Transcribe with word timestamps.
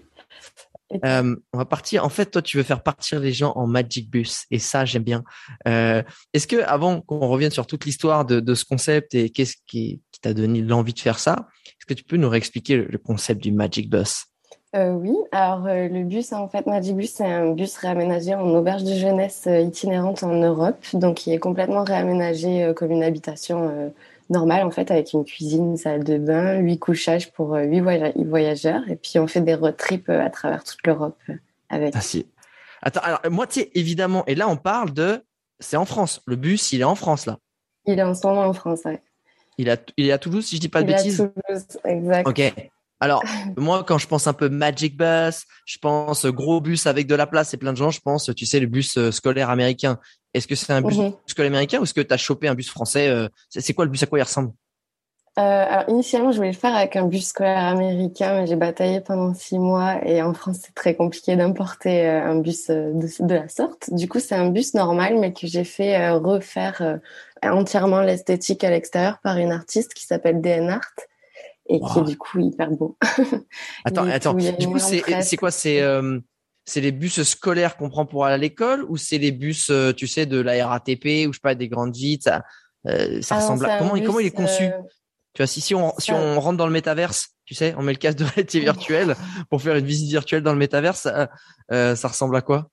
Euh, 1.04 1.34
on 1.52 1.58
va 1.58 1.64
partir. 1.64 2.04
En 2.04 2.08
fait, 2.10 2.26
toi, 2.26 2.42
tu 2.42 2.58
veux 2.58 2.62
faire 2.62 2.82
partir 2.82 3.18
les 3.18 3.32
gens 3.32 3.52
en 3.56 3.66
Magic 3.66 4.10
Bus, 4.10 4.44
et 4.50 4.58
ça, 4.58 4.84
j'aime 4.84 5.02
bien. 5.02 5.24
Euh, 5.66 6.02
Est-ce 6.34 6.46
que, 6.46 6.62
avant 6.62 7.00
qu'on 7.00 7.26
revienne 7.26 7.50
sur 7.50 7.66
toute 7.66 7.86
l'histoire 7.86 8.26
de, 8.26 8.40
de 8.40 8.54
ce 8.54 8.64
concept 8.64 9.14
et 9.14 9.30
qu'est-ce 9.30 9.56
qui, 9.66 10.02
qui 10.12 10.20
t'a 10.20 10.34
donné 10.34 10.60
l'envie 10.60 10.92
de 10.92 11.00
faire 11.00 11.18
ça, 11.18 11.48
est-ce 11.66 11.86
que 11.86 11.94
tu 11.94 12.04
peux 12.04 12.18
nous 12.18 12.28
réexpliquer 12.28 12.76
le, 12.76 12.84
le 12.84 12.98
concept 12.98 13.42
du 13.42 13.52
Magic 13.52 13.88
Bus? 13.88 14.26
Euh, 14.74 14.92
oui, 14.92 15.14
alors 15.30 15.66
euh, 15.66 15.88
le 15.88 16.02
bus, 16.02 16.32
en 16.32 16.48
fait, 16.48 16.66
Magic 16.66 16.96
Bus, 16.96 17.12
c'est 17.14 17.24
un 17.24 17.52
bus 17.52 17.76
réaménagé 17.76 18.34
en 18.34 18.48
auberge 18.54 18.82
de 18.82 18.94
jeunesse 18.94 19.44
euh, 19.46 19.60
itinérante 19.60 20.24
en 20.24 20.34
Europe, 20.34 20.84
donc 20.94 21.26
il 21.26 21.32
est 21.32 21.38
complètement 21.38 21.84
réaménagé 21.84 22.72
comme 22.74 22.90
une 22.90 23.04
habitation 23.04 23.92
normale, 24.30 24.66
en 24.66 24.72
fait, 24.72 24.90
avec 24.90 25.12
une 25.12 25.24
cuisine, 25.24 25.70
une 25.72 25.76
salle 25.76 26.02
de 26.02 26.18
bain, 26.18 26.58
huit 26.58 26.78
couchages 26.80 27.30
pour 27.30 27.54
huit 27.54 27.80
voya- 27.80 28.12
voyageurs, 28.26 28.82
et 28.88 28.96
puis 28.96 29.18
on 29.20 29.28
fait 29.28 29.42
des 29.42 29.54
road 29.54 29.76
trips 29.76 30.08
à 30.08 30.28
travers 30.30 30.64
toute 30.64 30.84
l'Europe 30.86 31.18
avec. 31.68 31.94
Ah 31.96 32.00
si. 32.00 32.26
Attends, 32.82 33.00
alors 33.02 33.20
moi, 33.30 33.46
tu 33.46 33.60
sais, 33.60 33.70
évidemment, 33.74 34.24
et 34.26 34.34
là, 34.34 34.48
on 34.48 34.56
parle 34.56 34.92
de, 34.92 35.22
c'est 35.60 35.76
en 35.76 35.84
France. 35.84 36.20
Le 36.26 36.36
bus, 36.36 36.72
il 36.72 36.80
est 36.80 36.84
en 36.84 36.96
France 36.96 37.26
là. 37.26 37.38
Il 37.86 37.98
est 37.98 38.02
en 38.02 38.14
ce 38.14 38.26
moment 38.26 38.42
en 38.42 38.52
France, 38.52 38.80
ouais. 38.86 39.00
Il 39.56 39.68
est 39.68 39.72
à, 39.72 39.76
il 39.96 40.06
est 40.08 40.12
à 40.12 40.18
Toulouse, 40.18 40.44
si 40.44 40.56
je 40.56 40.60
dis 40.60 40.68
pas 40.68 40.82
de 40.82 40.88
Il 40.88 40.90
est 40.90 40.94
à 40.94 40.96
bêtises. 40.98 41.16
Toulouse, 41.16 41.66
exact. 41.84 42.28
Ok. 42.28 42.70
Alors, 43.00 43.22
moi, 43.56 43.84
quand 43.84 43.98
je 43.98 44.06
pense 44.06 44.26
un 44.26 44.32
peu 44.32 44.48
Magic 44.48 44.96
Bus, 44.96 45.44
je 45.66 45.78
pense 45.78 46.26
gros 46.26 46.60
bus 46.60 46.86
avec 46.86 47.06
de 47.06 47.14
la 47.14 47.26
place 47.26 47.52
et 47.54 47.56
plein 47.56 47.72
de 47.72 47.76
gens, 47.76 47.90
je 47.90 48.00
pense, 48.00 48.30
tu 48.36 48.46
sais, 48.46 48.60
le 48.60 48.66
bus 48.66 48.96
euh, 48.96 49.10
scolaire 49.10 49.50
américain. 49.50 49.98
Est-ce 50.32 50.46
que 50.46 50.54
c'est 50.54 50.72
un 50.72 50.82
bus 50.82 50.98
Mhm. 50.98 51.12
scolaire 51.26 51.50
américain 51.52 51.78
ou 51.80 51.84
est-ce 51.84 51.94
que 51.94 52.00
tu 52.00 52.12
as 52.12 52.16
chopé 52.16 52.48
un 52.48 52.54
bus 52.54 52.70
français 52.70 53.08
euh, 53.08 53.28
C'est 53.50 53.72
quoi 53.74 53.84
le 53.84 53.90
bus 53.90 54.02
À 54.02 54.06
quoi 54.06 54.18
il 54.18 54.22
ressemble? 54.22 54.52
Euh, 55.36 55.42
alors 55.42 55.88
initialement, 55.88 56.30
je 56.30 56.36
voulais 56.36 56.52
le 56.52 56.56
faire 56.56 56.74
avec 56.76 56.94
un 56.94 57.06
bus 57.06 57.26
scolaire 57.26 57.64
américain, 57.64 58.40
mais 58.40 58.46
j'ai 58.46 58.54
bataillé 58.54 59.00
pendant 59.00 59.34
six 59.34 59.58
mois 59.58 59.98
et 60.06 60.22
en 60.22 60.32
France, 60.32 60.58
c'est 60.62 60.74
très 60.74 60.94
compliqué 60.94 61.34
d'importer 61.34 62.06
un 62.06 62.36
bus 62.36 62.68
de, 62.68 62.92
de 63.26 63.34
la 63.34 63.48
sorte. 63.48 63.92
Du 63.92 64.08
coup, 64.08 64.20
c'est 64.20 64.36
un 64.36 64.50
bus 64.50 64.74
normal, 64.74 65.18
mais 65.18 65.32
que 65.32 65.48
j'ai 65.48 65.64
fait 65.64 66.08
refaire 66.10 67.00
entièrement 67.42 68.00
l'esthétique 68.00 68.62
à 68.62 68.70
l'extérieur 68.70 69.18
par 69.24 69.36
une 69.38 69.50
artiste 69.50 69.92
qui 69.94 70.06
s'appelle 70.06 70.40
DN 70.40 70.70
Art 70.70 70.94
et 71.68 71.80
qui 71.80 71.84
est 71.98 72.02
Wow. 72.02 72.04
du 72.04 72.16
coup 72.18 72.38
hyper 72.40 72.70
beau. 72.70 72.96
Attends, 73.84 74.06
attends. 74.06 74.34
Du 74.34 74.68
coup, 74.68 74.78
c'est 74.78 75.36
quoi? 75.36 75.50
C'est 75.50 75.80
euh, 75.80 76.18
c'est 76.66 76.80
les 76.80 76.92
bus 76.92 77.22
scolaires 77.22 77.76
qu'on 77.76 77.90
prend 77.90 78.06
pour 78.06 78.24
aller 78.24 78.34
à 78.34 78.38
l'école 78.38 78.84
ou 78.88 78.96
c'est 78.96 79.18
les 79.18 79.32
bus, 79.32 79.68
euh, 79.70 79.92
tu 79.92 80.06
sais, 80.06 80.24
de 80.26 80.40
la 80.40 80.66
RATP 80.66 81.26
ou 81.26 81.32
je 81.32 81.38
sais 81.38 81.40
pas 81.42 81.54
des 81.54 81.68
grandes 81.68 81.94
vites 81.94 82.22
Ça, 82.24 82.42
euh, 82.86 83.20
ça 83.22 83.36
ressemble 83.36 83.66
à 83.66 83.78
comment 83.78 83.96
il- 83.96 84.04
comment 84.04 84.20
il 84.20 84.26
est 84.26 84.30
conçu? 84.30 84.70
Tu 85.34 85.42
vois, 85.42 85.46
si 85.46 85.60
si 85.60 85.74
on 85.74 85.92
si 85.98 86.12
on 86.12 86.40
rentre 86.40 86.56
dans 86.56 86.66
le 86.66 86.72
métaverse, 86.72 87.30
tu 87.44 87.54
sais, 87.54 87.74
on 87.76 87.82
met 87.82 87.92
le 87.92 87.98
casque 87.98 88.18
de 88.18 88.24
réalité 88.24 88.60
virtuelle 88.60 89.16
pour 89.50 89.60
faire 89.60 89.76
une 89.76 89.84
visite 89.84 90.08
virtuelle 90.10 90.42
dans 90.42 90.52
le 90.52 90.58
métaverse, 90.58 91.00
ça, 91.00 91.28
ça 91.96 92.08
ressemble 92.08 92.36
à 92.36 92.40
quoi? 92.42 92.70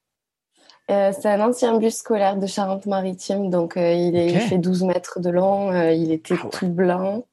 Euh, 0.89 1.11
c'est 1.17 1.29
un 1.29 1.39
ancien 1.41 1.77
bus 1.77 1.95
scolaire 1.97 2.37
de 2.37 2.45
Charente-Maritime, 2.47 3.49
donc 3.49 3.77
euh, 3.77 3.93
il, 3.93 4.15
est, 4.15 4.31
il 4.31 4.35
Ok. 4.37 4.47
fait 4.49 4.57
12 4.57 4.83
mètres 4.83 5.19
de 5.21 5.29
long, 5.29 5.71
euh, 5.71 5.91
il 5.91 6.11
était 6.11 6.35
Ah 6.39 6.43
ouais. 6.45 6.49
tout 6.51 6.67
blanc 6.67 7.25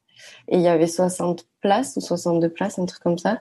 et 0.49 0.57
il 0.57 0.63
y 0.63 0.69
avait 0.69 0.87
60 0.87 1.45
places 1.61 1.97
ou 1.97 2.01
62 2.01 2.49
places, 2.49 2.79
un 2.79 2.87
truc 2.87 3.03
comme 3.03 3.19
ça, 3.19 3.41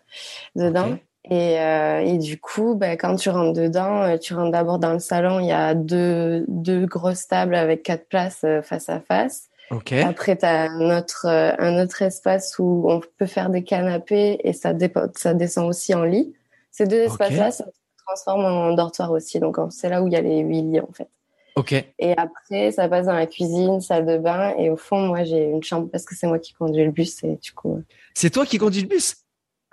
dedans. 0.55 0.97
Et, 1.29 1.59
euh, 1.59 1.99
et 1.99 2.17
du 2.17 2.39
coup, 2.39 2.75
ben, 2.75 2.97
quand 2.97 3.15
tu 3.15 3.29
rentres 3.29 3.59
dedans, 3.59 4.03
euh, 4.03 4.17
tu 4.17 4.33
rentres 4.33 4.51
d'abord 4.51 4.79
dans 4.79 4.93
le 4.93 4.99
salon, 4.99 5.39
il 5.39 5.47
y 5.47 5.51
a 5.51 5.73
deux, 5.73 6.45
deux 6.47 6.85
grosses 6.85 7.27
tables 7.27 7.55
avec 7.55 7.83
quatre 7.83 8.07
places 8.07 8.43
euh, 8.45 8.61
face 8.61 8.87
à 8.87 9.01
face. 9.01 9.49
Ok. 9.69 9.91
Après, 9.91 10.37
tu 10.37 10.45
as 10.45 10.71
un 10.71 10.97
autre, 10.97 11.25
un 11.27 11.83
autre 11.83 12.01
espace 12.01 12.57
où 12.59 12.85
on 12.87 13.01
peut 13.17 13.25
faire 13.25 13.49
des 13.49 13.65
canapés 13.65 14.39
et 14.45 14.53
ça, 14.53 14.71
ça 15.15 15.33
descend 15.33 15.67
aussi 15.67 15.93
en 15.93 16.03
lit. 16.03 16.33
Ces 16.71 16.85
deux 16.85 17.01
espaces-là 17.01 17.51
ça 17.51 17.65
se 17.65 18.03
transforme 18.05 18.45
en 18.45 18.71
dortoir 18.73 19.11
aussi. 19.11 19.41
Donc, 19.41 19.57
c'est 19.71 19.89
là 19.89 20.01
où 20.01 20.07
il 20.07 20.13
y 20.13 20.15
a 20.15 20.21
les 20.21 20.39
huit 20.39 20.61
lits, 20.61 20.79
en 20.79 20.93
fait. 20.93 21.09
Ok. 21.57 21.73
Et 21.73 22.13
après, 22.16 22.72
ça 22.72 22.88
passe 22.88 23.07
dans 23.07 23.16
la 23.16 23.25
cuisine, 23.25 23.81
salle 23.81 24.06
de 24.06 24.18
bain. 24.19 24.53
Et 24.59 24.69
au 24.69 24.78
fond, 24.78 25.00
moi, 25.07 25.23
j'ai 25.23 25.44
une 25.44 25.63
chambre 25.63 25.90
parce 25.91 26.06
que 26.06 26.13
c'est 26.16 26.28
moi 26.28 26.38
qui 26.38 26.53
conduis 26.53 26.85
le 26.85 26.91
bus. 26.91 27.23
Et 27.23 27.35
du 27.38 27.51
coup, 27.51 27.78
euh, 27.78 27.81
C'est 28.13 28.29
toi 28.29 28.45
qui 28.45 28.59
conduis 28.59 28.81
le 28.84 28.88
bus? 28.88 29.16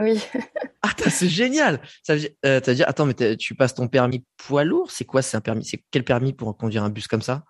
Oui. 0.01 0.19
Ah, 0.83 0.91
c'est 1.11 1.29
génial. 1.29 1.81
Ça 2.03 2.15
veut 2.15 2.21
dire, 2.21 2.31
euh, 2.45 2.61
attends, 2.87 3.07
mais 3.07 3.37
tu 3.37 3.55
passes 3.55 3.73
ton 3.75 3.89
permis 3.89 4.23
poids 4.37 4.65
lourd? 4.65 4.91
C'est 4.91 5.05
quoi 5.07 5.23
C'est 5.23 5.37
un 5.37 5.41
permis 5.41 5.65
C'est 5.65 5.83
quel 5.91 6.05
permis 6.05 6.33
pour 6.35 6.55
conduire 6.57 6.85
un 6.85 6.91
bus 6.91 7.07
comme 7.07 7.23
ça? 7.23 7.43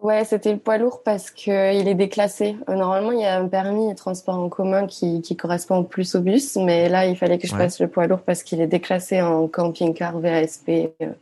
Ouais, 0.00 0.24
c'était 0.24 0.52
le 0.52 0.60
poids 0.60 0.78
lourd 0.78 1.02
parce 1.04 1.30
que 1.32 1.50
euh, 1.50 1.72
est 1.72 1.94
déclassé. 1.96 2.56
Normalement, 2.68 3.10
il 3.10 3.20
y 3.20 3.24
a 3.24 3.36
un 3.38 3.48
permis 3.48 3.88
de 3.90 3.94
transport 3.96 4.36
en 4.36 4.48
commun 4.48 4.86
qui, 4.86 5.22
qui 5.22 5.36
correspond 5.36 5.82
plus 5.82 6.14
au 6.14 6.20
bus, 6.20 6.54
mais 6.56 6.88
là, 6.88 7.06
il 7.06 7.16
fallait 7.16 7.38
que 7.38 7.48
je 7.48 7.52
Ouais. 7.52 7.58
passe 7.58 7.80
le 7.80 7.88
poids 7.88 8.06
lourd 8.06 8.22
parce 8.22 8.44
qu'il 8.44 8.60
est 8.60 8.68
déclassé 8.68 9.20
en 9.22 9.48
camping-car 9.48 10.20
VASP. 10.20 10.68
euh, 11.02 11.12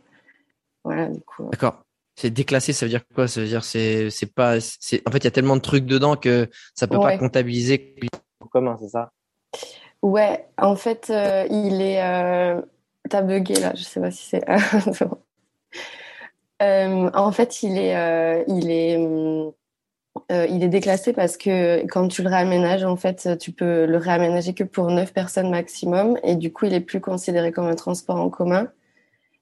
Voilà, 0.83 1.07
du 1.09 1.21
coup. 1.21 1.49
D'accord. 1.51 1.83
C'est 2.19 2.31
déclassé, 2.31 2.73
ça 2.73 2.87
veut 2.87 2.89
dire 2.89 3.03
quoi? 3.13 3.27
Ça 3.27 3.41
veut 3.41 3.47
dire 3.47 3.63
c'est 3.63 4.09
c'est 4.09 4.33
pas 4.33 4.59
c'est 4.59 5.07
en 5.07 5.11
fait 5.11 5.19
il 5.19 5.23
y 5.25 5.27
a 5.27 5.31
tellement 5.31 5.55
de 5.55 5.61
trucs 5.61 5.85
dedans 5.85 6.15
que 6.15 6.49
ça 6.73 6.87
peut 6.87 6.99
pas 6.99 7.15
comptabiliser 7.17 7.95
en 8.39 8.47
commun, 8.47 8.77
c'est 8.81 8.89
ça? 8.89 9.11
Ouais, 10.01 10.47
en 10.57 10.75
fait, 10.75 11.09
euh, 11.09 11.45
il 11.49 11.81
est. 11.81 12.01
Euh... 12.03 12.61
T'as 13.09 13.21
bugué 13.21 13.55
là, 13.55 13.73
je 13.75 13.83
sais 13.83 13.99
pas 14.01 14.11
si 14.11 14.25
c'est. 14.25 14.43
Euh, 16.63 17.11
en 17.13 17.31
fait, 17.31 17.61
il 17.61 17.77
est, 17.77 18.43
il 18.47 18.71
est, 18.71 18.97
il 20.49 20.63
est 20.63 20.67
déclassé 20.67 21.13
parce 21.13 21.37
que 21.37 21.85
quand 21.85 22.07
tu 22.07 22.23
le 22.23 22.29
réaménages, 22.29 22.83
en 22.83 22.95
fait, 22.95 23.37
tu 23.37 23.51
peux 23.51 23.85
le 23.85 23.97
réaménager 23.97 24.55
que 24.55 24.63
pour 24.63 24.89
neuf 24.89 25.13
personnes 25.13 25.51
maximum, 25.51 26.17
et 26.23 26.35
du 26.35 26.51
coup, 26.51 26.65
il 26.65 26.73
est 26.73 26.79
plus 26.81 26.99
considéré 26.99 27.51
comme 27.51 27.67
un 27.67 27.75
transport 27.75 28.15
en 28.15 28.31
commun, 28.31 28.71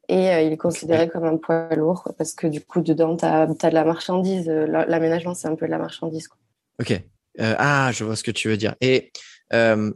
et 0.07 0.29
euh, 0.29 0.41
il 0.41 0.53
est 0.53 0.57
considéré 0.57 1.09
comme 1.09 1.23
un 1.23 1.37
poids 1.37 1.69
lourd 1.75 2.07
parce 2.17 2.33
que 2.33 2.47
du 2.47 2.61
coup, 2.61 2.81
dedans, 2.81 3.15
t'as, 3.15 3.43
as 3.43 3.69
de 3.69 3.73
la 3.73 3.83
marchandise. 3.83 4.47
Euh, 4.49 4.65
L'aménagement, 4.87 5.33
c'est 5.33 5.47
un 5.47 5.55
peu 5.55 5.65
de 5.65 5.71
la 5.71 5.77
marchandise. 5.77 6.27
Quoi. 6.27 6.37
Ok. 6.79 6.91
Euh, 7.39 7.55
ah, 7.57 7.91
je 7.91 8.03
vois 8.03 8.15
ce 8.15 8.23
que 8.23 8.31
tu 8.31 8.47
veux 8.47 8.57
dire. 8.57 8.75
Et 8.81 9.11
euh, 9.53 9.91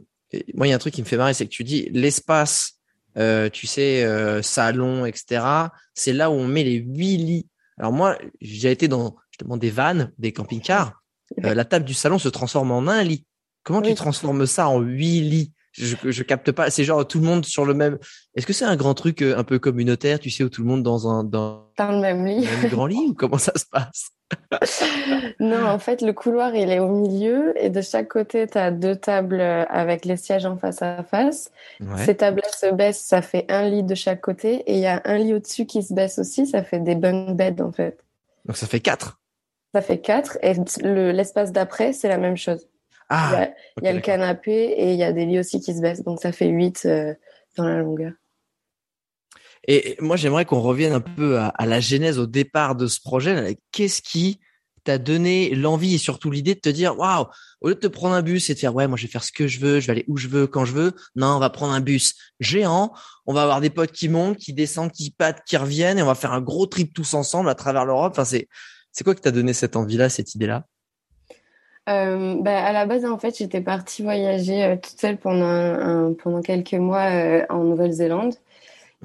moi, 0.54 0.66
il 0.66 0.70
y 0.70 0.72
a 0.72 0.76
un 0.76 0.78
truc 0.78 0.94
qui 0.94 1.02
me 1.02 1.06
fait 1.06 1.16
marrer, 1.16 1.34
c'est 1.34 1.46
que 1.46 1.50
tu 1.50 1.64
dis 1.64 1.88
l'espace, 1.92 2.78
tu 3.16 3.66
sais, 3.66 4.42
salon, 4.42 5.06
etc. 5.06 5.44
C'est 5.94 6.12
là 6.12 6.30
où 6.30 6.34
on 6.34 6.46
met 6.46 6.64
les 6.64 6.76
huit 6.76 7.16
lits. 7.16 7.48
Alors 7.78 7.92
moi, 7.92 8.16
j'ai 8.40 8.70
été 8.70 8.88
dans 8.88 9.16
justement 9.30 9.56
des 9.56 9.70
vannes, 9.70 10.12
des 10.18 10.32
camping-cars. 10.32 11.02
La 11.38 11.64
table 11.64 11.84
du 11.84 11.94
salon 11.94 12.18
se 12.18 12.28
transforme 12.28 12.70
en 12.70 12.86
un 12.88 13.02
lit. 13.02 13.24
Comment 13.62 13.82
tu 13.82 13.94
transformes 13.94 14.46
ça 14.46 14.68
en 14.68 14.80
huit 14.80 15.20
lits? 15.20 15.52
Je, 15.72 15.96
je 16.04 16.22
capte 16.22 16.52
pas. 16.52 16.70
C'est 16.70 16.84
genre 16.84 17.06
tout 17.06 17.18
le 17.18 17.24
monde 17.24 17.44
sur 17.44 17.64
le 17.64 17.74
même. 17.74 17.98
Est-ce 18.34 18.46
que 18.46 18.52
c'est 18.52 18.64
un 18.64 18.76
grand 18.76 18.94
truc 18.94 19.22
euh, 19.22 19.36
un 19.38 19.44
peu 19.44 19.58
communautaire, 19.58 20.18
tu 20.18 20.30
sais, 20.30 20.44
où 20.44 20.48
tout 20.48 20.62
le 20.62 20.68
monde 20.68 20.82
dans 20.82 21.08
un 21.08 21.24
dans, 21.24 21.68
dans 21.76 21.92
le 21.92 22.00
même 22.00 22.24
lit, 22.24 22.46
un 22.64 22.68
grand 22.68 22.86
lit 22.86 23.06
ou 23.08 23.14
comment 23.14 23.38
ça 23.38 23.52
se 23.56 23.64
passe? 23.70 24.10
Non, 25.40 25.66
en 25.66 25.78
fait, 25.78 26.02
le 26.02 26.12
couloir 26.12 26.54
il 26.54 26.70
est 26.70 26.78
au 26.78 26.88
milieu 26.88 27.54
et 27.56 27.70
de 27.70 27.80
chaque 27.80 28.08
côté 28.08 28.46
tu 28.46 28.58
as 28.58 28.70
deux 28.70 28.94
tables 28.94 29.40
euh, 29.40 29.64
avec 29.68 30.04
les 30.04 30.16
sièges 30.16 30.44
en 30.44 30.56
face 30.58 30.82
à 30.82 31.02
face. 31.02 31.50
Ces 32.04 32.14
tables-là 32.14 32.48
se 32.52 32.72
baissent, 32.74 33.00
ça 33.00 33.22
fait 33.22 33.46
un 33.48 33.68
lit 33.68 33.82
de 33.82 33.94
chaque 33.94 34.20
côté 34.20 34.56
et 34.66 34.74
il 34.74 34.80
y 34.80 34.86
a 34.86 35.00
un 35.04 35.16
lit 35.16 35.32
au-dessus 35.32 35.64
qui 35.64 35.82
se 35.82 35.94
baisse 35.94 36.18
aussi, 36.18 36.46
ça 36.46 36.62
fait 36.62 36.78
des 36.80 36.94
bunk 36.94 37.36
beds 37.36 37.62
en 37.62 37.72
fait. 37.72 37.98
Donc 38.44 38.56
ça 38.56 38.66
fait 38.66 38.80
quatre. 38.80 39.18
Ça 39.74 39.80
fait 39.80 39.98
quatre 39.98 40.36
et 40.42 40.54
l'espace 41.12 41.52
d'après 41.52 41.94
c'est 41.94 42.08
la 42.08 42.18
même 42.18 42.36
chose. 42.36 42.68
Ah, 43.12 43.48
il 43.82 43.84
y 43.84 43.88
a, 43.88 43.92
le 43.92 44.00
canapé 44.00 44.52
et 44.52 44.92
il 44.92 44.98
y 44.98 45.02
a 45.02 45.12
des 45.12 45.26
lits 45.26 45.40
aussi 45.40 45.60
qui 45.60 45.74
se 45.74 45.80
baissent. 45.80 46.04
Donc 46.04 46.20
ça 46.20 46.30
fait 46.30 46.46
8 46.46 46.82
euh, 46.86 47.14
dans 47.56 47.64
la 47.64 47.78
longueur. 47.78 48.12
Et 49.66 49.96
moi, 50.00 50.16
j'aimerais 50.16 50.44
qu'on 50.44 50.60
revienne 50.60 50.92
un 50.92 51.00
peu 51.00 51.38
à, 51.38 51.66
la 51.66 51.80
genèse, 51.80 52.18
au 52.18 52.26
départ 52.26 52.76
de 52.76 52.86
ce 52.86 53.00
projet. 53.00 53.58
Qu'est-ce 53.72 54.00
qui 54.00 54.40
t'a 54.84 54.96
donné 54.96 55.54
l'envie 55.54 55.96
et 55.96 55.98
surtout 55.98 56.30
l'idée 56.30 56.54
de 56.54 56.60
te 56.60 56.68
dire, 56.68 56.98
waouh, 56.98 57.26
au 57.60 57.68
lieu 57.68 57.74
de 57.74 57.80
te 57.80 57.86
prendre 57.88 58.14
un 58.14 58.22
bus 58.22 58.48
et 58.48 58.54
de 58.54 58.58
faire, 58.58 58.74
ouais, 58.74 58.86
moi, 58.86 58.96
je 58.96 59.02
vais 59.02 59.10
faire 59.10 59.24
ce 59.24 59.32
que 59.32 59.46
je 59.46 59.60
veux, 59.60 59.80
je 59.80 59.86
vais 59.86 59.92
aller 59.92 60.04
où 60.08 60.16
je 60.16 60.28
veux, 60.28 60.46
quand 60.46 60.64
je 60.64 60.72
veux. 60.72 60.92
Non, 61.16 61.36
on 61.36 61.38
va 61.40 61.50
prendre 61.50 61.74
un 61.74 61.80
bus 61.80 62.14
géant. 62.38 62.92
On 63.26 63.34
va 63.34 63.42
avoir 63.42 63.60
des 63.60 63.70
potes 63.70 63.92
qui 63.92 64.08
montent, 64.08 64.38
qui 64.38 64.54
descendent, 64.54 64.92
qui 64.92 65.10
patent, 65.10 65.42
qui 65.44 65.56
reviennent 65.56 65.98
et 65.98 66.02
on 66.02 66.06
va 66.06 66.14
faire 66.14 66.32
un 66.32 66.40
gros 66.40 66.66
trip 66.66 66.94
tous 66.94 67.12
ensemble 67.14 67.50
à 67.50 67.54
travers 67.54 67.84
l'Europe. 67.84 68.12
Enfin, 68.12 68.24
c'est, 68.24 68.48
c'est 68.92 69.04
quoi 69.04 69.14
qui 69.14 69.20
t'a 69.20 69.32
donné 69.32 69.52
cette 69.52 69.76
envie-là, 69.76 70.08
cette 70.08 70.34
idée-là? 70.34 70.64
Euh, 71.90 72.36
bah, 72.40 72.64
à 72.64 72.72
la 72.72 72.86
base, 72.86 73.04
en 73.04 73.18
fait, 73.18 73.36
j'étais 73.36 73.60
partie 73.60 74.02
voyager 74.02 74.62
euh, 74.64 74.76
toute 74.76 74.98
seule 74.98 75.16
pendant, 75.16 76.14
pendant 76.14 76.40
quelques 76.40 76.74
mois 76.74 77.10
euh, 77.10 77.44
en 77.48 77.64
Nouvelle-Zélande. 77.64 78.34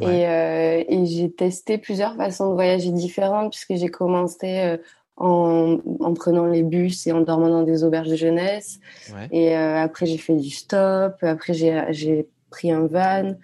Et, 0.01 0.27
euh, 0.27 0.83
et 0.89 1.05
j'ai 1.05 1.31
testé 1.31 1.77
plusieurs 1.77 2.17
façons 2.17 2.49
de 2.49 2.53
voyager 2.53 2.91
différentes 2.91 3.51
puisque 3.51 3.75
j'ai 3.75 3.87
commencé 3.87 4.77
en, 5.15 5.77
en, 6.01 6.13
prenant 6.13 6.47
les 6.47 6.63
bus 6.63 7.07
et 7.07 7.13
en 7.13 7.21
dormant 7.21 7.47
dans 7.47 7.63
des 7.63 7.85
auberges 7.85 8.09
de 8.09 8.17
jeunesse. 8.17 8.81
Ouais. 9.13 9.29
Et 9.31 9.55
après, 9.55 10.05
j'ai 10.05 10.17
fait 10.17 10.35
du 10.35 10.49
stop. 10.49 11.15
Après, 11.21 11.53
j'ai 11.53 12.27
pris 12.49 12.73
un 12.73 12.87
van. 12.87 13.35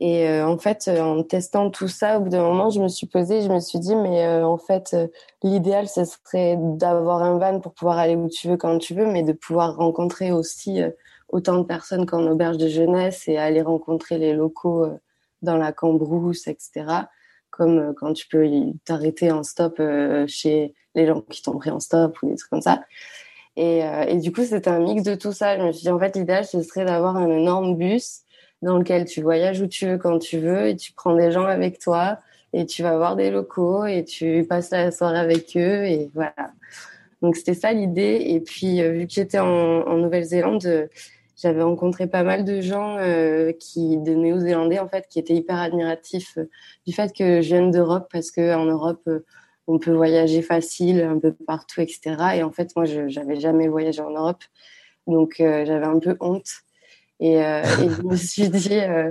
Et 0.00 0.28
euh, 0.28 0.46
en 0.46 0.58
fait, 0.58 0.88
euh, 0.88 1.00
en 1.00 1.22
testant 1.22 1.70
tout 1.70 1.86
ça, 1.86 2.18
au 2.18 2.22
bout 2.22 2.28
d'un 2.28 2.42
moment, 2.42 2.68
je 2.68 2.80
me 2.80 2.88
suis 2.88 3.06
posée, 3.06 3.42
je 3.42 3.48
me 3.48 3.60
suis 3.60 3.78
dit, 3.78 3.94
mais 3.94 4.26
euh, 4.26 4.44
en 4.44 4.58
fait, 4.58 4.96
l'idéal, 5.42 5.88
ce 5.88 6.04
serait 6.04 6.56
d'avoir 6.58 7.22
un 7.22 7.38
van 7.38 7.60
pour 7.60 7.72
pouvoir 7.74 7.98
aller 7.98 8.16
où 8.16 8.28
tu 8.28 8.48
veux, 8.48 8.56
quand 8.56 8.78
tu 8.78 8.94
veux, 8.94 9.06
mais 9.06 9.22
de 9.22 9.32
pouvoir 9.32 9.76
rencontrer 9.76 10.32
aussi 10.32 10.80
autant 11.28 11.58
de 11.58 11.62
personnes 11.64 12.06
qu'en 12.06 12.26
auberge 12.26 12.56
de 12.56 12.68
jeunesse 12.68 13.28
et 13.28 13.38
aller 13.38 13.62
rencontrer 13.62 14.18
les 14.18 14.32
locaux 14.32 14.86
dans 15.42 15.56
la 15.56 15.72
Cambrousse, 15.72 16.48
etc. 16.48 16.86
Comme 17.50 17.94
quand 17.94 18.12
tu 18.14 18.26
peux 18.26 18.48
t'arrêter 18.84 19.30
en 19.30 19.44
stop 19.44 19.80
chez 20.26 20.74
les 20.96 21.06
gens 21.06 21.20
qui 21.20 21.42
t'ont 21.42 21.58
pris 21.58 21.70
en 21.70 21.80
stop 21.80 22.20
ou 22.22 22.30
des 22.30 22.36
trucs 22.36 22.50
comme 22.50 22.62
ça. 22.62 22.82
Et, 23.56 23.82
et 24.08 24.16
du 24.16 24.32
coup, 24.32 24.42
c'était 24.42 24.68
un 24.68 24.80
mix 24.80 25.04
de 25.04 25.14
tout 25.14 25.32
ça. 25.32 25.56
Je 25.56 25.62
me 25.64 25.72
suis 25.72 25.82
dit, 25.82 25.90
en 25.90 25.98
fait, 26.00 26.16
l'idéal, 26.16 26.44
ce 26.44 26.62
serait 26.62 26.84
d'avoir 26.84 27.16
un 27.16 27.28
énorme 27.28 27.76
bus 27.76 28.24
dans 28.64 28.78
lequel 28.78 29.04
tu 29.04 29.20
voyages 29.20 29.60
où 29.60 29.66
tu 29.66 29.86
veux 29.86 29.98
quand 29.98 30.18
tu 30.18 30.38
veux 30.38 30.68
et 30.68 30.76
tu 30.76 30.92
prends 30.92 31.14
des 31.14 31.30
gens 31.30 31.44
avec 31.44 31.78
toi 31.78 32.18
et 32.54 32.64
tu 32.66 32.82
vas 32.82 32.96
voir 32.96 33.14
des 33.14 33.30
locaux 33.30 33.84
et 33.84 34.04
tu 34.04 34.44
passes 34.48 34.70
la 34.70 34.90
soirée 34.90 35.18
avec 35.18 35.56
eux 35.56 35.84
et 35.84 36.10
voilà. 36.14 36.52
Donc 37.20 37.36
c'était 37.36 37.54
ça 37.54 37.72
l'idée 37.72 38.22
et 38.26 38.40
puis 38.40 38.80
euh, 38.80 38.92
vu 38.92 39.06
que 39.06 39.12
j'étais 39.12 39.38
en, 39.38 39.96
Nouvelle-Zélande, 39.98 40.64
euh, 40.64 40.86
j'avais 41.36 41.62
rencontré 41.62 42.06
pas 42.06 42.22
mal 42.22 42.44
de 42.44 42.60
gens 42.62 42.96
euh, 42.98 43.52
qui 43.52 43.98
de 43.98 44.14
néo-zélandais 44.14 44.78
en 44.78 44.88
fait 44.88 45.06
qui 45.08 45.18
étaient 45.18 45.34
hyper 45.34 45.58
admiratifs 45.58 46.38
du 46.86 46.94
fait 46.94 47.14
que 47.14 47.42
je 47.42 47.48
vienne 47.48 47.70
d'Europe 47.70 48.08
parce 48.10 48.30
que 48.30 48.54
en 48.54 48.64
Europe 48.64 49.08
on 49.66 49.78
peut 49.78 49.92
voyager 49.92 50.40
facile 50.40 51.02
un 51.02 51.18
peu 51.18 51.32
partout 51.32 51.82
etc. 51.82 52.16
Et 52.36 52.42
en 52.42 52.52
fait 52.52 52.74
moi 52.76 52.86
je 52.86 53.08
j'avais 53.08 53.38
jamais 53.40 53.68
voyagé 53.68 54.00
en 54.00 54.10
Europe 54.10 54.42
donc 55.06 55.34
j'avais 55.38 55.86
un 55.86 55.98
peu 55.98 56.16
honte 56.20 56.63
et, 57.24 57.42
euh, 57.42 57.62
et 57.62 57.88
je 57.88 58.02
me 58.02 58.16
suis 58.16 58.50
dit, 58.50 58.74
euh, 58.74 59.10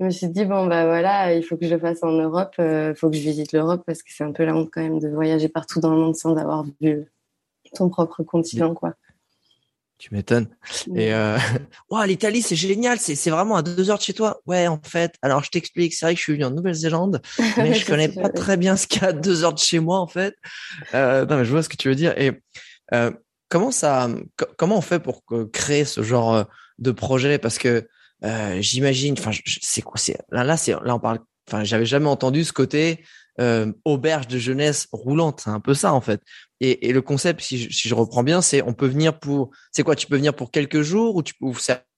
je 0.00 0.06
me 0.06 0.10
suis 0.10 0.28
dit 0.28 0.44
bon 0.44 0.66
bah 0.66 0.84
voilà, 0.84 1.32
il 1.32 1.44
faut 1.44 1.56
que 1.56 1.66
je 1.66 1.74
le 1.74 1.80
fasse 1.80 2.02
en 2.02 2.10
Europe, 2.10 2.54
il 2.58 2.64
euh, 2.64 2.94
faut 2.94 3.08
que 3.08 3.16
je 3.16 3.22
visite 3.22 3.52
l'Europe 3.52 3.84
parce 3.86 4.02
que 4.02 4.10
c'est 4.12 4.24
un 4.24 4.32
peu 4.32 4.44
la 4.44 4.56
honte 4.56 4.68
quand 4.72 4.82
même 4.82 4.98
de 4.98 5.08
voyager 5.08 5.48
partout 5.48 5.78
dans 5.78 5.94
le 5.94 6.00
monde 6.00 6.16
sans 6.16 6.36
avoir 6.36 6.64
vu 6.80 7.04
ton 7.74 7.88
propre 7.88 8.24
continent 8.24 8.74
quoi. 8.74 8.94
Tu 9.98 10.12
m'étonnes. 10.12 10.48
Et 10.96 11.14
euh... 11.14 11.38
l'Italie, 12.06 12.42
c'est 12.42 12.56
génial. 12.56 12.98
C'est 12.98 13.30
vraiment 13.30 13.54
à 13.54 13.62
deux 13.62 13.88
heures 13.88 13.98
de 13.98 14.02
chez 14.02 14.14
toi. 14.14 14.40
Ouais, 14.46 14.66
en 14.66 14.80
fait. 14.82 15.14
Alors, 15.22 15.44
je 15.44 15.50
t'explique. 15.50 15.94
C'est 15.94 16.04
vrai 16.04 16.14
que 16.14 16.18
je 16.18 16.24
suis 16.24 16.32
venu 16.32 16.44
en 16.44 16.50
Nouvelle-Zélande, 16.50 17.22
mais 17.56 17.72
je 17.72 17.86
connais 17.86 18.08
pas 18.08 18.28
très 18.28 18.56
bien 18.56 18.74
ce 18.74 18.88
qu'il 18.88 19.00
y 19.00 19.04
a 19.04 19.10
à 19.10 19.12
deux 19.12 19.44
heures 19.44 19.54
de 19.54 19.60
chez 19.60 19.78
moi, 19.78 20.00
en 20.00 20.08
fait. 20.08 20.34
Euh, 20.92 21.24
non, 21.24 21.36
mais 21.36 21.44
je 21.44 21.52
vois 21.52 21.62
ce 21.62 21.68
que 21.68 21.76
tu 21.76 21.88
veux 21.88 21.94
dire. 21.94 22.18
Et 22.18 22.32
euh, 22.94 23.12
comment 23.52 23.70
ça, 23.70 24.08
comment 24.56 24.78
on 24.78 24.80
fait 24.80 24.98
pour 24.98 25.24
créer 25.52 25.84
ce 25.84 26.02
genre 26.02 26.46
de 26.78 26.90
projet? 26.90 27.38
Parce 27.38 27.58
que 27.58 27.86
euh, 28.24 28.62
j'imagine, 28.62 29.14
enfin, 29.18 29.30
c'est 29.60 29.82
quoi, 29.82 29.98
c'est 29.98 30.16
là, 30.30 30.42
là, 30.42 30.56
c'est 30.56 30.72
là, 30.72 30.94
on 30.94 30.98
parle. 30.98 31.18
Enfin, 31.46 31.62
j'avais 31.62 31.84
jamais 31.84 32.06
entendu 32.06 32.44
ce 32.44 32.52
côté 32.54 33.04
euh, 33.40 33.70
auberge 33.84 34.26
de 34.26 34.38
jeunesse 34.38 34.88
roulante. 34.90 35.42
C'est 35.44 35.50
un 35.50 35.60
peu 35.60 35.74
ça 35.74 35.92
en 35.92 36.00
fait. 36.00 36.22
Et, 36.60 36.88
et 36.88 36.92
le 36.94 37.02
concept, 37.02 37.42
si 37.42 37.58
je, 37.58 37.70
si 37.70 37.88
je 37.88 37.94
reprends 37.94 38.22
bien, 38.22 38.40
c'est 38.40 38.62
on 38.62 38.72
peut 38.72 38.86
venir 38.86 39.18
pour. 39.18 39.50
C'est 39.70 39.82
quoi 39.82 39.96
Tu 39.96 40.06
peux 40.06 40.16
venir 40.16 40.34
pour 40.34 40.50
quelques 40.50 40.80
jours 40.80 41.14
ou 41.16 41.22
tu 41.22 41.34
peux 41.34 41.50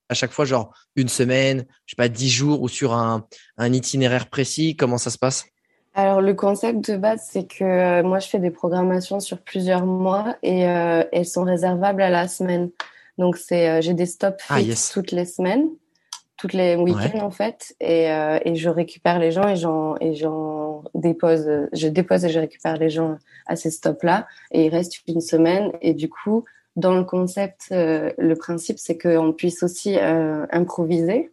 à 0.08 0.14
chaque 0.14 0.32
fois 0.32 0.44
genre 0.44 0.74
une 0.96 1.08
semaine, 1.08 1.66
je 1.86 1.92
sais 1.92 1.96
pas, 1.96 2.08
dix 2.08 2.30
jours 2.30 2.62
ou 2.62 2.68
sur 2.68 2.94
un, 2.94 3.28
un 3.58 3.72
itinéraire 3.72 4.28
précis? 4.28 4.74
Comment 4.74 4.98
ça 4.98 5.10
se 5.10 5.18
passe? 5.18 5.44
Alors 5.94 6.20
le 6.20 6.34
concept 6.34 6.90
de 6.90 6.96
base, 6.96 7.28
c'est 7.30 7.46
que 7.46 7.62
euh, 7.62 8.02
moi 8.02 8.18
je 8.18 8.28
fais 8.28 8.40
des 8.40 8.50
programmations 8.50 9.20
sur 9.20 9.38
plusieurs 9.38 9.86
mois 9.86 10.36
et 10.42 10.68
euh, 10.68 11.04
elles 11.12 11.26
sont 11.26 11.44
réservables 11.44 12.02
à 12.02 12.10
la 12.10 12.26
semaine. 12.26 12.70
Donc 13.16 13.36
c'est 13.36 13.68
euh, 13.68 13.80
j'ai 13.80 13.94
des 13.94 14.06
stops 14.06 14.44
ah, 14.48 14.58
toutes 14.92 15.12
les 15.12 15.24
semaines, 15.24 15.68
toutes 16.36 16.52
les 16.52 16.74
week-ends 16.74 17.20
en 17.20 17.30
fait, 17.30 17.76
et, 17.80 18.10
euh, 18.10 18.40
et 18.44 18.56
je 18.56 18.68
récupère 18.68 19.20
les 19.20 19.30
gens 19.30 19.46
et 19.46 19.54
j'en 19.54 19.94
et 20.00 20.14
j'en 20.14 20.82
dépose, 20.94 21.48
je 21.72 21.86
dépose 21.86 22.24
et 22.24 22.28
je 22.28 22.40
récupère 22.40 22.76
les 22.76 22.90
gens 22.90 23.16
à 23.46 23.54
ces 23.54 23.70
stops 23.70 24.02
là 24.02 24.26
et 24.50 24.66
il 24.66 24.74
reste 24.74 24.98
une 25.06 25.20
semaine. 25.20 25.70
Et 25.80 25.94
du 25.94 26.08
coup 26.08 26.44
dans 26.74 26.96
le 26.96 27.04
concept, 27.04 27.68
euh, 27.70 28.10
le 28.18 28.34
principe 28.34 28.80
c'est 28.80 28.98
qu'on 28.98 29.32
puisse 29.32 29.62
aussi 29.62 29.96
improviser 29.96 31.30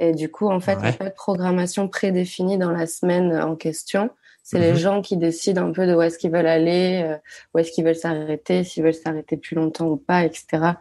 et 0.00 0.12
du 0.12 0.30
coup 0.30 0.48
en 0.48 0.60
fait 0.60 0.74
il 0.74 0.82
n'y 0.82 0.88
a 0.88 0.92
pas 0.92 1.08
de 1.08 1.14
programmation 1.14 1.88
prédéfinie 1.88 2.58
dans 2.58 2.70
la 2.70 2.86
semaine 2.86 3.36
en 3.36 3.56
question. 3.56 4.10
C'est 4.44 4.58
les 4.58 4.72
mhm. 4.72 4.78
gens 4.78 5.02
qui 5.02 5.18
décident 5.18 5.66
un 5.66 5.72
peu 5.72 5.86
de 5.86 5.94
où 5.94 6.00
est-ce 6.00 6.18
qu'ils 6.18 6.30
veulent 6.30 6.46
aller, 6.46 7.16
où 7.52 7.58
est-ce 7.58 7.70
qu'ils 7.70 7.84
veulent 7.84 7.94
s'arrêter, 7.94 8.64
s'ils 8.64 8.82
veulent 8.82 8.94
s'arrêter 8.94 9.36
plus 9.36 9.54
longtemps 9.54 9.88
ou 9.88 9.98
pas, 9.98 10.24
etc. 10.24 10.72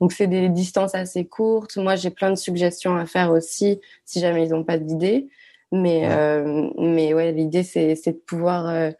Donc 0.00 0.12
c'est 0.12 0.26
des 0.26 0.48
distances 0.48 0.94
assez 0.94 1.24
courtes. 1.24 1.76
Moi 1.76 1.96
j'ai 1.96 2.10
plein 2.10 2.30
de 2.30 2.36
suggestions 2.36 2.96
à 2.96 3.06
faire 3.06 3.30
aussi 3.30 3.80
si 4.04 4.20
jamais 4.20 4.44
ils 4.44 4.50
n'ont 4.50 4.64
pas 4.64 4.78
d'idée. 4.78 5.28
Mais 5.72 6.06
ouais. 6.06 6.12
Euh, 6.12 6.70
mais 6.78 7.14
ouais 7.14 7.32
l'idée 7.32 7.62
c'est 7.62 7.96
c'est 7.96 8.12
de 8.12 8.18
pouvoir 8.18 8.68
euh, 8.68 8.90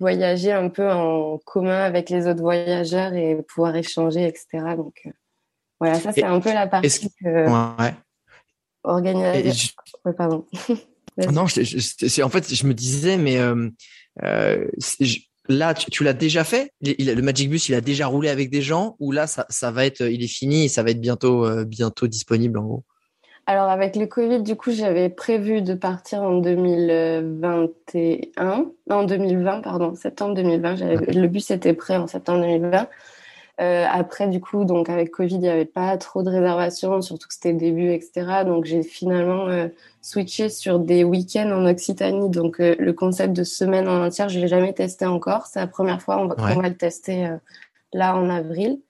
voyager 0.00 0.52
un 0.52 0.68
peu 0.68 0.90
en 0.90 1.38
commun 1.38 1.82
avec 1.82 2.10
les 2.10 2.26
autres 2.26 2.42
voyageurs 2.42 3.12
et 3.14 3.36
pouvoir 3.42 3.76
échanger 3.76 4.26
etc. 4.26 4.74
Donc 4.76 5.02
euh, 5.06 5.10
voilà 5.80 5.94
ça 5.96 6.12
c'est 6.12 6.24
un 6.24 6.40
peu 6.40 6.52
la 6.52 6.66
partie 6.66 7.10
que 7.22 7.46
ouais. 7.46 7.94
Organisation. 8.84 9.70
Ouais, 10.04 10.12
pardon. 10.12 10.44
non, 11.32 11.46
je, 11.46 11.62
je, 11.62 12.22
en 12.22 12.28
fait 12.28 12.54
je 12.54 12.66
me 12.66 12.74
disais 12.74 13.16
mais 13.16 13.38
euh, 13.38 13.70
euh, 14.22 14.66
Là, 15.48 15.74
tu, 15.74 16.04
l'as 16.04 16.14
déjà 16.14 16.42
fait? 16.42 16.72
Le 16.80 17.20
Magic 17.20 17.50
Bus, 17.50 17.68
il 17.68 17.74
a 17.74 17.82
déjà 17.82 18.06
roulé 18.06 18.30
avec 18.30 18.48
des 18.48 18.62
gens? 18.62 18.96
Ou 18.98 19.12
là, 19.12 19.26
ça, 19.26 19.44
ça 19.50 19.70
va 19.70 19.84
être, 19.84 20.00
il 20.00 20.24
est 20.24 20.26
fini 20.26 20.64
et 20.64 20.68
ça 20.68 20.82
va 20.82 20.88
être 20.90 21.02
bientôt, 21.02 21.44
euh, 21.44 21.64
bientôt 21.64 22.06
disponible 22.06 22.58
en 22.58 22.62
gros? 22.62 22.82
Alors 23.46 23.68
avec 23.68 23.94
le 23.94 24.06
Covid, 24.06 24.42
du 24.42 24.56
coup, 24.56 24.70
j'avais 24.70 25.10
prévu 25.10 25.60
de 25.60 25.74
partir 25.74 26.22
en 26.22 26.38
2021, 26.38 28.70
en 28.88 29.04
2020, 29.04 29.60
pardon, 29.60 29.94
septembre 29.94 30.34
2020. 30.34 30.76
Le 31.12 31.26
bus 31.26 31.50
était 31.50 31.74
prêt 31.74 31.98
en 31.98 32.06
septembre 32.06 32.40
2020. 32.40 32.88
Euh, 33.60 33.86
après, 33.88 34.26
du 34.26 34.40
coup, 34.40 34.64
donc 34.64 34.88
avec 34.88 35.12
Covid, 35.12 35.36
il 35.36 35.40
n'y 35.40 35.48
avait 35.48 35.64
pas 35.64 35.96
trop 35.96 36.24
de 36.24 36.30
réservations, 36.30 37.00
surtout 37.02 37.28
que 37.28 37.34
c'était 37.34 37.52
le 37.52 37.58
début, 37.58 37.92
etc. 37.92 38.42
Donc 38.44 38.64
j'ai 38.64 38.82
finalement 38.82 39.46
euh, 39.46 39.68
switché 40.02 40.48
sur 40.48 40.80
des 40.80 41.04
week-ends 41.04 41.50
en 41.52 41.64
Occitanie. 41.66 42.30
Donc 42.30 42.60
euh, 42.60 42.74
le 42.80 42.92
concept 42.92 43.32
de 43.32 43.44
semaine 43.44 43.88
en 43.88 44.04
entière, 44.04 44.28
je 44.28 44.40
l'ai 44.40 44.48
jamais 44.48 44.72
testé 44.72 45.06
encore. 45.06 45.46
C'est 45.46 45.60
la 45.60 45.68
première 45.68 46.02
fois 46.02 46.18
on 46.18 46.26
va, 46.26 46.34
qu'on 46.34 46.60
va 46.60 46.68
le 46.68 46.76
tester 46.76 47.26
euh, 47.26 47.36
là 47.92 48.16
en 48.16 48.28
avril. 48.28 48.80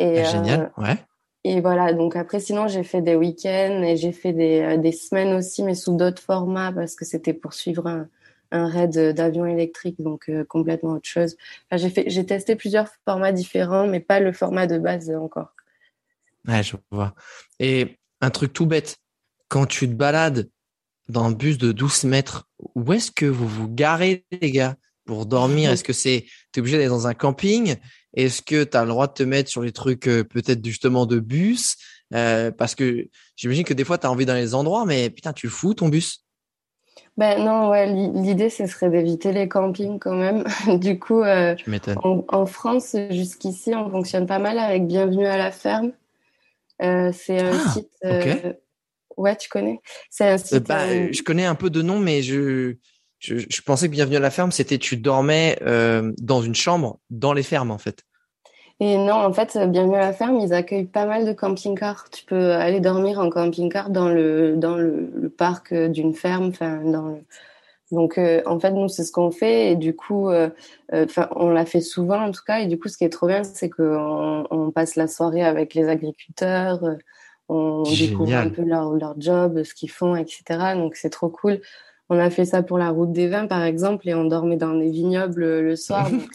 Et, 0.00 0.20
ah, 0.20 0.24
Génial, 0.24 0.72
ouais. 0.76 0.96
Et 1.44 1.60
voilà, 1.60 1.92
donc 1.92 2.16
après, 2.16 2.40
sinon, 2.40 2.66
j'ai 2.66 2.82
fait 2.82 3.00
des 3.00 3.14
week-ends 3.14 3.82
et 3.82 3.96
j'ai 3.96 4.12
fait 4.12 4.32
des, 4.32 4.76
des 4.78 4.92
semaines 4.92 5.34
aussi, 5.34 5.62
mais 5.62 5.74
sous 5.74 5.96
d'autres 5.96 6.20
formats 6.20 6.72
parce 6.72 6.96
que 6.96 7.04
c'était 7.04 7.32
pour 7.32 7.54
suivre 7.54 7.86
un, 7.86 8.08
un 8.50 8.68
raid 8.68 9.14
d'avion 9.14 9.46
électrique, 9.46 10.00
donc 10.00 10.28
euh, 10.28 10.44
complètement 10.44 10.92
autre 10.92 11.08
chose. 11.08 11.36
Enfin, 11.66 11.76
j'ai 11.82 11.90
fait, 11.90 12.04
j'ai 12.08 12.24
testé 12.24 12.56
plusieurs 12.56 12.88
formats 13.04 13.32
différents, 13.32 13.86
mais 13.86 14.00
pas 14.00 14.20
le 14.20 14.32
format 14.32 14.66
de 14.66 14.78
base 14.78 15.10
encore. 15.10 15.52
Ouais, 16.46 16.62
je 16.62 16.76
vois. 16.90 17.14
Et 17.60 17.98
un 18.20 18.30
truc 18.30 18.52
tout 18.52 18.66
bête. 18.66 18.98
Quand 19.48 19.66
tu 19.66 19.88
te 19.88 19.94
balades 19.94 20.50
dans 21.08 21.24
un 21.24 21.32
bus 21.32 21.58
de 21.58 21.72
12 21.72 22.04
mètres, 22.04 22.48
où 22.74 22.92
est-ce 22.92 23.10
que 23.10 23.26
vous 23.26 23.48
vous 23.48 23.68
garez, 23.68 24.24
les 24.40 24.50
gars, 24.50 24.76
pour 25.04 25.26
dormir? 25.26 25.70
Est-ce 25.72 25.84
que 25.84 25.92
c'est, 25.92 26.26
t'es 26.52 26.60
obligé 26.60 26.76
d'aller 26.76 26.88
dans 26.88 27.06
un 27.06 27.14
camping? 27.14 27.76
Est-ce 28.14 28.42
que 28.42 28.64
tu 28.64 28.76
as 28.76 28.82
le 28.82 28.88
droit 28.88 29.06
de 29.06 29.12
te 29.12 29.22
mettre 29.22 29.50
sur 29.50 29.62
les 29.62 29.72
trucs 29.72 30.06
euh, 30.06 30.24
peut-être 30.24 30.64
justement 30.64 31.06
de 31.06 31.18
bus? 31.18 31.76
Euh, 32.14 32.50
Parce 32.50 32.74
que 32.74 33.08
j'imagine 33.36 33.64
que 33.64 33.74
des 33.74 33.84
fois, 33.84 33.98
tu 33.98 34.06
as 34.06 34.10
envie 34.10 34.26
dans 34.26 34.34
les 34.34 34.54
endroits, 34.54 34.84
mais 34.86 35.10
putain, 35.10 35.32
tu 35.32 35.46
le 35.46 35.52
fous 35.52 35.74
ton 35.74 35.88
bus 35.88 36.24
ben 37.16 37.44
non, 37.44 37.70
ouais, 37.70 37.86
l'idée 37.86 38.50
ce 38.50 38.66
serait 38.66 38.90
d'éviter 38.90 39.32
les 39.32 39.48
campings 39.48 39.98
quand 39.98 40.14
même. 40.14 40.44
du 40.78 40.98
coup, 40.98 41.22
euh, 41.22 41.56
en, 41.96 42.46
France, 42.46 42.96
jusqu'ici, 43.10 43.74
on 43.74 43.90
fonctionne 43.90 44.26
pas 44.26 44.38
mal 44.38 44.58
avec 44.58 44.86
Bienvenue 44.86 45.26
à 45.26 45.36
la 45.36 45.50
ferme. 45.50 45.92
Euh, 46.82 47.10
c'est 47.12 47.40
un 47.40 47.52
ah, 47.52 47.70
site. 47.70 47.90
Euh, 48.04 48.52
ouais, 49.16 49.36
tu 49.36 49.48
connais? 49.48 49.80
C'est 50.10 50.28
un 50.28 50.38
site. 50.38 50.68
Bah, 50.68 50.86
je 51.10 51.22
connais 51.22 51.44
un 51.44 51.56
peu 51.56 51.70
de 51.70 51.82
nom, 51.82 51.98
mais 51.98 52.22
je, 52.22 52.76
je, 53.18 53.36
je 53.48 53.62
pensais 53.62 53.88
que 53.88 53.92
Bienvenue 53.92 54.16
à 54.16 54.20
la 54.20 54.30
ferme, 54.30 54.52
c'était 54.52 54.78
tu 54.78 54.96
dormais 54.96 55.58
dans 56.18 56.42
une 56.42 56.54
chambre 56.54 57.00
dans 57.10 57.32
les 57.32 57.42
fermes 57.42 57.70
en 57.70 57.78
fait. 57.78 58.04
Et 58.80 58.96
non, 58.96 59.14
en 59.14 59.32
fait, 59.32 59.58
Bienvenue 59.68 59.96
à 59.96 60.00
la 60.00 60.12
ferme, 60.12 60.38
ils 60.38 60.54
accueillent 60.54 60.84
pas 60.84 61.04
mal 61.04 61.26
de 61.26 61.32
camping-cars. 61.32 62.08
Tu 62.10 62.24
peux 62.24 62.52
aller 62.52 62.78
dormir 62.78 63.18
en 63.18 63.28
camping-car 63.28 63.90
dans 63.90 64.08
le, 64.08 64.54
dans 64.56 64.76
le, 64.76 65.10
le 65.16 65.28
parc 65.28 65.74
d'une 65.74 66.14
ferme. 66.14 66.48
Enfin, 66.48 66.82
dans 66.84 67.08
le... 67.08 67.24
Donc, 67.90 68.18
euh, 68.18 68.42
en 68.46 68.60
fait, 68.60 68.70
nous, 68.70 68.88
c'est 68.88 69.02
ce 69.02 69.10
qu'on 69.10 69.32
fait. 69.32 69.72
Et 69.72 69.76
du 69.76 69.96
coup, 69.96 70.28
euh, 70.28 70.50
euh, 70.92 71.06
on 71.34 71.50
l'a 71.50 71.64
fait 71.64 71.80
souvent, 71.80 72.20
en 72.20 72.30
tout 72.30 72.42
cas. 72.46 72.60
Et 72.60 72.66
du 72.66 72.78
coup, 72.78 72.88
ce 72.88 72.96
qui 72.96 73.04
est 73.04 73.08
trop 73.08 73.26
bien, 73.26 73.42
c'est 73.42 73.68
qu'on 73.68 74.46
on 74.50 74.70
passe 74.70 74.94
la 74.94 75.08
soirée 75.08 75.42
avec 75.42 75.74
les 75.74 75.88
agriculteurs. 75.88 76.80
On 77.48 77.82
découvre 77.82 78.34
un 78.34 78.50
peu 78.50 78.62
leur, 78.62 78.92
leur 78.92 79.14
job, 79.18 79.62
ce 79.64 79.74
qu'ils 79.74 79.90
font, 79.90 80.14
etc. 80.14 80.44
Donc, 80.74 80.96
c'est 80.96 81.10
trop 81.10 81.30
cool. 81.30 81.60
On 82.10 82.18
a 82.18 82.30
fait 82.30 82.44
ça 82.44 82.62
pour 82.62 82.78
la 82.78 82.90
route 82.90 83.12
des 83.12 83.28
vins, 83.28 83.46
par 83.46 83.64
exemple, 83.64 84.08
et 84.08 84.14
on 84.14 84.24
dormait 84.24 84.56
dans 84.56 84.74
des 84.74 84.90
vignobles 84.90 85.60
le 85.60 85.76
soir. 85.76 86.10
Donc, 86.10 86.28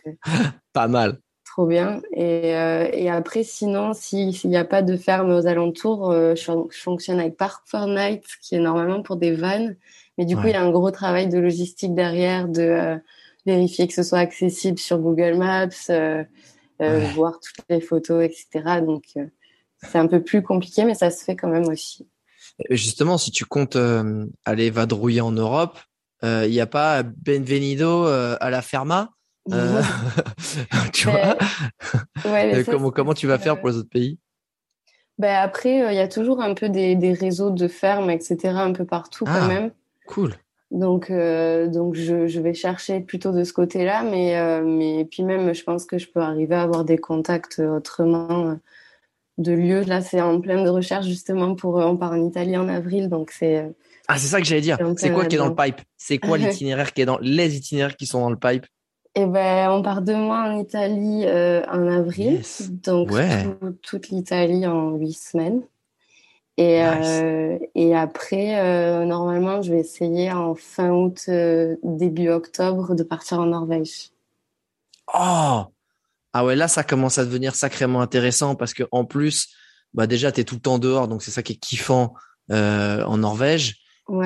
pas 0.74 0.88
mal. 0.88 1.20
Trop 1.54 1.68
bien. 1.68 2.02
Et, 2.14 2.56
euh, 2.56 2.90
et 2.92 3.12
après, 3.12 3.44
sinon, 3.44 3.94
s'il 3.94 4.34
n'y 4.46 4.58
a 4.58 4.66
pas 4.66 4.82
de 4.82 4.98
ferme 4.98 5.30
aux 5.30 5.46
alentours, 5.46 6.10
euh, 6.10 6.34
je, 6.34 6.52
fonctionne 6.72 7.20
avec 7.20 7.38
Park 7.38 7.62
for 7.68 7.86
Night, 7.86 8.26
qui 8.42 8.56
est 8.56 8.60
normalement 8.60 9.04
pour 9.04 9.18
des 9.18 9.36
vannes. 9.36 9.76
Mais 10.18 10.26
du 10.26 10.36
coup, 10.36 10.48
il 10.48 10.54
y 10.54 10.56
a 10.56 10.64
un 10.64 10.72
gros 10.72 10.90
travail 10.90 11.30
de 11.30 11.38
logistique 11.38 11.94
derrière, 11.94 12.48
de 12.48 12.64
euh, 12.64 12.98
vérifier 13.46 13.88
que 13.88 13.94
ce 13.94 14.02
soit 14.02 14.18
accessible 14.18 14.80
sur 14.80 14.98
Google 14.98 15.36
Maps, 15.36 15.70
voir 17.14 17.40
toutes 17.40 17.66
les 17.70 17.82
photos, 17.82 18.24
etc. 18.24 18.82
Donc, 18.84 19.04
c'est 19.84 20.00
un 20.00 20.08
peu 20.08 20.24
plus 20.24 20.42
compliqué, 20.42 20.86
mais 20.86 20.96
ça 20.96 21.12
se 21.12 21.24
fait 21.24 21.36
quand 21.36 21.50
même 21.50 21.68
aussi. 21.68 22.08
Justement, 22.72 23.20
si 23.20 23.30
tu 23.30 23.46
comptes 23.46 23.78
aller 24.44 24.72
vadrouiller 24.72 25.22
en 25.22 25.32
Europe, 25.32 25.78
il 26.24 26.50
n'y 26.50 26.62
a 26.62 26.66
pas 26.66 27.04
Benvenido 27.04 28.06
à 28.06 28.50
la 28.50 28.64
Ferma 28.64 29.12
euh, 29.52 29.82
tu 30.94 31.10
vois 31.10 31.36
comment, 32.66 32.92
comment 32.92 33.14
tu 33.14 33.28
vas 33.28 33.38
faire 33.38 33.60
pour 33.60 33.70
les 33.70 33.78
autres 33.78 33.90
pays? 33.90 34.18
Ben 35.18 35.36
Après, 35.36 35.84
euh, 35.84 35.92
il 35.92 35.96
y 35.96 36.00
a 36.00 36.08
toujours 36.08 36.42
un 36.42 36.54
peu 36.54 36.70
des, 36.70 36.96
des, 36.96 37.14
réseaux 37.14 37.52
de 37.52 37.68
fermes, 37.68 38.10
etc., 38.10 38.38
un 38.56 38.74
peu 38.74 38.86
partout 38.86 39.26
quand 39.26 39.34
ah, 39.34 39.48
même. 39.48 39.72
Cool. 40.08 40.36
Donc, 40.72 41.12
euh, 41.12 41.68
donc 41.68 41.94
je, 41.94 42.28
je, 42.28 42.40
vais 42.40 42.54
chercher 42.54 43.00
plutôt 43.00 43.32
de 43.32 43.44
ce 43.44 43.54
côté-là, 43.54 44.04
mais, 44.04 44.62
mais 44.64 45.06
puis 45.06 45.24
même, 45.24 45.54
je 45.54 45.64
pense 45.64 45.86
que 45.86 46.00
je 46.00 46.08
peux 46.10 46.22
arriver 46.22 46.56
à 46.56 46.64
avoir 46.64 46.84
des 46.84 46.98
contacts 46.98 47.60
autrement 47.60 48.58
de 49.38 49.52
lieux. 49.52 49.84
Là, 49.84 50.02
c'est 50.02 50.20
en 50.20 50.42
pleine 50.42 50.68
recherche 50.68 51.06
justement 51.06 51.54
pour. 51.54 51.76
On 51.76 51.96
part 51.96 52.14
en 52.14 52.26
Italie 52.26 52.58
en 52.58 52.70
avril, 52.70 53.08
donc 53.08 53.30
c'est. 53.30 53.72
Ah, 54.08 54.18
c'est 54.18 54.28
ça 54.28 54.40
que 54.40 54.48
j'allais 54.48 54.62
dire. 54.62 54.80
C'est 54.98 55.12
quoi 55.12 55.26
qui 55.26 55.36
est 55.36 55.40
dans 55.40 55.50
le 55.50 55.56
pipe? 55.56 55.82
C'est 55.96 56.18
quoi 56.18 56.38
l'itinéraire 56.40 56.92
qui 56.92 57.02
est 57.02 57.06
dans 57.06 57.20
les 57.20 57.56
itinéraires 57.56 57.96
qui 57.96 58.08
sont 58.08 58.22
dans 58.22 58.32
le 58.32 58.40
pipe? 58.40 58.66
Et 59.16 59.28
ben, 59.28 59.70
on 59.70 59.84
part 59.84 60.02
deux 60.02 60.16
mois 60.16 60.42
en 60.42 60.58
Italie 60.58 61.26
euh, 61.26 61.64
en 61.68 61.88
avril, 61.88 62.42
donc 62.70 63.12
toute 63.84 64.10
l'Italie 64.10 64.66
en 64.66 64.96
huit 64.96 65.14
semaines. 65.14 65.62
Et, 66.58 66.84
euh, 66.84 67.58
et 67.76 67.96
après, 67.96 68.60
euh, 68.60 69.06
normalement, 69.06 69.62
je 69.62 69.72
vais 69.72 69.80
essayer 69.80 70.32
en 70.32 70.56
fin 70.56 70.90
août, 70.90 71.30
début 71.84 72.30
octobre, 72.30 72.96
de 72.96 73.04
partir 73.04 73.40
en 73.40 73.46
Norvège. 73.46 74.10
Oh 75.14 75.64
Ah 76.34 76.46
ouais, 76.46 76.56
là, 76.56 76.68
ça 76.68 76.84
commence 76.84 77.20
à 77.20 77.26
devenir 77.26 77.54
sacrément 77.54 78.02
intéressant 78.02 78.56
parce 78.56 78.74
que 78.74 78.84
en 78.92 79.06
plus, 79.06 79.50
bah 79.94 80.08
déjà, 80.08 80.32
tu 80.32 80.42
es 80.42 80.44
tout 80.44 80.56
le 80.56 80.62
temps 80.62 80.80
dehors, 80.80 81.08
donc 81.08 81.22
c'est 81.22 81.32
ça 81.32 81.44
qui 81.44 81.54
est 81.54 81.58
kiffant 81.58 82.16
en 82.50 83.18
Norvège. 83.18 83.78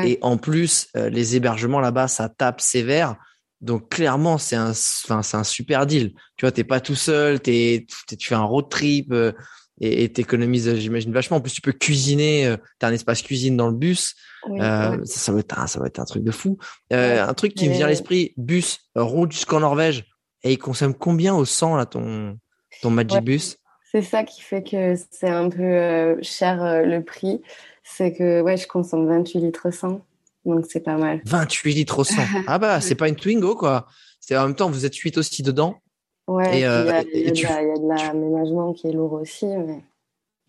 Et 0.04 0.18
en 0.22 0.38
plus, 0.38 0.88
les 0.96 1.36
hébergements 1.36 1.82
là-bas, 1.82 2.08
ça 2.08 2.30
tape 2.30 2.62
sévère. 2.62 3.18
Donc 3.62 3.90
clairement, 3.90 4.38
c'est 4.38 4.56
un, 4.56 4.72
enfin, 4.72 5.24
c'est 5.24 5.38
un 5.38 5.44
super 5.44 5.86
deal. 5.86 6.14
Tu 6.36 6.46
vois, 6.46 6.52
t'es 6.52 6.64
pas 6.64 6.80
tout 6.80 6.96
seul, 6.96 7.40
t'es, 7.40 7.86
tu 8.18 8.28
fais 8.28 8.36
un 8.36 8.44
road 8.44 8.70
trip 8.70 9.12
euh, 9.12 9.32
et 9.80 10.12
t'économises, 10.12 10.76
j'imagine 10.76 11.12
vachement. 11.12 11.38
En 11.38 11.42
plus, 11.42 11.54
tu 11.54 11.62
peux 11.62 11.72
cuisiner. 11.72 12.48
Euh, 12.48 12.58
t'as 12.80 12.88
un 12.90 12.94
espace 12.94 13.22
cuisine 13.22 13.58
dans 13.58 13.68
le 13.68 13.76
bus. 13.76 14.16
euh, 14.50 14.98
ça, 15.06 15.20
ça, 15.20 15.32
va 15.32 15.40
être 15.40 15.60
un, 15.60 15.68
ça 15.68 15.80
va 15.80 15.88
être 15.88 16.00
un 16.00 16.06
truc 16.06 16.24
de 16.24 16.32
fou. 16.32 16.58
Euh, 16.94 17.24
Un 17.24 17.34
truc 17.34 17.54
qui 17.54 17.68
me 17.68 17.74
vient 17.74 17.86
à 17.86 17.90
l'esprit, 17.90 18.34
bus, 18.38 18.80
route 18.96 19.32
jusqu'en 19.32 19.60
Norvège. 19.60 20.06
Et 20.44 20.54
il 20.54 20.58
consomme 20.58 20.94
combien 20.94 21.36
au 21.36 21.46
100 21.46 21.76
là 21.78 21.86
ton 21.86 22.38
ton 22.82 22.92
Magic 22.92 23.22
Bus? 23.24 23.58
C'est 23.92 24.04
ça 24.04 24.24
qui 24.24 24.42
fait 24.42 24.64
que 24.64 24.96
c'est 25.12 25.30
un 25.30 25.50
peu 25.50 25.64
euh, 25.64 26.16
cher 26.22 26.84
le 26.86 27.02
prix. 27.02 27.42
C'est 27.84 28.14
que 28.14 28.42
ouais, 28.42 28.58
je 28.58 28.68
consomme 28.68 29.08
28 29.08 29.40
litres 29.40 29.72
100 29.72 30.02
donc 30.48 30.66
c'est 30.68 30.80
pas 30.80 30.98
mal. 30.98 31.22
28 31.26 31.74
litres 31.74 32.00
au 32.00 32.04
100. 32.04 32.16
ah 32.48 32.58
bah, 32.58 32.82
c'est 32.82 32.96
pas 32.96 33.10
une 33.10 33.16
Twingo, 33.16 33.56
quoi. 33.56 33.88
C'est 34.20 34.38
en 34.38 34.48
même 34.48 34.56
temps, 34.56 34.70
vous 34.70 34.86
êtes 34.86 34.96
8 34.96 35.18
aussi 35.18 35.44
dedans. 35.44 35.76
Ouais, 36.28 36.58
il 36.58 36.60
y, 36.60 36.66
a, 36.66 37.04
de 37.04 37.88
l'aménagement 37.88 38.74
qui 38.74 38.88
est 38.88 38.92
lourd 38.92 39.14
aussi. 39.14 39.46
Mais, 39.46 39.84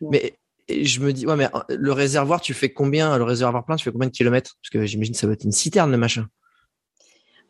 mais 0.00 0.34
je 0.68 1.00
me 1.00 1.12
dis, 1.12 1.24
ouais, 1.26 1.36
mais 1.36 1.46
euh, 1.54 1.60
le 1.68 1.92
réservoir, 1.92 2.40
tu 2.40 2.52
fais 2.54 2.70
combien, 2.70 3.16
le 3.16 3.24
réservoir 3.24 3.64
plein, 3.64 3.76
tu 3.76 3.84
fais 3.84 3.92
combien 3.92 4.08
de 4.08 4.12
kilomètres? 4.12 4.56
Parce 4.60 4.70
que 4.70 4.84
j'imagine 4.86 5.14
que 5.14 5.20
ça 5.20 5.28
va 5.28 5.34
être 5.34 5.44
une 5.44 5.52
citerne, 5.52 5.90
le 5.92 5.96
machin. 5.96 6.26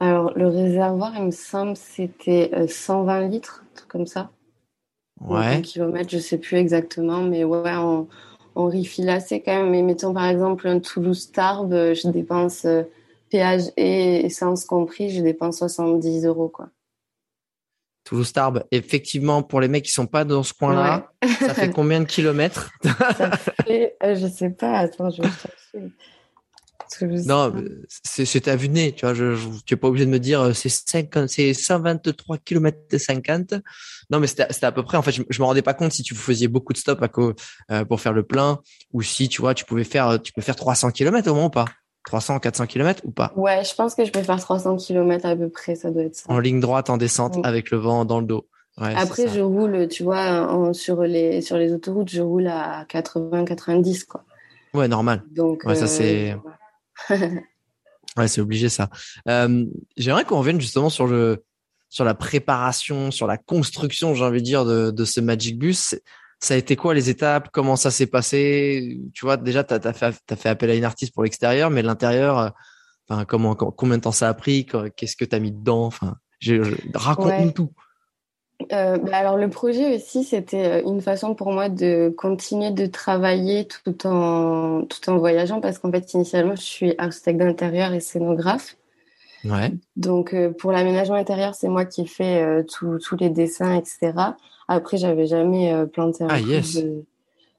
Alors, 0.01 0.37
le 0.37 0.47
réservoir, 0.49 1.13
il 1.17 1.25
me 1.25 1.31
semble, 1.31 1.77
c'était 1.77 2.51
120 2.69 3.23
euh, 3.23 3.29
litres, 3.29 3.65
comme 3.89 4.07
ça. 4.07 4.31
Ouais. 5.21 5.47
Un 5.47 5.63
kilomètre, 5.63 6.11
je 6.11 6.19
sais 6.19 6.39
plus 6.39 6.59
exactement, 6.59 7.23
mais 7.23 7.45
ouais, 7.45 7.75
on, 7.77 8.07
on 8.59 8.67
refill 8.67 9.09
assez 9.09 9.41
quand 9.41 9.55
même. 9.55 9.71
Mais 9.71 9.83
mettons 9.83 10.13
par 10.13 10.27
exemple 10.27 10.67
un 10.69 10.81
Toulouse-Tarbes, 10.81 11.73
euh, 11.73 11.95
je 11.95 12.09
dépense 12.09 12.65
euh, 12.65 12.83
péage 13.31 13.71
et 13.77 14.27
essence 14.27 14.65
compris, 14.65 15.11
je 15.11 15.23
dépense 15.23 15.59
70 15.59 16.27
euros 16.27 16.49
quoi. 16.49 16.69
Toulouse-Tarbes, 18.05 18.65
effectivement, 18.71 19.43
pour 19.43 19.61
les 19.61 19.69
mecs 19.69 19.85
qui 19.85 19.93
sont 19.93 20.07
pas 20.07 20.25
dans 20.25 20.43
ce 20.43 20.55
coin-là, 20.55 21.13
ça 21.41 21.53
fait 21.53 21.71
combien 21.71 22.01
de 22.01 22.07
kilomètres? 22.07 22.71
Ça 23.17 23.37
fait, 23.37 23.97
euh, 24.03 24.17
je 24.17 24.27
sais 24.27 24.49
pas, 24.49 24.79
attends, 24.79 25.11
je 25.11 25.21
vais 25.21 25.29
chercher. 25.29 25.93
Non, 27.03 27.53
c'est 28.05 28.41
ta 28.41 28.57
vue 28.57 28.69
de 28.69 28.75
nez, 28.75 28.93
tu 28.93 29.05
vois. 29.05 29.15
Je, 29.15 29.35
je, 29.35 29.49
tu 29.65 29.75
es 29.75 29.77
pas 29.77 29.89
obligé 29.89 30.07
de 30.07 30.11
me 30.11 30.19
dire 30.19 30.41
euh, 30.41 30.53
c'est 30.53 30.69
50, 30.69 31.29
c'est 31.29 31.55
123 31.55 32.39
km 32.39 32.79
de 32.91 32.99
50. 32.99 33.55
Non, 34.11 34.21
mais 34.21 34.27
c'était 34.27 34.65
à 34.65 34.73
peu 34.73 34.83
près. 34.83 34.97
En 34.97 35.03
fait, 35.03 35.13
je, 35.13 35.23
je 35.29 35.41
me 35.41 35.47
rendais 35.47 35.63
pas 35.63 35.75
compte 35.75 35.93
si 35.93 36.03
tu 36.03 36.15
faisais 36.15 36.49
beaucoup 36.49 36.73
de 36.73 36.79
stops 36.79 37.03
à 37.03 37.11
euh, 37.71 37.85
pour 37.85 38.01
faire 38.01 38.13
le 38.13 38.23
plein 38.23 38.61
ou 38.93 39.03
si 39.03 39.29
tu 39.29 39.41
vois, 39.41 39.55
tu 39.55 39.65
pouvais 39.65 39.85
faire, 39.85 40.21
tu 40.23 40.33
peux 40.33 40.43
faire 40.43 40.57
300 40.57 40.91
km 40.91 41.31
au 41.31 41.35
moins 41.35 41.47
ou 41.47 41.51
pas? 41.51 41.67
300, 42.07 42.39
400 42.39 42.67
km 42.67 43.03
ou 43.05 43.11
pas? 43.11 43.33
Ouais, 43.37 43.63
je 43.65 43.75
pense 43.75 43.95
que 43.95 44.05
je 44.05 44.13
peux 44.13 44.23
faire 44.23 44.41
300 44.41 44.77
km 44.77 45.27
à 45.27 45.37
peu 45.37 45.49
près. 45.51 45.75
Ça 45.75 45.91
doit 45.91 46.05
être 46.05 46.17
ça. 46.17 46.31
En 46.33 46.39
ligne 46.39 46.61
droite, 46.61 46.91
en 46.91 46.97
descente, 46.97 47.37
avec 47.45 47.71
le 47.71 47.79
vent 47.79 48.05
dans 48.05 48.21
le 48.21 48.27
dos. 48.27 48.47
Ouais, 48.81 48.95
Après, 48.95 49.27
je 49.29 49.41
roule, 49.41 49.89
tu 49.89 50.05
vois, 50.05 50.73
sur 50.73 51.03
les 51.03 51.43
sur 51.43 51.57
les 51.57 51.73
autoroutes, 51.73 52.11
je 52.11 52.23
roule 52.23 52.47
à 52.47 52.85
80, 52.89 53.45
90 53.45 54.05
quoi. 54.05 54.25
Ouais, 54.75 54.89
normal. 54.89 55.25
Donc, 55.35 55.65
ouais, 55.65 55.75
ça 55.75 55.85
euh, 55.85 55.87
c'est. 55.87 56.37
ouais, 57.11 58.29
c'est 58.29 58.41
obligé 58.41 58.69
ça. 58.69 58.91
Euh, 59.29 59.65
J'aimerais 59.97 60.25
qu'on 60.25 60.39
revienne 60.39 60.61
justement 60.61 60.91
sur 60.91 61.07
le 61.07 61.45
sur 61.91 62.05
la 62.05 62.15
préparation, 62.15 63.11
sur 63.11 63.27
la 63.27 63.39
construction, 63.39 64.15
j'ai 64.15 64.25
envie 64.25 64.41
de 64.41 64.45
dire, 64.45 64.65
de, 64.65 64.91
de 64.91 65.05
ce 65.05 65.21
Magic 65.21 65.59
Bus. 65.59 65.95
Ça 66.41 66.55
a 66.55 66.57
été 66.57 66.77
quoi 66.77 66.95
les 66.95 67.09
étapes? 67.11 67.49
Comment 67.51 67.77
ça 67.77 67.91
s'est 67.91 68.07
passé? 68.07 69.01
Tu 69.15 69.25
vois, 69.25 69.37
déjà, 69.37 69.65
tu 69.65 69.75
as, 69.75 69.93
fait, 69.93 70.15
as 70.31 70.37
fait 70.37 70.49
appel 70.49 70.71
à 70.71 70.75
une 70.75 70.85
artiste 70.85 71.15
pour 71.15 71.25
l'extérieur, 71.25 71.71
mais 71.71 71.83
l'intérieur, 71.83 72.39
euh, 72.39 72.51
enfin, 73.09 73.25
comment, 73.25 73.55
combien 73.55 73.97
de 73.97 74.03
temps 74.03 74.13
ça 74.13 74.29
a 74.29 74.35
pris? 74.35 74.67
Qu'est-ce 74.97 75.17
que 75.17 75.25
tu 75.25 75.35
as 75.35 75.41
mis 75.41 75.51
dedans? 75.51 75.87
Enfin, 75.87 76.17
raconte-nous 76.95 77.53
tout. 77.53 77.73
Euh, 78.73 78.99
bah, 78.99 79.19
alors 79.19 79.37
le 79.37 79.49
projet 79.49 79.95
aussi, 79.95 80.25
c'était 80.25 80.83
euh, 80.83 80.83
une 80.85 81.01
façon 81.01 81.35
pour 81.35 81.53
moi 81.53 81.69
de 81.69 82.13
continuer 82.17 82.71
de 82.73 82.87
travailler 82.87 83.67
tout 83.67 84.07
en, 84.07 84.83
tout 84.85 85.09
en 85.09 85.19
voyageant 85.19 85.61
parce 85.61 85.79
qu'en 85.79 85.93
fait, 85.93 86.13
initialement, 86.15 86.57
je 86.57 86.63
suis 86.63 86.95
architecte 86.99 87.39
d'intérieur 87.39 87.93
et 87.93 88.01
scénographe. 88.01 88.77
Ouais. 89.45 89.73
Donc 89.95 90.35
euh, 90.35 90.51
pour 90.51 90.73
l'aménagement 90.73 91.15
intérieur, 91.15 91.55
c'est 91.55 91.69
moi 91.69 91.85
qui 91.85 92.07
fais 92.07 92.65
tous 92.67 93.17
les 93.21 93.31
dessins, 93.31 93.77
etc. 93.77 94.13
Après, 94.67 94.97
j'avais 94.97 95.27
jamais 95.27 95.73
planté 95.93 96.25
un 96.25 96.29
ah, 96.29 96.41
yes. 96.41 96.75
de, 96.75 97.05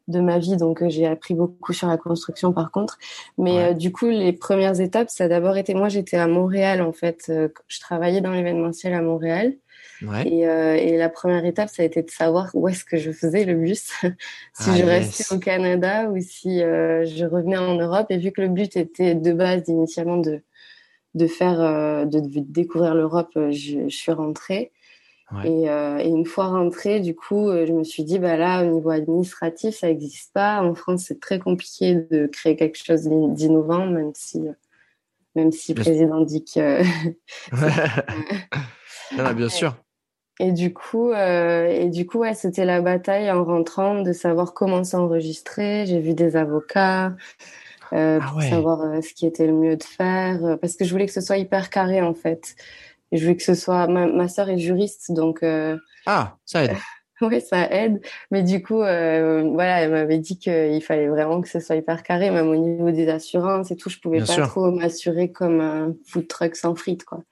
de 0.10 0.20
ma 0.20 0.38
vie, 0.38 0.58
donc 0.58 0.86
j'ai 0.90 1.08
appris 1.08 1.34
beaucoup 1.34 1.72
sur 1.72 1.88
la 1.88 1.98
construction 1.98 2.52
par 2.52 2.72
contre. 2.72 3.00
Mais 3.38 3.74
du 3.74 3.94
coup, 3.94 4.10
les 4.10 4.34
premières 4.34 4.82
étapes, 4.82 5.10
ça 5.10 5.24
a 5.24 5.28
d'abord 5.30 5.56
été 5.56 5.74
moi, 5.74 5.88
j'étais 5.88 6.18
à 6.18 6.28
Montréal 6.28 6.82
en 6.82 6.92
fait. 6.92 7.32
je 7.70 7.80
travaillais 7.80 8.20
dans 8.20 8.32
l'événementiel 8.32 8.94
à 8.94 9.02
Montréal. 9.02 9.56
Et, 10.02 10.48
euh, 10.48 10.76
et, 10.76 10.98
la 10.98 11.10
première 11.10 11.46
étape, 11.46 11.70
ça 11.70 11.82
a 11.84 11.86
été 11.86 12.02
de 12.02 12.10
savoir 12.10 12.50
où 12.54 12.68
est-ce 12.68 12.86
que 12.86 12.98
je 12.98 13.12
faisais 13.12 13.44
le 13.44 13.56
bus, 13.56 13.92
si 14.54 14.70
ah, 14.70 14.76
je 14.76 14.84
restais 14.84 15.36
au 15.36 15.40
Canada 15.40 16.10
ou 16.10 16.22
si 16.22 16.62
euh, 16.62 17.06
je 17.06 17.26
revenais 17.26 17.58
en 17.58 17.76
Europe. 17.76 18.08
Et 18.10 18.18
vu 18.18 18.32
que 18.32 18.42
le 18.42 18.48
but 18.48 18.78
était 18.78 19.16
de 19.16 19.34
base 19.34 19.68
initialement 19.68 20.18
de 20.18 20.42
de 21.16 21.26
faire, 21.26 21.60
euh, 21.60 22.06
de, 22.06 22.22
découvrir 22.24 22.94
l'Europe, 22.94 23.32
je, 23.36 23.90
je, 23.90 23.96
suis 23.96 24.12
rentrée. 24.12 24.72
Et, 25.44 25.64
et, 25.64 26.08
une 26.08 26.26
fois 26.26 26.48
rentrée, 26.48 27.00
du 27.00 27.16
coup, 27.16 27.52
je 27.52 27.72
me 27.72 27.84
suis 27.84 28.04
dit, 28.04 28.20
bah 28.20 28.38
là, 28.38 28.64
au 28.64 28.68
niveau 28.68 28.92
administratif, 28.92 29.76
ça 29.76 29.88
n'existe 29.88 30.32
pas. 30.34 30.62
En 30.62 30.76
France, 30.76 31.06
c'est 31.08 31.20
très 31.20 31.40
compliqué 31.40 31.96
de 31.96 32.28
créer 32.28 32.56
quelque 32.56 32.78
chose 32.78 33.08
d'innovant, 33.08 33.88
même 33.88 34.12
si, 34.14 34.42
même 35.36 35.52
si 35.52 35.74
le 35.74 35.82
président 35.82 36.22
dit 36.22 36.46
que. 36.46 36.84
non, 39.18 39.34
bien 39.34 39.50
sûr. 39.50 39.76
Et 40.40 40.54
du 40.54 40.74
coup, 40.74 41.12
euh, 41.12 41.68
et 41.68 41.90
du 41.90 42.06
coup, 42.06 42.20
ouais, 42.20 42.34
c'était 42.34 42.64
la 42.64 42.82
bataille 42.82 43.30
en 43.30 43.44
rentrant 43.44 44.02
de 44.02 44.14
savoir 44.14 44.54
comment 44.54 44.86
s'enregistrer. 44.86 45.86
J'ai 45.86 46.00
vu 46.00 46.14
des 46.14 46.38
avocats 46.38 47.14
euh, 47.94 48.20
ah 48.22 48.30
pour 48.32 48.42
savoir 48.42 48.82
euh, 48.82 49.02
ce 49.02 49.14
qui 49.14 49.26
était 49.26 49.48
le 49.48 49.54
mieux 49.54 49.76
de 49.76 49.84
faire, 49.84 50.44
euh, 50.46 50.58
parce 50.58 50.76
que 50.76 50.86
je 50.86 50.92
voulais 50.92 51.08
que 51.08 51.12
ce 51.12 51.22
soit 51.22 51.38
hyper 51.38 51.70
carré 51.70 52.02
en 52.02 52.14
fait. 52.14 52.56
Je 53.12 53.22
voulais 53.22 53.36
que 53.36 53.44
ce 53.44 53.56
soit. 53.56 53.88
Ma, 53.88 54.06
ma 54.06 54.28
sœur 54.28 54.50
est 54.50 54.60
juriste, 54.60 55.12
donc. 55.12 55.44
Euh, 55.44 55.78
ah, 56.06 56.38
ça 56.46 56.64
aide. 56.64 56.78
oui, 57.22 57.42
ça 57.42 57.70
aide. 57.72 58.00
Mais 58.32 58.44
du 58.44 58.62
coup, 58.62 58.78
voilà, 58.78 59.82
elle 59.82 59.92
m'avait 59.92 60.20
dit 60.20 60.38
qu'il 60.38 60.82
fallait 60.84 61.08
vraiment 61.08 61.42
que 61.42 61.50
ce 61.50 61.60
soit 61.60 61.76
hyper 61.76 62.04
carré, 62.04 62.30
même 62.30 62.48
au 62.48 62.56
niveau 62.56 62.92
des 62.92 63.10
assurances 63.10 63.72
et 63.72 63.76
tout. 63.76 63.90
Je 63.90 64.00
pouvais 64.00 64.20
pas 64.20 64.48
trop 64.48 64.72
m'assurer 64.72 65.32
comme 65.32 65.60
un 65.60 65.96
food 66.06 66.28
truck 66.28 66.56
sans 66.56 66.76
frites, 66.76 67.04
quoi. 67.04 67.24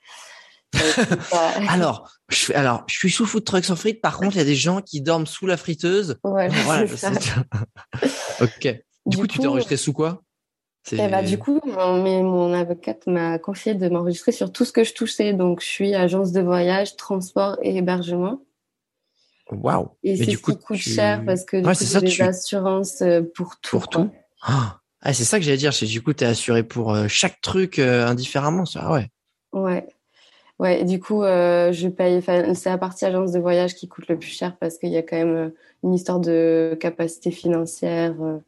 alors, 1.69 2.11
je, 2.29 2.53
alors, 2.53 2.83
je 2.87 2.97
suis 2.97 3.11
sous 3.11 3.25
food 3.25 3.43
truck 3.43 3.63
sans 3.63 3.75
frites. 3.75 4.01
Par 4.01 4.17
contre, 4.17 4.35
il 4.35 4.39
y 4.39 4.41
a 4.41 4.45
des 4.45 4.55
gens 4.55 4.81
qui 4.81 5.01
dorment 5.01 5.25
sous 5.25 5.47
la 5.47 5.57
friteuse. 5.57 6.19
voilà, 6.23 6.49
ok. 8.41 8.81
Du, 9.05 9.17
coup, 9.17 9.27
tu 9.27 9.39
t'es 9.39 9.47
enregistré 9.47 9.77
sous 9.77 9.93
quoi? 9.93 10.21
Eh 10.91 11.07
bah, 11.09 11.21
du 11.21 11.37
coup, 11.37 11.59
mon, 11.65 12.23
mon 12.23 12.53
avocate 12.53 13.07
m'a 13.07 13.39
confié 13.39 13.73
de 13.75 13.89
m'enregistrer 13.89 14.31
sur 14.31 14.51
tout 14.51 14.63
ce 14.63 14.71
que 14.71 14.83
je 14.83 14.93
touchais. 14.93 15.33
Donc, 15.33 15.61
je 15.61 15.67
suis 15.67 15.95
agence 15.95 16.31
de 16.31 16.41
voyage, 16.41 16.95
transport 16.95 17.57
et 17.61 17.77
hébergement. 17.77 18.41
Waouh 19.51 19.89
Et 20.03 20.17
c'est 20.17 20.25
ce 20.25 20.29
qui 20.29 20.35
coûte 20.35 20.75
cher 20.75 21.23
parce 21.25 21.45
que 21.45 21.57
du 21.57 21.63
coup, 21.63 22.05
des 22.05 22.21
assurances 22.21 23.01
euh, 23.01 23.21
pour 23.33 23.55
tout. 23.61 23.71
Pour 23.71 23.87
tout 23.87 24.11
ah, 25.01 25.13
c'est 25.13 25.23
ça 25.23 25.39
que 25.39 25.45
j'allais 25.45 25.57
dire. 25.57 25.71
Du 25.71 26.01
coup, 26.01 26.13
tu 26.13 26.23
es 26.23 26.27
assuré 26.27 26.63
pour 26.63 26.93
euh, 26.93 27.07
chaque 27.07 27.39
truc 27.41 27.79
euh, 27.79 28.07
indifféremment. 28.07 28.65
Ça, 28.65 28.91
ouais. 28.91 29.09
Ouais. 29.53 29.87
Ouais, 30.59 30.83
du 30.83 30.99
coup, 30.99 31.23
euh, 31.23 31.71
je 31.71 31.87
paye. 31.87 32.21
C'est 32.21 32.69
la 32.69 32.77
partie 32.77 33.05
agence 33.05 33.31
de 33.31 33.39
voyage 33.39 33.75
qui 33.75 33.87
coûte 33.87 34.07
le 34.07 34.17
plus 34.17 34.29
cher 34.29 34.57
parce 34.57 34.77
qu'il 34.77 34.89
y 34.89 34.97
a 34.97 35.03
quand 35.03 35.17
même 35.17 35.35
euh, 35.35 35.49
une 35.83 35.93
histoire 35.93 36.19
de 36.19 36.75
capacité 36.79 37.29
financière. 37.31 38.15
Euh, 38.21 38.39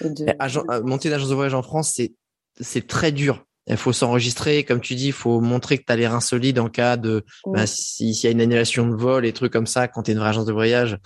de... 0.00 0.82
monter 0.82 1.08
une 1.08 1.14
agence 1.14 1.28
de 1.28 1.34
voyage 1.34 1.54
en 1.54 1.62
France, 1.62 1.92
c'est 1.94 2.14
c'est 2.60 2.86
très 2.86 3.12
dur. 3.12 3.44
Il 3.66 3.76
faut 3.76 3.92
s'enregistrer, 3.92 4.64
comme 4.64 4.80
tu 4.80 4.94
dis, 4.94 5.08
il 5.08 5.12
faut 5.12 5.40
montrer 5.40 5.76
que 5.76 5.84
tu 5.84 5.92
as 5.92 5.96
les 5.96 6.06
reins 6.06 6.20
solides 6.20 6.58
en 6.58 6.70
cas 6.70 6.96
de 6.96 7.24
bah, 7.46 7.66
s'il 7.66 8.12
y 8.12 8.26
a 8.26 8.30
une 8.30 8.40
annulation 8.40 8.88
de 8.88 8.94
vol 8.94 9.26
et 9.26 9.32
trucs 9.34 9.52
comme 9.52 9.66
ça 9.66 9.88
quand 9.88 10.04
tu 10.04 10.10
es 10.10 10.14
une 10.14 10.20
vraie 10.20 10.30
agence 10.30 10.46
de 10.46 10.52
voyage. 10.52 10.98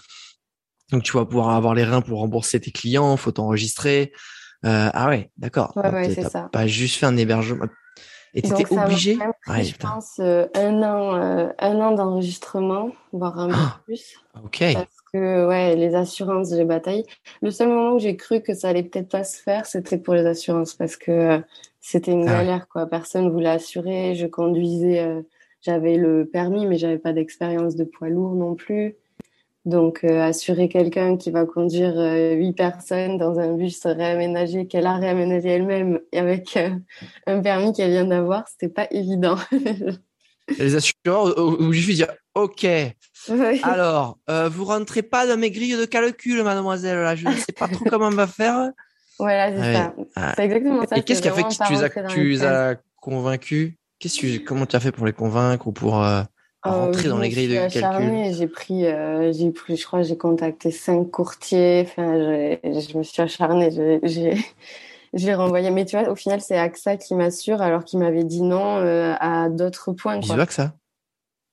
Donc 0.92 1.02
tu 1.02 1.12
vas 1.12 1.25
pouvoir 1.25 1.50
avoir 1.50 1.75
les 1.75 1.83
reins 1.83 2.02
pour 2.02 2.21
rembourser 2.21 2.61
tes 2.61 2.71
clients, 2.71 3.16
faut 3.16 3.33
t'enregistrer. 3.33 4.12
Euh, 4.64 4.90
ah 4.92 5.09
ouais, 5.09 5.31
d'accord. 5.38 5.73
Ouais, 5.76 5.90
ouais, 5.90 6.14
c'est 6.14 6.28
ça. 6.28 6.49
Pas 6.52 6.69
juste 6.69 6.97
fait 6.97 7.07
un 7.07 7.16
hébergement. 7.16 7.66
Et 8.34 8.42
tu 8.42 8.52
étais 8.52 8.78
obligé 8.78 9.18
Je 9.46 9.76
pense 9.76 10.16
euh, 10.18 10.46
un 10.54 10.82
an, 10.82 11.14
euh, 11.14 11.48
un 11.58 11.80
an 11.80 11.92
d'enregistrement, 11.92 12.90
voire 13.12 13.38
un 13.38 13.49
peu 13.49 13.54
ah, 13.56 13.80
plus. 13.84 14.16
Ok. 14.42 14.64
Parce 14.73 14.97
que 15.12 15.47
ouais, 15.47 15.76
les 15.76 15.95
assurances, 15.95 16.54
j'ai 16.54 16.64
bataillé. 16.64 17.04
Le 17.42 17.50
seul 17.50 17.68
moment 17.68 17.92
où 17.92 17.99
j'ai 17.99 18.16
cru 18.16 18.40
que 18.40 18.54
ça 18.54 18.71
allait 18.71 18.84
peut-être 18.84 19.10
pas 19.10 19.25
se 19.25 19.40
faire, 19.40 19.66
c'était 19.66 19.99
pour 19.99 20.14
les 20.14 20.25
assurances, 20.25 20.75
parce 20.75 20.97
que 20.97 21.10
euh, 21.10 21.38
c'était 21.80 22.12
une 22.12 22.26
ah 22.28 22.32
galère 22.32 22.68
quoi. 22.68 22.86
Personne 22.86 23.30
voulait 23.30 23.50
assurer. 23.50 24.14
Je 24.14 24.26
conduisais, 24.26 25.23
j'avais 25.60 25.97
le 25.97 26.25
permis, 26.25 26.64
mais 26.66 26.78
j'avais 26.78 26.99
pas 26.99 27.12
d'expérience 27.12 27.76
de 27.76 27.84
poids 27.84 28.08
lourd 28.08 28.34
non 28.34 28.54
plus. 28.54 28.97
Donc, 29.64 30.00
euh, 30.02 30.20
assurer 30.22 30.68
quelqu'un 30.68 31.16
qui 31.16 31.30
va 31.30 31.44
conduire 31.44 31.94
euh, 31.96 32.32
huit 32.32 32.52
personnes 32.52 33.16
dans 33.16 33.38
un 33.38 33.52
bus 33.52 33.80
réaménagé 33.84 34.66
qu'elle 34.66 34.86
a 34.86 34.96
réaménagé 34.96 35.50
elle-même 35.50 36.00
et 36.10 36.18
avec 36.18 36.56
euh, 36.56 36.70
un 37.28 37.40
permis 37.40 37.72
qu'elle 37.72 37.92
vient 37.92 38.04
d'avoir, 38.04 38.48
c'était 38.48 38.72
pas 38.72 38.88
évident. 38.90 39.36
les 40.58 40.75
assureurs 40.75 41.38
obligés 41.38 41.92
de 41.92 41.96
dire 41.96 42.12
OK. 42.34 42.66
Alors, 43.62 44.18
vous 44.50 44.64
rentrez 44.64 45.02
pas 45.02 45.28
dans 45.28 45.38
mes 45.38 45.52
grilles 45.52 45.76
de 45.76 45.84
calcul, 45.84 46.42
mademoiselle. 46.42 46.98
Là, 46.98 47.14
je 47.14 47.28
ne 47.28 47.34
sais 47.34 47.52
pas 47.52 47.68
trop 47.68 47.84
comment 47.84 48.06
on 48.06 48.10
va 48.10 48.26
faire. 48.26 48.72
Voilà, 49.20 49.52
c'est 49.52 49.75
ça. 49.75 49.94
Ah. 50.16 50.32
C'est 50.34 50.44
exactement 50.44 50.84
ça. 50.84 50.96
Et 50.96 51.02
qu'est-ce 51.04 51.22
qui 51.22 51.28
a 51.28 51.32
fait 51.32 51.44
que 51.44 51.66
tu 51.66 51.72
les 51.72 51.84
as, 51.84 51.90
tu 52.08 52.28
les 52.30 52.44
as 52.44 52.76
convaincus? 52.96 53.75
Qu'est-ce 54.00 54.20
que 54.20 54.38
comment 54.38 54.66
tu 54.66 54.75
as 54.75 54.80
fait 54.80 54.90
pour 54.90 55.06
les 55.06 55.12
convaincre 55.12 55.68
ou 55.68 55.72
pour 55.72 56.04
rentrer 56.70 57.08
dans 57.08 57.18
les 57.18 57.28
grilles 57.28 57.48
de 57.48 57.72
calcul 57.72 58.34
J'ai 58.34 58.46
pris, 58.46 58.86
euh, 58.86 59.32
j'ai 59.32 59.50
pris, 59.50 59.76
je 59.76 59.84
crois, 59.84 60.02
j'ai 60.02 60.16
contacté 60.16 60.70
cinq 60.70 61.10
courtiers. 61.10 61.86
Enfin, 61.86 62.14
je 62.16 62.98
me 62.98 63.02
suis 63.02 63.22
acharnée. 63.22 63.70
J'ai, 64.02 64.36
j'ai 65.14 65.34
renvoyé. 65.34 65.70
Mais 65.70 65.84
tu 65.84 65.98
vois, 65.98 66.08
au 66.08 66.16
final, 66.16 66.40
c'est 66.40 66.56
AXA 66.56 66.96
qui 66.96 67.14
m'assure, 67.14 67.62
alors 67.62 67.84
qu'il 67.84 67.98
m'avait 67.98 68.25
dit 68.25 68.42
non 68.42 68.76
euh, 68.76 69.14
à 69.20 69.48
d'autres 69.48 69.92
points. 69.92 70.20
J'ai 70.20 70.32
AXA. 70.32 70.75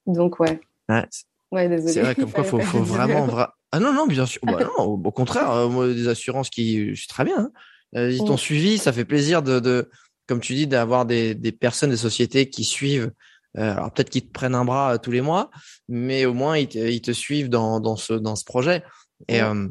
Donc 0.05 0.39
ouais. 0.39 0.59
Ouais, 0.87 1.05
ouais 1.51 1.69
désolé. 1.69 1.93
C'est 1.93 2.01
vrai, 2.01 2.15
comme 2.15 2.31
quoi, 2.31 2.43
faut, 2.45 2.59
faut 2.59 2.79
vraiment, 2.79 3.27
Ah 3.71 3.79
non, 3.79 3.93
non, 3.93 4.07
bien 4.07 4.25
sûr. 4.25 4.41
Bah, 4.43 4.59
non, 4.77 4.83
au 4.83 5.11
contraire, 5.11 5.69
moi, 5.69 5.87
des 5.87 6.07
assurances 6.07 6.49
qui, 6.49 6.93
c'est 6.95 7.07
très 7.07 7.25
bien. 7.25 7.51
Hein. 7.93 8.09
ils 8.09 8.23
t'ont 8.23 8.37
suivi, 8.37 8.77
ça 8.77 8.93
fait 8.93 9.05
plaisir 9.05 9.41
de, 9.41 9.59
de 9.59 9.89
comme 10.29 10.39
tu 10.39 10.53
dis, 10.53 10.67
d'avoir 10.67 11.07
des, 11.07 11.33
des 11.33 11.51
personnes, 11.51 11.89
des 11.89 11.97
sociétés 11.97 12.51
qui 12.51 12.63
suivent 12.63 13.05
euh, 13.05 13.15
alors 13.55 13.91
peut-être 13.91 14.09
qu'ils 14.09 14.27
te 14.27 14.31
prennent 14.31 14.55
un 14.55 14.65
bras 14.65 14.93
euh, 14.93 14.97
tous 14.97 15.11
les 15.11 15.21
mois, 15.21 15.49
mais 15.87 16.25
au 16.25 16.33
moins 16.33 16.57
ils 16.57 16.67
te, 16.67 16.77
ils 16.77 17.01
te 17.01 17.11
suivent 17.11 17.49
dans, 17.49 17.79
dans, 17.79 17.95
ce, 17.95 18.13
dans 18.13 18.35
ce 18.35 18.45
projet. 18.45 18.83
Et, 19.27 19.41
euh, 19.41 19.67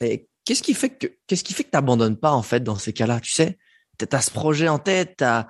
et 0.00 0.28
qu'est-ce 0.44 0.62
qui 0.62 0.74
fait 0.74 0.90
que 0.90 1.06
qu'est-ce 1.26 1.44
qui 1.44 1.54
fait 1.54 1.64
que 1.64 1.70
t'abandonnes 1.70 2.16
pas 2.16 2.32
en 2.32 2.42
fait 2.42 2.60
dans 2.60 2.76
ces 2.76 2.92
cas-là 2.92 3.20
Tu 3.20 3.32
sais, 3.32 3.58
t'as 3.98 4.20
ce 4.20 4.30
projet 4.30 4.68
en 4.68 4.78
tête, 4.78 5.14
t'as 5.18 5.46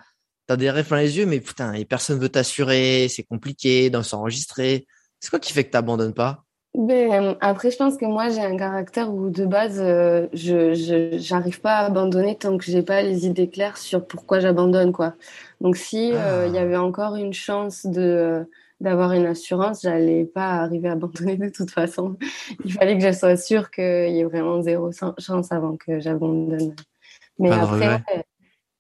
as 0.49 0.57
des 0.57 0.71
rêves 0.71 0.89
dans 0.89 0.97
les 0.97 1.17
yeux, 1.17 1.27
mais 1.27 1.41
putain, 1.41 1.75
et 1.75 1.85
personne 1.85 2.19
veut 2.19 2.29
t'assurer, 2.29 3.07
c'est 3.09 3.23
compliqué 3.23 3.89
d'en 3.89 4.03
s'enregistrer. 4.03 4.87
C'est 5.21 5.31
quoi 5.31 5.39
qui 5.39 5.53
fait 5.53 5.63
que 5.65 5.71
t'abandonnes 5.71 6.15
pas? 6.15 6.45
Ben, 6.75 7.37
après, 7.41 7.71
je 7.71 7.77
pense 7.77 7.97
que 7.97 8.05
moi, 8.05 8.29
j'ai 8.29 8.41
un 8.41 8.57
caractère 8.57 9.13
où, 9.13 9.29
de 9.29 9.45
base, 9.45 9.81
euh, 9.81 10.29
je 10.33 11.17
j'arrive 11.19 11.61
pas 11.61 11.77
à 11.79 11.87
abandonner 11.87 12.37
tant 12.37 12.57
que 12.57 12.65
j'ai 12.65 12.83
pas 12.83 13.03
les 13.03 13.27
idées 13.27 13.49
claires 13.49 13.77
sur 13.77 14.07
pourquoi 14.07 14.39
j'abandonne, 14.39 14.93
quoi. 14.93 15.15
Donc, 15.61 15.77
si 15.77 16.13
euh, 16.15 16.47
il 16.47 16.55
y 16.55 16.59
ah. 16.59 16.63
avait 16.63 16.77
encore 16.77 17.17
une 17.17 17.33
chance 17.33 17.87
de 17.87 18.47
d'avoir 18.81 19.13
une 19.13 19.27
assurance, 19.27 19.83
j'allais 19.83 20.25
pas 20.25 20.53
arriver 20.53 20.89
à 20.89 20.93
abandonner 20.93 21.37
de 21.37 21.49
toute 21.51 21.71
façon. 21.71 22.17
Il 22.65 22.73
fallait 22.73 22.97
que 22.97 23.05
je 23.05 23.13
sois 23.13 23.37
sûre 23.37 23.71
qu'il 23.71 23.85
y 23.85 24.21
ait 24.21 24.25
vraiment 24.25 24.63
zéro 24.63 24.91
chance 24.93 25.53
avant 25.53 25.77
que 25.77 26.01
j'abandonne. 26.01 26.75
Mais 27.39 27.51
après, 27.51 28.03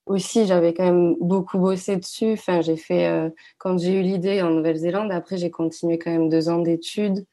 aussi, 0.06 0.46
j'avais 0.46 0.74
quand 0.74 0.84
même 0.84 1.16
beaucoup 1.20 1.58
bossé 1.58 1.96
dessus. 1.96 2.32
Enfin, 2.32 2.60
j'ai 2.62 2.76
fait 2.76 3.06
euh, 3.06 3.30
quand 3.58 3.78
j'ai 3.78 3.98
eu 3.98 4.02
l'idée 4.02 4.42
en 4.42 4.50
Nouvelle-Zélande. 4.50 5.12
Après, 5.12 5.36
j'ai 5.36 5.50
continué 5.50 5.98
quand 5.98 6.10
même 6.10 6.28
deux 6.28 6.48
ans 6.48 6.58
d'études. 6.58 7.26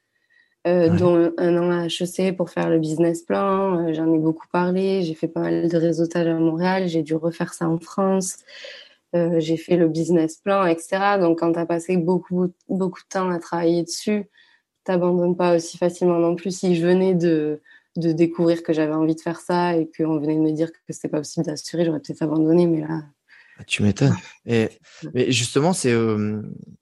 Euh, 0.68 0.90
dont 0.90 1.32
un 1.38 1.56
an 1.56 1.70
à 1.70 1.86
HEC 1.86 2.36
pour 2.36 2.50
faire 2.50 2.68
le 2.68 2.78
business 2.78 3.22
plan. 3.22 3.78
Euh, 3.78 3.94
j'en 3.94 4.12
ai 4.12 4.18
beaucoup 4.18 4.46
parlé. 4.52 5.02
J'ai 5.02 5.14
fait 5.14 5.28
pas 5.28 5.40
mal 5.40 5.68
de 5.68 5.76
réseautage 5.78 6.26
à 6.26 6.34
Montréal. 6.34 6.88
J'ai 6.88 7.02
dû 7.02 7.14
refaire 7.14 7.54
ça 7.54 7.68
en 7.68 7.78
France. 7.78 8.38
Euh, 9.14 9.40
j'ai 9.40 9.56
fait 9.56 9.76
le 9.76 9.88
business 9.88 10.36
plan, 10.36 10.66
etc. 10.66 11.18
Donc, 11.18 11.38
quand 11.38 11.52
tu 11.52 11.58
as 11.58 11.64
passé 11.64 11.96
beaucoup, 11.96 12.52
beaucoup 12.68 13.00
de 13.00 13.08
temps 13.08 13.30
à 13.30 13.38
travailler 13.38 13.82
dessus, 13.82 14.24
t'abandonnes 14.84 15.36
pas 15.36 15.56
aussi 15.56 15.78
facilement 15.78 16.18
non 16.18 16.36
plus. 16.36 16.50
Si 16.58 16.76
je 16.76 16.86
venais 16.86 17.14
de, 17.14 17.62
de 17.96 18.12
découvrir 18.12 18.62
que 18.62 18.74
j'avais 18.74 18.94
envie 18.94 19.14
de 19.14 19.20
faire 19.20 19.40
ça 19.40 19.74
et 19.74 19.90
qu'on 19.96 20.18
venait 20.18 20.36
de 20.36 20.40
me 20.40 20.52
dire 20.52 20.70
que 20.70 20.78
c'était 20.90 21.08
pas 21.08 21.18
possible 21.18 21.46
d'assurer, 21.46 21.86
j'aurais 21.86 22.00
peut-être 22.00 22.22
abandonné. 22.22 22.66
Mais 22.66 22.82
là, 22.82 23.04
tu 23.66 23.82
m'étonnes. 23.82 24.16
Et 24.46 24.68
mais 25.14 25.30
justement, 25.32 25.72
c'est 25.72 25.92
euh, 25.92 26.40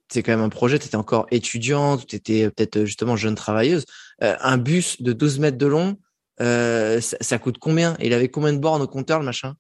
c'est 0.08 0.22
quand 0.22 0.32
même 0.32 0.44
un 0.44 0.48
projet. 0.48 0.78
Tu 0.78 0.86
étais 0.86 0.96
encore 0.96 1.26
étudiante, 1.30 2.06
tu 2.06 2.16
étais 2.16 2.50
peut-être 2.50 2.84
justement 2.84 3.16
jeune 3.16 3.34
travailleuse. 3.34 3.86
Euh, 4.22 4.36
un 4.40 4.58
bus 4.58 5.02
de 5.02 5.12
12 5.12 5.38
mètres 5.38 5.58
de 5.58 5.66
long, 5.66 5.96
euh, 6.40 7.00
ça, 7.00 7.38
coûte 7.38 7.58
combien? 7.58 7.96
Il 8.00 8.12
avait 8.12 8.28
combien 8.28 8.52
de 8.52 8.58
bornes 8.58 8.82
au 8.82 8.86
compteur, 8.86 9.18
le 9.18 9.24
machin? 9.24 9.54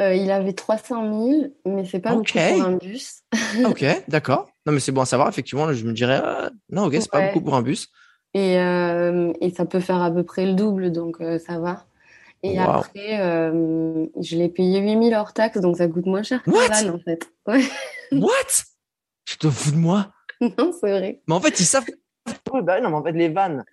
Il 0.00 0.30
avait 0.30 0.52
300 0.52 1.26
000, 1.26 1.56
mais 1.66 1.84
c'est 1.84 1.98
pas 1.98 2.14
beaucoup 2.14 2.30
pour 2.30 2.62
un 2.62 2.76
bus. 2.76 3.22
ok, 3.66 3.84
d'accord. 4.08 4.48
Non, 4.64 4.72
mais 4.72 4.78
c'est 4.78 4.92
bon 4.92 5.00
à 5.00 5.06
savoir. 5.06 5.28
Effectivement, 5.28 5.72
je 5.72 5.84
me 5.84 5.92
dirais, 5.92 6.22
non, 6.70 6.84
ok, 6.84 6.94
c'est 7.00 7.10
pas 7.10 7.26
beaucoup 7.26 7.44
pour 7.44 7.56
un 7.56 7.62
bus. 7.62 7.88
Et, 8.32 8.52
et 8.54 9.50
ça 9.50 9.66
peut 9.66 9.80
faire 9.80 10.00
à 10.00 10.12
peu 10.12 10.22
près 10.22 10.46
le 10.46 10.54
double, 10.54 10.92
donc 10.92 11.20
ça 11.44 11.58
va. 11.58 11.87
Et 12.42 12.58
après, 12.58 13.18
je 13.50 14.36
l'ai 14.36 14.48
payé 14.48 14.80
8000 14.80 15.14
hors 15.14 15.32
taxe, 15.32 15.60
donc 15.60 15.76
ça 15.76 15.88
coûte 15.88 16.06
moins 16.06 16.22
cher 16.22 16.42
que 16.42 16.50
la 16.50 16.82
van, 16.82 16.94
en 16.96 16.98
fait. 17.00 17.30
Ouais. 17.46 17.64
What? 18.12 18.64
Je 19.28 19.36
te 19.36 19.50
fous 19.50 19.72
de 19.72 19.76
moi? 19.76 20.12
Non, 20.40 20.72
c'est 20.80 20.90
vrai. 20.90 21.20
Mais 21.26 21.34
en 21.34 21.40
fait, 21.40 21.58
ils 21.60 21.66
savent. 21.66 21.84
bah 22.62 22.80
non, 22.80 22.90
mais 22.90 22.96
en 22.96 23.02
fait, 23.02 23.12
les 23.12 23.28
vannes, 23.28 23.64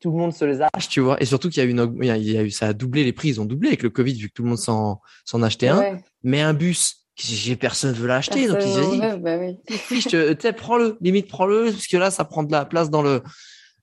tout 0.00 0.10
le 0.10 0.16
monde 0.16 0.32
se 0.32 0.44
les 0.44 0.60
arrache, 0.60 0.88
tu 0.88 1.00
vois. 1.00 1.20
Et 1.22 1.24
surtout 1.24 1.48
qu'il 1.48 1.62
y 1.62 1.66
a 1.66 1.68
une, 1.68 1.96
il 2.02 2.30
y 2.30 2.36
a 2.36 2.42
eu, 2.42 2.50
ça 2.50 2.68
a 2.68 2.72
doublé 2.72 3.04
les 3.04 3.12
prix, 3.12 3.28
ils 3.28 3.40
ont 3.40 3.44
doublé 3.44 3.68
avec 3.68 3.82
le 3.82 3.90
Covid 3.90 4.14
vu 4.14 4.28
que 4.28 4.34
tout 4.34 4.42
le 4.42 4.48
monde 4.48 4.58
s'en, 4.58 5.00
s'en 5.24 5.42
achetait 5.42 5.68
un. 5.68 5.98
Mais 6.22 6.40
un 6.40 6.54
bus, 6.54 7.06
personne 7.58 7.94
veut 7.94 8.06
l'acheter, 8.06 8.48
donc 8.48 8.58
ils 8.60 8.90
disent, 8.90 9.18
bah 9.20 9.38
oui. 9.38 9.58
tu 9.66 10.00
sais, 10.00 10.52
prends-le, 10.52 10.98
limite 11.00 11.28
prends-le, 11.28 11.70
parce 11.70 11.86
que 11.86 11.96
là, 11.96 12.10
ça 12.10 12.24
prend 12.24 12.42
de 12.42 12.52
la 12.52 12.64
place 12.64 12.90
dans 12.90 13.02
le, 13.02 13.22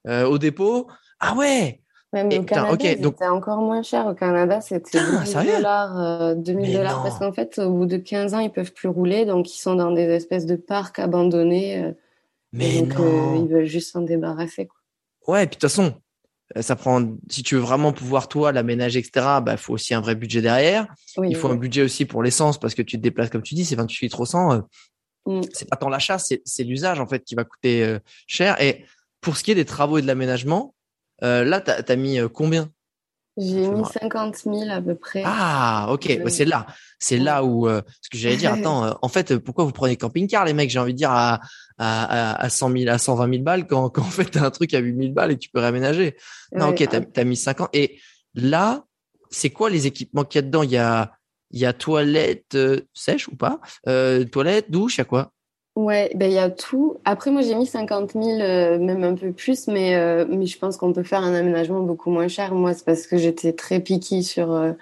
euh, 0.08 0.26
au 0.26 0.38
dépôt. 0.38 0.88
Ah 1.20 1.36
ouais. 1.36 1.83
Mais 2.13 2.38
au 2.38 2.43
Canada, 2.43 2.78
c'était 2.80 3.28
encore 3.28 3.62
moins 3.62 3.82
cher. 3.82 4.06
Au 4.06 4.13
Canada, 4.13 4.62
c'était 4.62 4.99
2000 4.99 5.52
dollars, 5.56 6.36
2000 6.36 6.69
euh, 6.69 6.78
dollars, 6.78 7.04
parce 7.04 7.17
qu'en 7.17 7.34
fait, 7.34 7.58
au 7.60 7.71
bout 7.71 7.86
de 7.88 7.97
15 7.97 8.36
ans, 8.36 8.39
ils 8.39 8.52
peuvent 8.52 8.71
plus 8.71 8.88
rouler, 8.88 9.26
donc 9.26 9.52
ils 9.54 9.60
sont 9.60 9.76
dans 9.76 9.91
des 9.91 10.04
espèces 10.04 10.45
de 10.45 10.56
parcs 10.56 10.99
abandonnés. 10.99 11.84
Euh, 11.84 11.91
mais 12.52 12.82
donc, 12.82 12.99
non. 12.99 13.43
ils 13.43 13.52
veulent 13.52 13.65
juste 13.65 13.91
s'en 13.91 14.02
débarrasser. 14.02 14.67
Quoi. 14.67 15.34
Ouais, 15.34 15.43
et 15.43 15.47
puis 15.47 15.56
de 15.56 15.62
toute 15.62 15.71
façon, 15.71 15.95
euh, 16.56 16.62
ça 16.62 16.76
prend 16.76 17.02
si 17.30 17.41
tu 17.41 17.56
veux 17.56 17.62
vraiment 17.62 17.93
pouvoir 17.93 18.28
toi 18.28 18.52
l'aménager 18.52 18.99
etc 18.99 19.26
bah 19.41 19.56
faut 19.56 19.73
aussi 19.73 19.93
un 19.93 20.02
vrai 20.02 20.13
budget 20.13 20.41
derrière 20.41 20.93
il 21.23 21.36
faut 21.38 21.47
un 21.47 21.56
budget 21.56 21.82
aussi 21.82 22.06
pour 22.06 22.21
l'essence 22.21 22.60
parce 22.60 22.76
que 22.76 22.82
tu 22.82 22.97
te 22.97 23.02
déplaces 23.02 23.30
comme 23.30 23.41
tu 23.41 23.56
dis 23.56 23.63
c'est 23.63 23.78
28 23.78 24.06
litres 24.06 24.19
au 24.19 24.26
100 24.26 24.62
mm. 25.26 25.41
c'est 25.54 25.69
pas 25.69 25.78
tant 25.78 25.88
l'achat 25.88 26.17
c'est 26.19 26.63
l'usage 26.63 26.99
en 26.99 27.08
fait 27.08 27.23
qui 27.23 27.34
va 27.36 27.45
coûter 27.45 27.84
euh, 27.84 27.97
cher 28.28 28.62
et 28.62 28.84
pour 29.21 29.38
ce 29.38 29.43
qui 29.43 29.52
est 29.52 29.56
des 29.56 29.65
travaux 29.65 29.97
et 29.97 30.02
de 30.02 30.08
l'aménagement 30.08 30.76
euh, 31.24 31.44
là 31.44 31.62
t'as 31.62 31.82
as 31.88 31.96
mis 31.96 32.20
combien? 32.34 32.70
J'ai 33.36 33.68
mis 33.68 33.84
50 33.84 34.36
000 34.36 34.70
à 34.70 34.80
peu 34.80 34.94
près. 34.94 35.24
Ah, 35.26 35.88
ok. 35.90 36.20
Bah, 36.24 36.30
c'est 36.30 36.46
là. 36.46 36.68
C'est 37.00 37.18
là 37.18 37.44
où, 37.44 37.68
euh, 37.68 37.82
ce 38.02 38.10
que 38.10 38.18
j'allais 38.18 38.38
dire, 38.38 38.54
attends, 38.54 38.86
euh, 38.86 38.92
en 39.02 39.08
fait, 39.08 39.38
pourquoi 39.40 39.66
vous 39.66 39.72
prenez 39.72 39.96
camping-car, 39.96 40.46
les 40.46 40.54
mecs, 40.54 40.70
j'ai 40.70 40.78
envie 40.78 40.94
de 40.94 41.00
dire, 41.00 41.10
à, 41.10 41.40
à, 41.80 42.40
à 42.40 42.50
100 42.50 42.72
000, 42.78 42.92
à 42.92 43.00
120 43.00 43.30
000 43.32 43.44
balles, 43.44 43.66
quand, 43.66 43.90
quand 43.90 44.04
en 44.04 44.06
fait, 44.06 44.26
t'as 44.26 44.46
un 44.46 44.52
truc 44.52 44.76
à 44.76 44.80
8 44.80 44.96
000 44.96 45.14
balles 45.14 45.32
et 45.32 45.38
tu 45.38 45.50
peux 45.50 45.60
réaménager. 45.60 46.16
Non, 46.52 46.70
ok, 46.70 46.88
t'as 46.88 47.22
as 47.22 47.24
mis 47.24 47.36
50. 47.36 47.70
Et 47.74 48.00
là, 48.36 48.84
c'est 49.32 49.50
quoi 49.50 49.72
les 49.72 49.88
équipements 49.88 50.26
qu'il 50.26 50.38
y 50.38 50.44
a 50.44 50.44
dedans? 50.44 50.62
Il 50.62 50.70
y 50.70 50.78
a, 50.78 51.14
il 51.50 51.60
y 51.60 51.66
a 51.66 51.74
toilette 51.74 52.54
euh, 52.54 52.82
sèche 52.94 53.28
ou 53.30 53.36
pas? 53.36 53.60
Euh, 53.88 54.26
toilette, 54.26 54.70
douche, 54.70 54.98
il 54.98 55.00
y 55.00 55.02
a 55.02 55.06
quoi? 55.06 55.33
Ouais, 55.76 56.12
ben 56.14 56.30
il 56.30 56.34
y 56.34 56.40
a 56.40 56.52
tout. 56.52 56.98
Après, 57.04 57.32
moi, 57.32 57.42
j'ai 57.42 57.56
mis 57.56 57.66
50 57.66 58.12
000, 58.12 58.26
euh, 58.26 58.78
même 58.78 59.04
un 59.04 59.16
peu 59.16 59.32
plus, 59.32 59.68
mais 59.68 59.96
euh, 59.96 60.26
mais 60.30 60.46
je 60.46 60.60
pense 60.60 60.78
qu'on 60.78 60.94
peut 60.94 61.02
faire 61.02 61.24
un 61.24 61.34
aménagement 61.34 61.82
beaucoup 61.82 62.12
moins 62.12 62.28
cher. 62.28 62.54
Moi, 62.54 62.76
c'est 62.76 62.86
parce 62.86 63.08
que 63.08 63.18
j'étais 63.18 63.54
très 63.54 63.80
piquée 63.80 64.22
sur 64.22 64.54
euh, 64.54 64.74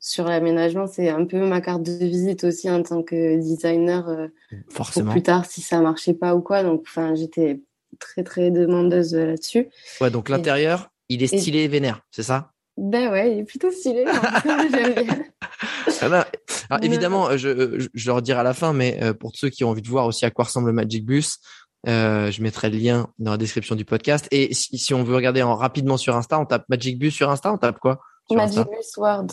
sur 0.00 0.24
l'aménagement. 0.24 0.86
C'est 0.86 1.10
un 1.10 1.26
peu 1.26 1.46
ma 1.46 1.60
carte 1.60 1.82
de 1.82 1.92
visite 1.92 2.44
aussi 2.44 2.70
en 2.70 2.82
tant 2.82 3.02
que 3.02 3.36
designer. 3.36 4.28
Forcément. 4.70 5.12
plus 5.12 5.22
tard, 5.22 5.44
si 5.44 5.60
ça 5.60 5.80
marchait 5.80 6.14
pas 6.14 6.34
ou 6.34 6.40
quoi. 6.40 6.62
Donc, 6.62 6.84
enfin, 6.86 7.14
j'étais 7.14 7.60
très 7.98 8.22
très 8.22 8.50
demandeuse 8.50 9.14
là-dessus. 9.14 9.68
Ouais, 10.00 10.10
donc 10.10 10.30
l'intérieur, 10.30 10.90
il 11.10 11.22
est 11.22 11.26
stylé 11.26 11.64
et 11.64 11.68
vénère, 11.68 12.00
c'est 12.10 12.22
ça? 12.22 12.52
Ben 12.78 13.10
ouais, 13.10 13.32
il 13.32 13.38
est 13.40 13.44
plutôt 13.44 13.70
stylé. 13.70 14.06
J'aime 16.00 16.10
bien. 16.10 16.24
Alors, 16.70 16.84
évidemment, 16.84 17.36
je, 17.36 17.88
je, 17.94 18.06
le 18.06 18.12
redirai 18.12 18.40
à 18.40 18.42
la 18.42 18.54
fin, 18.54 18.72
mais 18.72 18.98
euh, 19.02 19.14
pour 19.14 19.32
ceux 19.34 19.48
qui 19.48 19.64
ont 19.64 19.70
envie 19.70 19.82
de 19.82 19.88
voir 19.88 20.06
aussi 20.06 20.24
à 20.24 20.30
quoi 20.30 20.44
ressemble 20.44 20.68
le 20.68 20.72
Magic 20.72 21.04
Bus, 21.04 21.38
euh, 21.86 22.30
je 22.30 22.42
mettrai 22.42 22.70
le 22.70 22.78
lien 22.78 23.08
dans 23.18 23.30
la 23.30 23.36
description 23.36 23.74
du 23.74 23.84
podcast. 23.84 24.28
Et 24.30 24.52
si, 24.54 24.78
si, 24.78 24.94
on 24.94 25.02
veut 25.02 25.14
regarder 25.14 25.42
en 25.42 25.54
rapidement 25.56 25.96
sur 25.96 26.16
Insta, 26.16 26.38
on 26.38 26.44
tape 26.44 26.64
Magic 26.68 26.98
Bus 26.98 27.14
sur 27.14 27.30
Insta, 27.30 27.52
on 27.52 27.58
tape 27.58 27.78
quoi 27.78 28.00
Magic 28.30 28.58
Bus 28.58 28.96
World. 28.96 29.32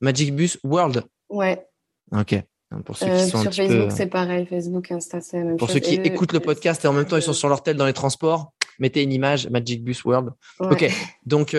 Magic 0.00 0.34
Bus 0.34 0.58
World. 0.64 1.04
Ouais. 1.28 1.64
Ok. 2.12 2.42
Pour 2.84 2.96
ceux 2.96 3.06
qui 3.06 3.12
euh, 3.12 3.26
sont 3.28 3.42
sur 3.42 3.54
Facebook, 3.54 3.90
c'est 3.90 4.06
pareil. 4.08 4.46
Facebook, 4.46 4.90
Insta, 4.90 5.20
c'est 5.20 5.38
la 5.38 5.44
même 5.44 5.56
Pour 5.56 5.70
ceux 5.70 5.78
qui 5.78 5.94
écoutent 5.94 6.32
le 6.32 6.40
podcast 6.40 6.84
et 6.84 6.88
en 6.88 6.92
même 6.92 7.06
temps 7.06 7.16
ils 7.16 7.22
sont 7.22 7.32
sur 7.32 7.48
leur 7.48 7.62
tel 7.62 7.76
dans 7.76 7.86
les 7.86 7.94
transports, 7.94 8.52
mettez 8.78 9.02
une 9.02 9.12
image 9.12 9.48
Magic 9.48 9.82
Bus 9.82 10.04
World. 10.04 10.30
Ok. 10.60 10.90
Donc 11.24 11.56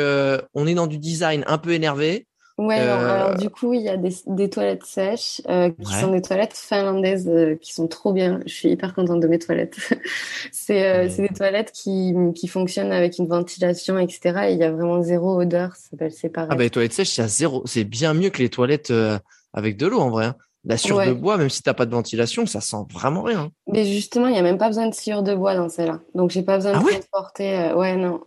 on 0.54 0.68
est 0.68 0.76
dans 0.76 0.88
du 0.88 1.00
design 1.00 1.44
un 1.48 1.58
peu 1.58 1.72
énervé. 1.72 2.28
Ouais, 2.60 2.76
alors 2.76 3.36
du 3.36 3.50
coup, 3.50 3.74
il 3.74 3.82
y 3.82 3.88
a 3.88 3.96
des, 3.96 4.14
des 4.28 4.50
toilettes 4.50 4.84
sèches 4.84 5.42
euh, 5.48 5.72
qui 5.82 5.94
sont 5.94 6.12
des 6.12 6.22
toilettes 6.22 6.58
finlandaises 6.58 7.30
euh, 7.30 7.56
qui 7.56 7.72
sont 7.72 7.88
trop 7.88 8.12
bien. 8.12 8.42
Je 8.46 8.54
suis 8.54 8.68
hyper 8.68 8.94
contente 8.94 9.22
de 9.22 9.28
mes 9.30 9.40
toilettes. 9.40 9.78
c'est 10.52 10.86
euh, 10.86 11.08
des 11.08 11.30
toilettes 11.30 11.72
qui, 11.72 12.14
qui 12.36 12.50
fonctionnent 12.50 12.92
avec 12.92 13.18
une 13.18 13.28
ventilation, 13.28 13.98
etc. 13.98 14.48
Et 14.50 14.54
il 14.54 14.58
y 14.60 14.66
a 14.66 14.72
vraiment 14.74 15.02
zéro 15.02 15.40
odeur. 15.40 15.74
Ça 15.78 15.92
s'appelle 15.92 16.12
séparé. 16.12 16.50
Ah 16.52 16.56
bah 16.56 16.64
les 16.64 16.70
toilettes 16.70 16.92
sèches, 16.92 17.12
c'est 17.12 17.30
zéro. 17.30 17.64
C'est 17.66 17.86
bien 17.86 18.14
mieux 18.14 18.30
que 18.30 18.40
les 18.40 18.50
toilettes 18.50 18.92
euh, 18.92 19.18
avec 19.54 19.78
de 19.78 19.88
l'eau 19.88 20.02
en 20.02 20.10
vrai. 20.10 20.26
Hein. 20.26 20.36
La 20.66 20.76
sciure 20.76 21.00
de 21.06 21.14
bois, 21.14 21.38
même 21.38 21.50
si 21.50 21.64
t'as 21.64 21.74
pas 21.74 21.86
de 21.86 21.92
ventilation, 21.92 22.46
ça 22.46 22.60
sent 22.60 22.84
vraiment 22.92 23.22
rien. 23.22 23.52
Mais 23.68 23.86
justement, 23.86 24.28
il 24.28 24.36
y 24.36 24.38
a 24.38 24.42
même 24.42 24.58
pas 24.58 24.68
besoin 24.68 24.90
de 24.90 24.94
sciure 24.94 25.24
de 25.24 25.34
bois 25.34 25.56
dans 25.56 25.70
celle-là. 25.70 26.02
Donc 26.14 26.32
j'ai 26.32 26.44
pas 26.44 26.58
besoin 26.58 26.74
ah 26.76 26.80
de 26.80 26.90
transporter. 26.90 27.72
ouais, 27.74 27.96
non 27.96 28.20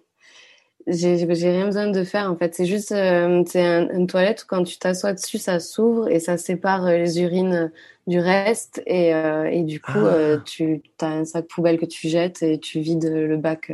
j'ai 0.87 1.25
rien 1.25 1.66
besoin 1.66 1.88
de 1.88 2.05
faire 2.05 2.31
en 2.31 2.37
fait. 2.37 2.55
C'est 2.55 2.66
juste 2.66 2.92
euh, 2.92 3.42
c'est 3.47 3.64
une 3.64 4.07
toilette 4.07 4.42
où 4.42 4.47
quand 4.49 4.64
tu 4.64 4.79
t'assois 4.79 5.12
dessus, 5.12 5.38
ça 5.38 5.61
s'ouvre 5.61 6.09
et 6.09 6.21
ça 6.21 6.37
sépare 6.37 6.87
euh, 6.87 6.97
les 6.97 7.21
urines 7.21 7.73
du 8.07 8.18
reste 8.18 8.83
et, 8.87 9.14
euh, 9.14 9.45
et 9.45 9.62
du 9.62 9.81
coup 9.81 10.07
ah. 10.07 10.38
tu 10.45 10.83
as 11.01 11.07
un 11.07 11.25
sac 11.25 11.47
poubelle 11.47 11.79
que 11.79 11.87
tu 11.87 12.09
jettes 12.09 12.42
et 12.42 12.59
tu 12.59 12.81
vides 12.81 13.05
le 13.05 13.37
bac 13.37 13.73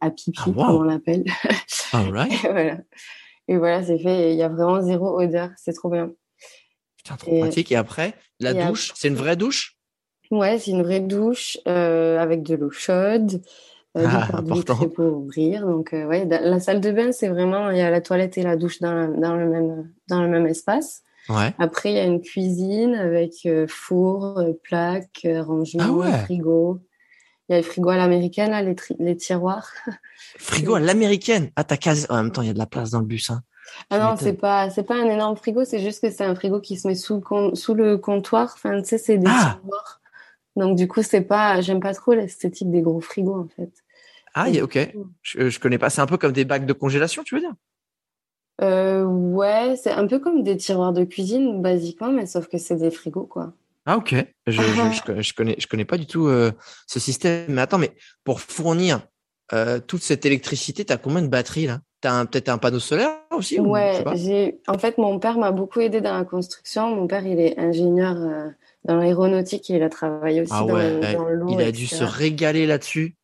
à 0.00 0.10
pipi 0.10 0.38
ah, 0.40 0.44
comme 0.44 0.58
on 0.58 0.82
l'appelle. 0.82 1.24
Right. 1.92 2.32
et 2.32 2.48
voilà. 2.48 2.78
Et 3.48 3.56
voilà, 3.58 3.82
c'est 3.82 3.98
fait. 3.98 4.32
Il 4.32 4.38
y 4.38 4.42
a 4.42 4.48
vraiment 4.48 4.80
zéro 4.80 5.20
odeur. 5.20 5.50
C'est 5.56 5.74
trop 5.74 5.90
bien. 5.90 6.10
Putain, 6.96 7.16
trop 7.16 7.38
pratique. 7.40 7.70
Et 7.70 7.76
après, 7.76 8.14
la 8.40 8.54
douche, 8.54 8.92
c'est 8.94 9.08
une 9.08 9.14
vraie 9.14 9.36
douche? 9.36 9.76
Ouais, 10.30 10.58
c'est 10.58 10.70
une 10.70 10.82
vraie 10.82 11.00
douche 11.00 11.58
avec 11.66 12.42
de 12.44 12.54
l'eau 12.54 12.70
chaude. 12.70 13.42
Euh, 13.98 14.06
ah, 14.08 14.38
important. 14.38 14.76
pour 14.88 15.04
ouvrir. 15.04 15.66
Donc, 15.66 15.92
euh, 15.92 16.06
ouais, 16.06 16.24
la 16.24 16.60
salle 16.60 16.80
de 16.80 16.90
bain, 16.90 17.12
c'est 17.12 17.28
vraiment, 17.28 17.70
il 17.70 17.76
y 17.76 17.82
a 17.82 17.90
la 17.90 18.00
toilette 18.00 18.38
et 18.38 18.42
la 18.42 18.56
douche 18.56 18.80
dans, 18.80 19.08
dans, 19.08 19.36
le, 19.36 19.46
même, 19.48 19.92
dans 20.08 20.22
le 20.22 20.28
même 20.28 20.46
espace. 20.46 21.02
Ouais. 21.28 21.54
Après, 21.58 21.90
il 21.90 21.96
y 21.96 21.98
a 21.98 22.04
une 22.04 22.22
cuisine 22.22 22.94
avec 22.94 23.34
euh, 23.44 23.66
four, 23.68 24.38
euh, 24.38 24.52
plaque, 24.62 25.26
rangement, 25.26 26.00
ah 26.02 26.18
frigo. 26.20 26.80
Il 27.48 27.52
y 27.52 27.54
a 27.54 27.58
le 27.58 27.64
frigo 27.64 27.90
à 27.90 27.96
l'américaine, 27.96 28.50
là, 28.50 28.62
les, 28.62 28.74
les 28.98 29.16
tiroirs. 29.16 29.68
Frigo 30.38 30.74
à 30.74 30.80
l'américaine? 30.80 31.50
Ah, 31.56 31.64
t'as 31.64 31.76
quasi... 31.76 32.06
En 32.08 32.16
même 32.16 32.32
temps, 32.32 32.40
il 32.40 32.48
y 32.48 32.50
a 32.50 32.54
de 32.54 32.58
la 32.58 32.66
place 32.66 32.90
dans 32.90 33.00
le 33.00 33.06
bus, 33.06 33.30
hein. 33.30 33.42
Ah 33.90 33.98
non, 33.98 34.16
c'est 34.18 34.32
pas, 34.32 34.70
c'est 34.70 34.82
pas 34.82 34.96
un 34.96 35.06
énorme 35.06 35.36
frigo, 35.36 35.64
c'est 35.64 35.78
juste 35.78 36.02
que 36.02 36.10
c'est 36.10 36.24
un 36.24 36.34
frigo 36.34 36.60
qui 36.60 36.76
se 36.76 36.88
met 36.88 36.94
sous, 36.94 37.22
sous 37.54 37.74
le 37.74 37.96
comptoir. 37.96 38.52
Enfin, 38.54 38.80
tu 38.82 38.88
sais, 38.88 38.98
c'est 38.98 39.18
des 39.18 39.28
ah. 39.28 39.58
tiroirs. 39.60 40.00
Donc, 40.56 40.76
du 40.76 40.88
coup, 40.88 41.02
c'est 41.02 41.22
pas, 41.22 41.60
j'aime 41.60 41.80
pas 41.80 41.94
trop 41.94 42.12
l'esthétique 42.12 42.70
des 42.70 42.82
gros 42.82 43.00
frigos, 43.00 43.40
en 43.40 43.48
fait. 43.48 43.70
Ah, 44.34 44.48
ok. 44.62 44.78
Je, 45.22 45.48
je 45.50 45.60
connais 45.60 45.78
pas. 45.78 45.90
C'est 45.90 46.00
un 46.00 46.06
peu 46.06 46.16
comme 46.16 46.32
des 46.32 46.44
bacs 46.44 46.66
de 46.66 46.72
congélation, 46.72 47.22
tu 47.22 47.34
veux 47.34 47.40
dire? 47.40 47.54
Euh, 48.60 49.04
Ouais, 49.04 49.76
c'est 49.76 49.90
un 49.90 50.06
peu 50.06 50.18
comme 50.18 50.42
des 50.42 50.56
tiroirs 50.56 50.92
de 50.92 51.04
cuisine, 51.04 51.62
basiquement, 51.62 52.12
mais 52.12 52.26
sauf 52.26 52.48
que 52.48 52.58
c'est 52.58 52.76
des 52.76 52.90
frigos, 52.90 53.26
quoi. 53.26 53.54
Ah, 53.86 53.96
ok. 53.96 54.14
Je, 54.46 54.52
je, 54.62 55.22
je, 55.22 55.34
connais, 55.34 55.56
je 55.58 55.66
connais 55.66 55.84
pas 55.84 55.98
du 55.98 56.06
tout 56.06 56.26
euh, 56.28 56.52
ce 56.86 57.00
système. 57.00 57.46
Mais 57.48 57.62
attends, 57.62 57.78
mais 57.78 57.92
pour 58.24 58.40
fournir 58.40 59.00
euh, 59.52 59.80
toute 59.80 60.02
cette 60.02 60.24
électricité, 60.24 60.84
tu 60.84 60.92
as 60.92 60.98
combien 60.98 61.22
de 61.22 61.28
batteries 61.28 61.66
là? 61.66 61.80
Tu 62.00 62.08
as 62.08 62.24
peut-être 62.26 62.48
un 62.48 62.58
panneau 62.58 62.78
solaire 62.78 63.10
aussi 63.30 63.58
Ouais, 63.58 64.04
j'ai. 64.14 64.60
En 64.68 64.78
fait, 64.78 64.98
mon 64.98 65.18
père 65.18 65.38
m'a 65.38 65.50
beaucoup 65.50 65.80
aidé 65.80 66.00
dans 66.00 66.16
la 66.16 66.24
construction. 66.24 66.94
Mon 66.94 67.06
père, 67.06 67.26
il 67.26 67.40
est 67.40 67.58
ingénieur 67.58 68.16
euh, 68.16 68.48
dans 68.84 68.96
l'aéronautique 68.96 69.68
et 69.70 69.76
il 69.76 69.82
a 69.82 69.88
travaillé 69.88 70.42
aussi 70.42 70.52
ah 70.54 70.64
ouais, 70.64 71.00
dans, 71.00 71.24
dans 71.24 71.28
l'eau. 71.28 71.46
Il 71.50 71.60
a 71.60 71.72
dû 71.72 71.86
se 71.86 72.04
régaler 72.04 72.66
là-dessus. 72.66 73.16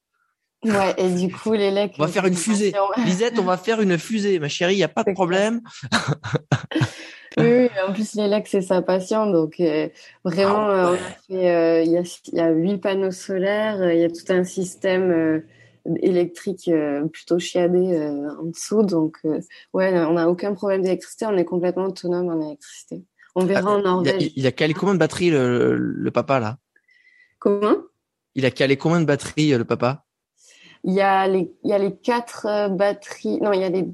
Ouais, 0.65 0.95
et 0.99 1.09
du 1.11 1.33
coup, 1.33 1.53
les 1.53 1.71
lecs. 1.71 1.95
On 1.99 2.03
va 2.03 2.09
faire 2.09 2.27
une 2.27 2.35
fusée. 2.35 2.73
Lisette, 3.05 3.39
on 3.39 3.45
va 3.45 3.57
faire 3.57 3.81
une 3.81 3.97
fusée. 3.97 4.39
Ma 4.41 4.49
chérie, 4.49 4.75
il 4.75 4.79
n'y 4.79 4.83
a 4.83 4.89
pas 4.89 5.05
de 5.05 5.13
problème. 5.13 5.61
oui, 7.37 7.69
en 7.87 7.93
plus, 7.93 8.15
les 8.15 8.27
lecs, 8.27 8.49
c'est 8.49 8.63
sa 8.63 8.83
passion. 8.83 9.31
Donc, 9.31 9.61
euh, 9.61 9.89
vraiment, 10.25 10.67
ah 10.67 10.91
euh, 10.91 10.97
euh, 11.31 11.83
il 11.85 11.93
y, 12.33 12.41
a, 12.41 12.51
huit 12.51 12.79
panneaux 12.79 13.13
solaires, 13.13 13.93
il 13.93 14.01
y 14.01 14.05
a 14.05 14.09
tout 14.09 14.31
un 14.31 14.43
système 14.43 15.45
électrique 16.03 16.71
plutôt 17.13 17.39
chiadé 17.39 17.97
en 18.41 18.47
dessous. 18.47 18.83
Donc, 18.83 19.19
ouais, 19.75 19.97
on 19.97 20.15
n'a 20.15 20.29
aucun 20.29 20.55
problème 20.55 20.83
d'électricité. 20.83 21.27
On 21.27 21.37
est 21.37 21.45
complètement 21.45 21.85
autonome 21.85 22.31
en 22.31 22.45
électricité. 22.45 23.05
On 23.37 23.45
verra 23.45 23.71
ah, 23.71 23.75
en 23.75 23.83
Norvège. 23.83 24.33
Il 24.35 24.45
a, 24.49 24.51
calé 24.51 24.75
combien 24.75 24.95
de 24.95 24.99
batteries, 24.99 25.31
le, 25.31 25.77
le 25.77 26.11
papa, 26.11 26.41
là? 26.41 26.59
Comment? 27.39 27.77
Il 28.35 28.45
a 28.45 28.51
calé 28.51 28.77
combien 28.77 29.01
de 29.01 29.05
batteries, 29.05 29.51
le 29.51 29.65
papa? 29.65 30.05
Il 30.85 30.95
y 30.95 31.01
a 31.01 31.27
les, 31.27 31.53
il 31.65 31.71
y 31.71 31.73
a 31.73 31.79
les 31.79 31.95
quatre 31.95 32.47
euh, 32.47 32.69
batteries. 32.69 33.41
Non, 33.41 33.53
il 33.53 33.61
y 33.61 33.65
a 33.65 33.69
les 33.69 33.87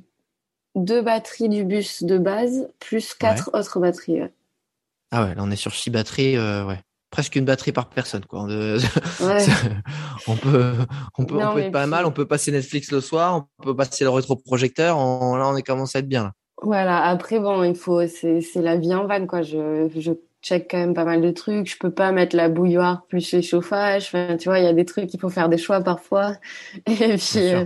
deux 0.75 1.03
batteries 1.03 1.49
du 1.49 1.65
bus 1.65 2.03
de 2.03 2.19
base 2.19 2.69
plus 2.81 3.15
quatre 3.15 3.51
autres 3.53 3.81
batteries. 3.81 4.23
Ah 5.11 5.25
ouais, 5.25 5.35
là 5.35 5.43
on 5.43 5.51
est 5.51 5.57
sur 5.57 5.75
six 5.75 5.91
batteries, 5.91 6.37
euh, 6.37 6.67
ouais. 6.67 6.81
presque 7.11 7.37
une 7.37 7.45
batterie 7.45 7.73
par 7.73 7.89
personne, 7.89 8.25
quoi. 8.25 8.43
on 10.27 10.37
peut, 10.37 10.75
on 11.17 11.25
peut, 11.25 11.37
on 11.37 11.55
peut 11.55 11.61
être 11.61 11.73
pas 11.73 11.87
mal. 11.87 12.07
On 12.07 12.11
peut 12.11 12.27
passer 12.27 12.51
Netflix 12.51 12.91
le 12.91 13.01
soir, 13.01 13.47
on 13.59 13.63
peut 13.63 13.77
passer 13.77 14.05
le 14.05 14.11
rétroprojecteur. 14.11 14.97
là, 14.97 15.49
on 15.49 15.57
est 15.57 15.63
commencé 15.63 15.99
à 15.99 16.01
être 16.01 16.09
bien. 16.09 16.25
Là. 16.25 16.33
Voilà. 16.63 17.05
Après, 17.05 17.39
bon, 17.39 17.63
il 17.63 17.77
faut, 17.77 18.07
c'est, 18.07 18.43
la 18.57 18.77
vie 18.77 18.95
en 18.95 19.07
vanne, 19.07 19.27
quoi. 19.27 19.43
Je, 19.43 19.89
je 19.97 20.13
check 20.45 20.69
quand 20.71 20.79
même 20.79 20.95
pas 20.95 21.05
mal 21.05 21.21
de 21.23 21.31
trucs. 21.31 21.69
Je 21.69 21.79
peux 21.79 21.91
pas 21.91 22.13
mettre 22.13 22.37
la 22.37 22.49
bouilloire 22.49 23.07
plus 23.07 23.33
les 23.33 23.43
chauffages. 23.43 24.07
Enfin, 24.07 24.37
tu 24.37 24.49
vois, 24.49 24.59
il 24.59 24.65
y 24.65 24.69
a 24.69 24.73
des 24.73 24.85
trucs, 24.85 25.13
il 25.13 25.19
faut 25.19 25.31
faire 25.31 25.49
des 25.49 25.59
choix 25.59 25.81
parfois. 25.81 26.37
Et 26.87 27.17
puis, 27.17 27.39
euh, 27.39 27.65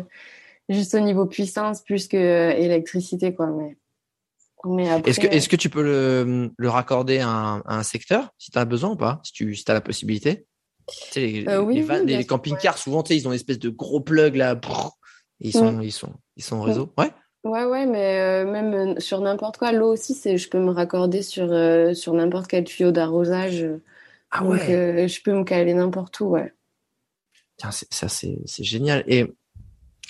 juste 0.69 0.95
au 0.95 1.01
niveau 1.01 1.27
puissance 1.27 1.83
plus 1.83 2.09
que 2.09 2.17
euh, 2.17 2.51
électricité, 2.53 3.35
quoi. 3.35 3.49
Mais 4.65 4.87
est-ce 5.05 5.21
que, 5.21 5.27
est-ce 5.29 5.49
que 5.49 5.57
tu 5.57 5.71
peux 5.71 5.83
le, 5.83 6.51
le 6.57 6.69
raccorder 6.69 7.21
à 7.21 7.29
un, 7.29 7.59
à 7.61 7.79
un 7.79 7.83
secteur 7.83 8.31
si 8.39 8.51
tu 8.51 8.59
as 8.59 8.65
besoin 8.65 8.91
ou 8.91 8.97
pas 8.97 9.21
Si 9.23 9.33
tu 9.33 9.55
si 9.55 9.65
as 9.69 9.75
la 9.75 9.81
possibilité? 9.81 10.47
Tu 10.89 11.13
sais, 11.13 11.21
les, 11.21 11.49
euh, 11.49 11.61
oui, 11.61 11.87
les, 12.05 12.17
les 12.17 12.25
camping-cars, 12.25 12.79
souvent, 12.79 13.03
tu 13.03 13.13
sais, 13.13 13.17
ils 13.17 13.29
ont 13.29 13.31
une 13.31 13.37
espèce 13.37 13.59
de 13.59 13.69
gros 13.69 14.01
plug 14.01 14.35
là. 14.37 14.59
ils 15.41 15.53
sont, 15.53 15.73
mm. 15.73 15.83
ils 15.83 15.93
sont, 15.93 16.15
ils 16.37 16.43
sont 16.43 16.57
en 16.57 16.63
réseau. 16.63 16.93
Ouais. 16.99 17.05
Ouais, 17.05 17.13
ouais, 17.45 17.87
mais 17.87 18.21
euh, 18.21 18.51
même 18.51 18.75
euh, 18.75 19.01
sur 19.01 19.21
n'importe 19.21 19.57
quoi, 19.57 19.73
l'eau 19.73 19.93
aussi, 19.93 20.15
c'est, 20.15 20.39
je 20.39 20.49
peux 20.49 20.61
me 20.61 20.71
raccorder 20.71 21.23
sur, 21.23 21.49
sur 21.97 22.13
n'importe 22.15 22.49
quel 22.49 22.65
tuyau 22.65 22.91
d'arrosage. 22.91 23.67
Ah 24.31 24.41
donc, 24.41 24.53
ouais. 24.53 25.09
je 25.09 25.23
peux 25.23 25.33
me 25.33 25.45
caler 25.45 25.75
n'importe 25.75 26.21
où, 26.21 26.27
ouais. 26.27 26.53
Tiens, 27.57 27.71
ça, 27.71 28.09
c'est, 28.09 28.39
c'est 28.47 28.65
génial. 28.65 29.03
Et 29.07 29.27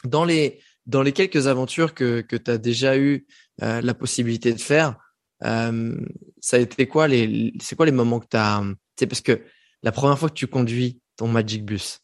dans 0.05 0.25
les, 0.25 0.61
dans 0.89 1.03
les 1.03 1.13
quelques 1.13 1.47
aventures 1.47 1.95
que, 1.95 2.23
que 2.23 2.37
tu 2.37 2.51
as 2.51 2.59
déjà 2.59 2.95
euh, 2.95 3.21
la 3.61 3.95
possibilité 3.95 4.53
de 4.53 4.61
faire. 4.61 4.97
Euh, 5.45 5.95
ça 6.41 6.57
a 6.57 6.61
été 6.61 6.89
quoi 6.89 7.07
les, 7.07 7.53
c'est 7.61 7.77
quoi 7.77 7.87
les 7.87 7.93
moments 7.93 8.19
que 8.19 8.27
tu 8.29 8.37
as, 8.37 8.63
c'est 8.97 9.07
parce 9.07 9.21
que 9.21 9.41
la 9.83 9.93
première 9.93 10.19
fois 10.19 10.29
que 10.29 10.35
tu 10.35 10.47
conduis 10.47 11.01
ton 11.17 11.29
Magic 11.29 11.65
Bus, 11.65 12.01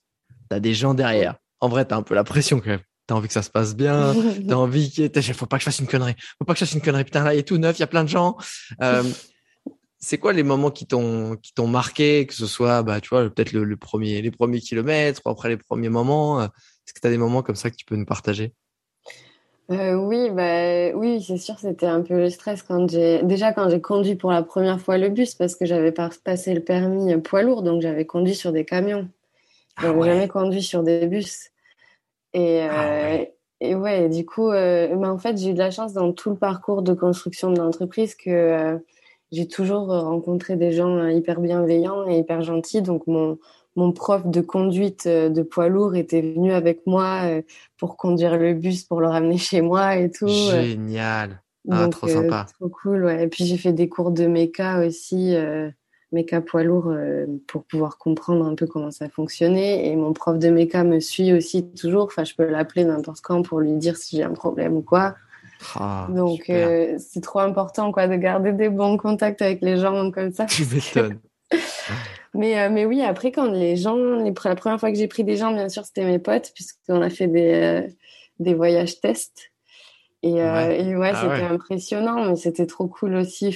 tu 0.50 0.56
as 0.56 0.60
des 0.60 0.74
gens 0.74 0.94
derrière. 0.94 1.37
En 1.60 1.68
vrai, 1.68 1.87
tu 1.87 1.94
as 1.94 1.96
un 1.96 2.02
peu 2.02 2.14
la 2.14 2.24
pression 2.24 2.60
quand 2.60 2.70
même. 2.70 2.80
T'as 3.06 3.14
envie 3.14 3.28
que 3.28 3.34
ça 3.34 3.42
se 3.42 3.50
passe 3.50 3.76
bien, 3.76 4.14
t'as 4.48 4.54
envie 4.54 4.90
qu'il 4.90 5.34
faut 5.34 5.46
pas 5.46 5.56
que 5.56 5.60
je 5.60 5.66
fasse 5.66 5.78
une 5.78 5.86
connerie, 5.86 6.14
faut 6.38 6.44
pas 6.44 6.54
que 6.54 6.58
je 6.58 6.64
fasse 6.64 6.74
une 6.74 6.80
connerie, 6.80 7.04
putain 7.04 7.22
là 7.22 7.34
il 7.34 7.38
est 7.38 7.48
tout 7.48 7.58
neuf, 7.58 7.78
il 7.78 7.80
y 7.80 7.82
a 7.82 7.88
plein 7.88 8.04
de 8.04 8.08
gens. 8.08 8.36
Euh, 8.82 9.02
c'est 9.98 10.18
quoi 10.18 10.32
les 10.32 10.42
moments 10.42 10.70
qui 10.70 10.86
t'ont 10.86 11.36
qui 11.36 11.52
t'ont 11.54 11.66
marqué, 11.66 12.26
que 12.26 12.34
ce 12.34 12.46
soit 12.46 12.82
bah 12.82 13.00
tu 13.00 13.10
vois 13.10 13.28
peut-être 13.28 13.52
le, 13.52 13.64
le, 13.64 13.76
premier 13.76 14.22
les 14.22 14.30
premiers 14.30 14.60
kilomètres 14.60 15.20
ou 15.24 15.30
après 15.30 15.48
les 15.48 15.56
premiers 15.56 15.88
moments. 15.88 16.42
Est-ce 16.42 16.92
que 16.92 17.00
tu 17.00 17.06
as 17.06 17.10
des 17.10 17.18
moments 17.18 17.42
comme 17.42 17.56
ça 17.56 17.70
que 17.70 17.76
tu 17.76 17.84
peux 17.84 17.96
nous 17.96 18.04
partager? 18.06 18.52
Euh, 19.70 19.94
oui, 19.94 20.28
bah, 20.30 20.90
oui, 20.94 21.24
c'est 21.26 21.38
sûr, 21.38 21.58
c'était 21.58 21.86
un 21.86 22.02
peu 22.02 22.14
le 22.14 22.28
stress 22.28 22.62
quand 22.62 22.90
j'ai 22.90 23.22
déjà 23.22 23.52
quand 23.52 23.70
j'ai 23.70 23.80
conduit 23.80 24.14
pour 24.14 24.30
la 24.30 24.42
première 24.42 24.78
fois 24.78 24.98
le 24.98 25.08
bus 25.08 25.34
parce 25.34 25.54
que 25.54 25.64
j'avais 25.64 25.92
pas 25.92 26.10
passé 26.22 26.52
le 26.52 26.60
permis 26.60 27.16
poids 27.22 27.42
lourd, 27.42 27.62
donc 27.62 27.80
j'avais 27.80 28.04
conduit 28.04 28.34
sur 28.34 28.52
des 28.52 28.66
camions. 28.66 29.08
Ah 29.76 29.84
j'avais 29.84 30.02
jamais 30.02 30.28
conduit 30.28 30.62
sur 30.62 30.82
des 30.82 31.06
bus. 31.06 31.50
Et, 32.34 32.62
ah 32.62 32.84
euh, 32.84 33.24
et 33.60 33.74
ouais, 33.74 34.08
du 34.08 34.26
coup, 34.26 34.50
euh, 34.50 34.94
bah, 34.96 35.10
en 35.10 35.18
fait, 35.18 35.38
j'ai 35.38 35.50
eu 35.50 35.54
de 35.54 35.58
la 35.58 35.70
chance 35.70 35.92
dans 35.92 36.12
tout 36.12 36.30
le 36.30 36.36
parcours 36.36 36.82
de 36.82 36.92
construction 36.92 37.50
de 37.50 37.58
l'entreprise 37.58 38.14
que 38.14 38.78
j'ai 39.32 39.48
toujours 39.48 39.88
rencontré 39.88 40.56
des 40.56 40.72
gens 40.72 41.08
hyper 41.08 41.40
bienveillants 41.40 42.06
et 42.06 42.18
hyper 42.18 42.42
gentils. 42.42 42.82
Donc 42.82 43.06
mon 43.06 43.38
mon 43.76 43.92
prof 43.92 44.26
de 44.26 44.40
conduite 44.40 45.06
euh, 45.06 45.28
de 45.28 45.42
poids 45.42 45.68
lourd 45.68 45.96
était 45.96 46.20
venu 46.20 46.52
avec 46.52 46.86
moi 46.86 47.22
euh, 47.24 47.42
pour 47.76 47.96
conduire 47.96 48.36
le 48.36 48.54
bus 48.54 48.84
pour 48.84 49.00
le 49.00 49.08
ramener 49.08 49.38
chez 49.38 49.60
moi 49.60 49.96
et 49.96 50.10
tout. 50.10 50.26
Euh. 50.26 50.62
Génial. 50.62 51.42
Ah, 51.70 51.88
trop 51.88 52.06
sympa. 52.06 52.46
Trop 52.60 52.68
cool, 52.68 53.04
ouais. 53.04 53.24
Et 53.24 53.28
puis 53.28 53.46
j'ai 53.46 53.56
fait 53.56 53.72
des 53.72 53.88
cours 53.88 54.10
de 54.10 54.26
méca 54.26 54.86
aussi, 54.86 55.34
euh, 55.34 55.70
méca 56.14 56.40
poids 56.40 56.62
lourd, 56.62 56.94
pour 57.46 57.64
pouvoir 57.64 57.98
comprendre 57.98 58.46
un 58.46 58.55
peu 58.55 58.66
comment 58.66 58.90
ça 58.90 59.09
fonctionnait. 59.09 59.87
Et 59.87 59.96
mon 59.96 60.12
prof 60.12 60.38
de 60.38 60.48
méca 60.48 60.85
me 60.85 61.00
suit 61.00 61.33
aussi 61.33 61.68
toujours. 61.70 62.05
Enfin, 62.05 62.24
je 62.24 62.35
peux 62.35 62.46
l'appeler 62.46 62.85
n'importe 62.85 63.20
quand 63.20 63.42
pour 63.42 63.61
lui 63.61 63.72
dire 63.72 63.96
si 63.96 64.16
j'ai 64.16 64.22
un 64.22 64.33
problème 64.33 64.77
ou 64.77 64.83
quoi. 64.83 65.16
Ah, 65.77 66.09
Donc 66.11 66.44
c'est 66.46 67.20
trop 67.22 67.40
important 67.40 67.92
quoi 67.92 68.07
de 68.07 68.16
garder 68.16 68.53
des 68.53 68.68
bons 68.68 68.96
contacts 68.96 69.42
avec 69.42 69.61
les 69.61 69.77
gens 69.77 70.11
comme 70.11 70.33
ça. 70.33 70.46
Tu 70.48 70.64
m'étonnes. 70.64 71.18
Mais, 72.35 72.59
euh, 72.59 72.68
mais 72.68 72.85
oui, 72.85 73.00
après, 73.03 73.31
quand 73.31 73.46
les 73.46 73.77
gens, 73.77 73.96
les, 73.96 74.35
la 74.44 74.55
première 74.57 74.81
fois 74.81 74.90
que 74.90 74.98
j'ai 74.98 75.07
pris 75.07 75.22
des 75.22 75.37
gens, 75.37 75.53
bien 75.53 75.68
sûr, 75.68 75.85
c'était 75.85 76.05
mes 76.05 76.18
potes, 76.18 76.50
puisqu'on 76.55 77.00
a 77.00 77.09
fait 77.09 77.29
des, 77.29 77.53
euh, 77.53 77.88
des 78.40 78.55
voyages 78.55 79.00
tests. 79.00 79.53
Et 80.22 80.42
euh, 80.42 80.53
ouais, 80.53 80.85
et 80.85 80.96
ouais 80.96 81.12
ah 81.14 81.20
c'était 81.20 81.46
impressionnant, 81.46 82.24
mais 82.24 82.37
c'était 82.37 82.66
trop 82.66 82.88
cool 82.88 83.14
aussi 83.14 83.53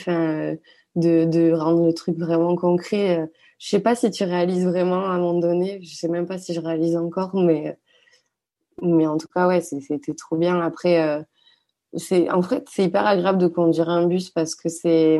de, 0.96 1.24
de 1.24 1.52
rendre 1.52 1.86
le 1.86 1.92
truc 1.92 2.18
vraiment 2.18 2.56
concret. 2.56 3.30
Je 3.58 3.68
sais 3.68 3.80
pas 3.80 3.94
si 3.94 4.10
tu 4.10 4.24
réalises 4.24 4.64
vraiment 4.64 5.06
à 5.06 5.10
un 5.10 5.18
moment 5.18 5.38
donné, 5.38 5.80
je 5.82 5.94
sais 5.94 6.08
même 6.08 6.26
pas 6.26 6.38
si 6.38 6.54
je 6.54 6.60
réalise 6.60 6.96
encore, 6.96 7.34
mais, 7.34 7.78
mais 8.82 9.06
en 9.06 9.18
tout 9.18 9.28
cas, 9.34 9.48
ouais, 9.48 9.60
c'était 9.60 10.14
trop 10.14 10.36
bien. 10.36 10.60
Après, 10.60 11.24
c'est 11.96 12.30
en 12.30 12.42
fait, 12.42 12.66
c'est 12.70 12.84
hyper 12.84 13.06
agréable 13.06 13.38
de 13.38 13.48
conduire 13.48 13.88
un 13.88 14.06
bus 14.06 14.30
parce 14.30 14.54
que 14.54 14.68
c'est 14.68 15.18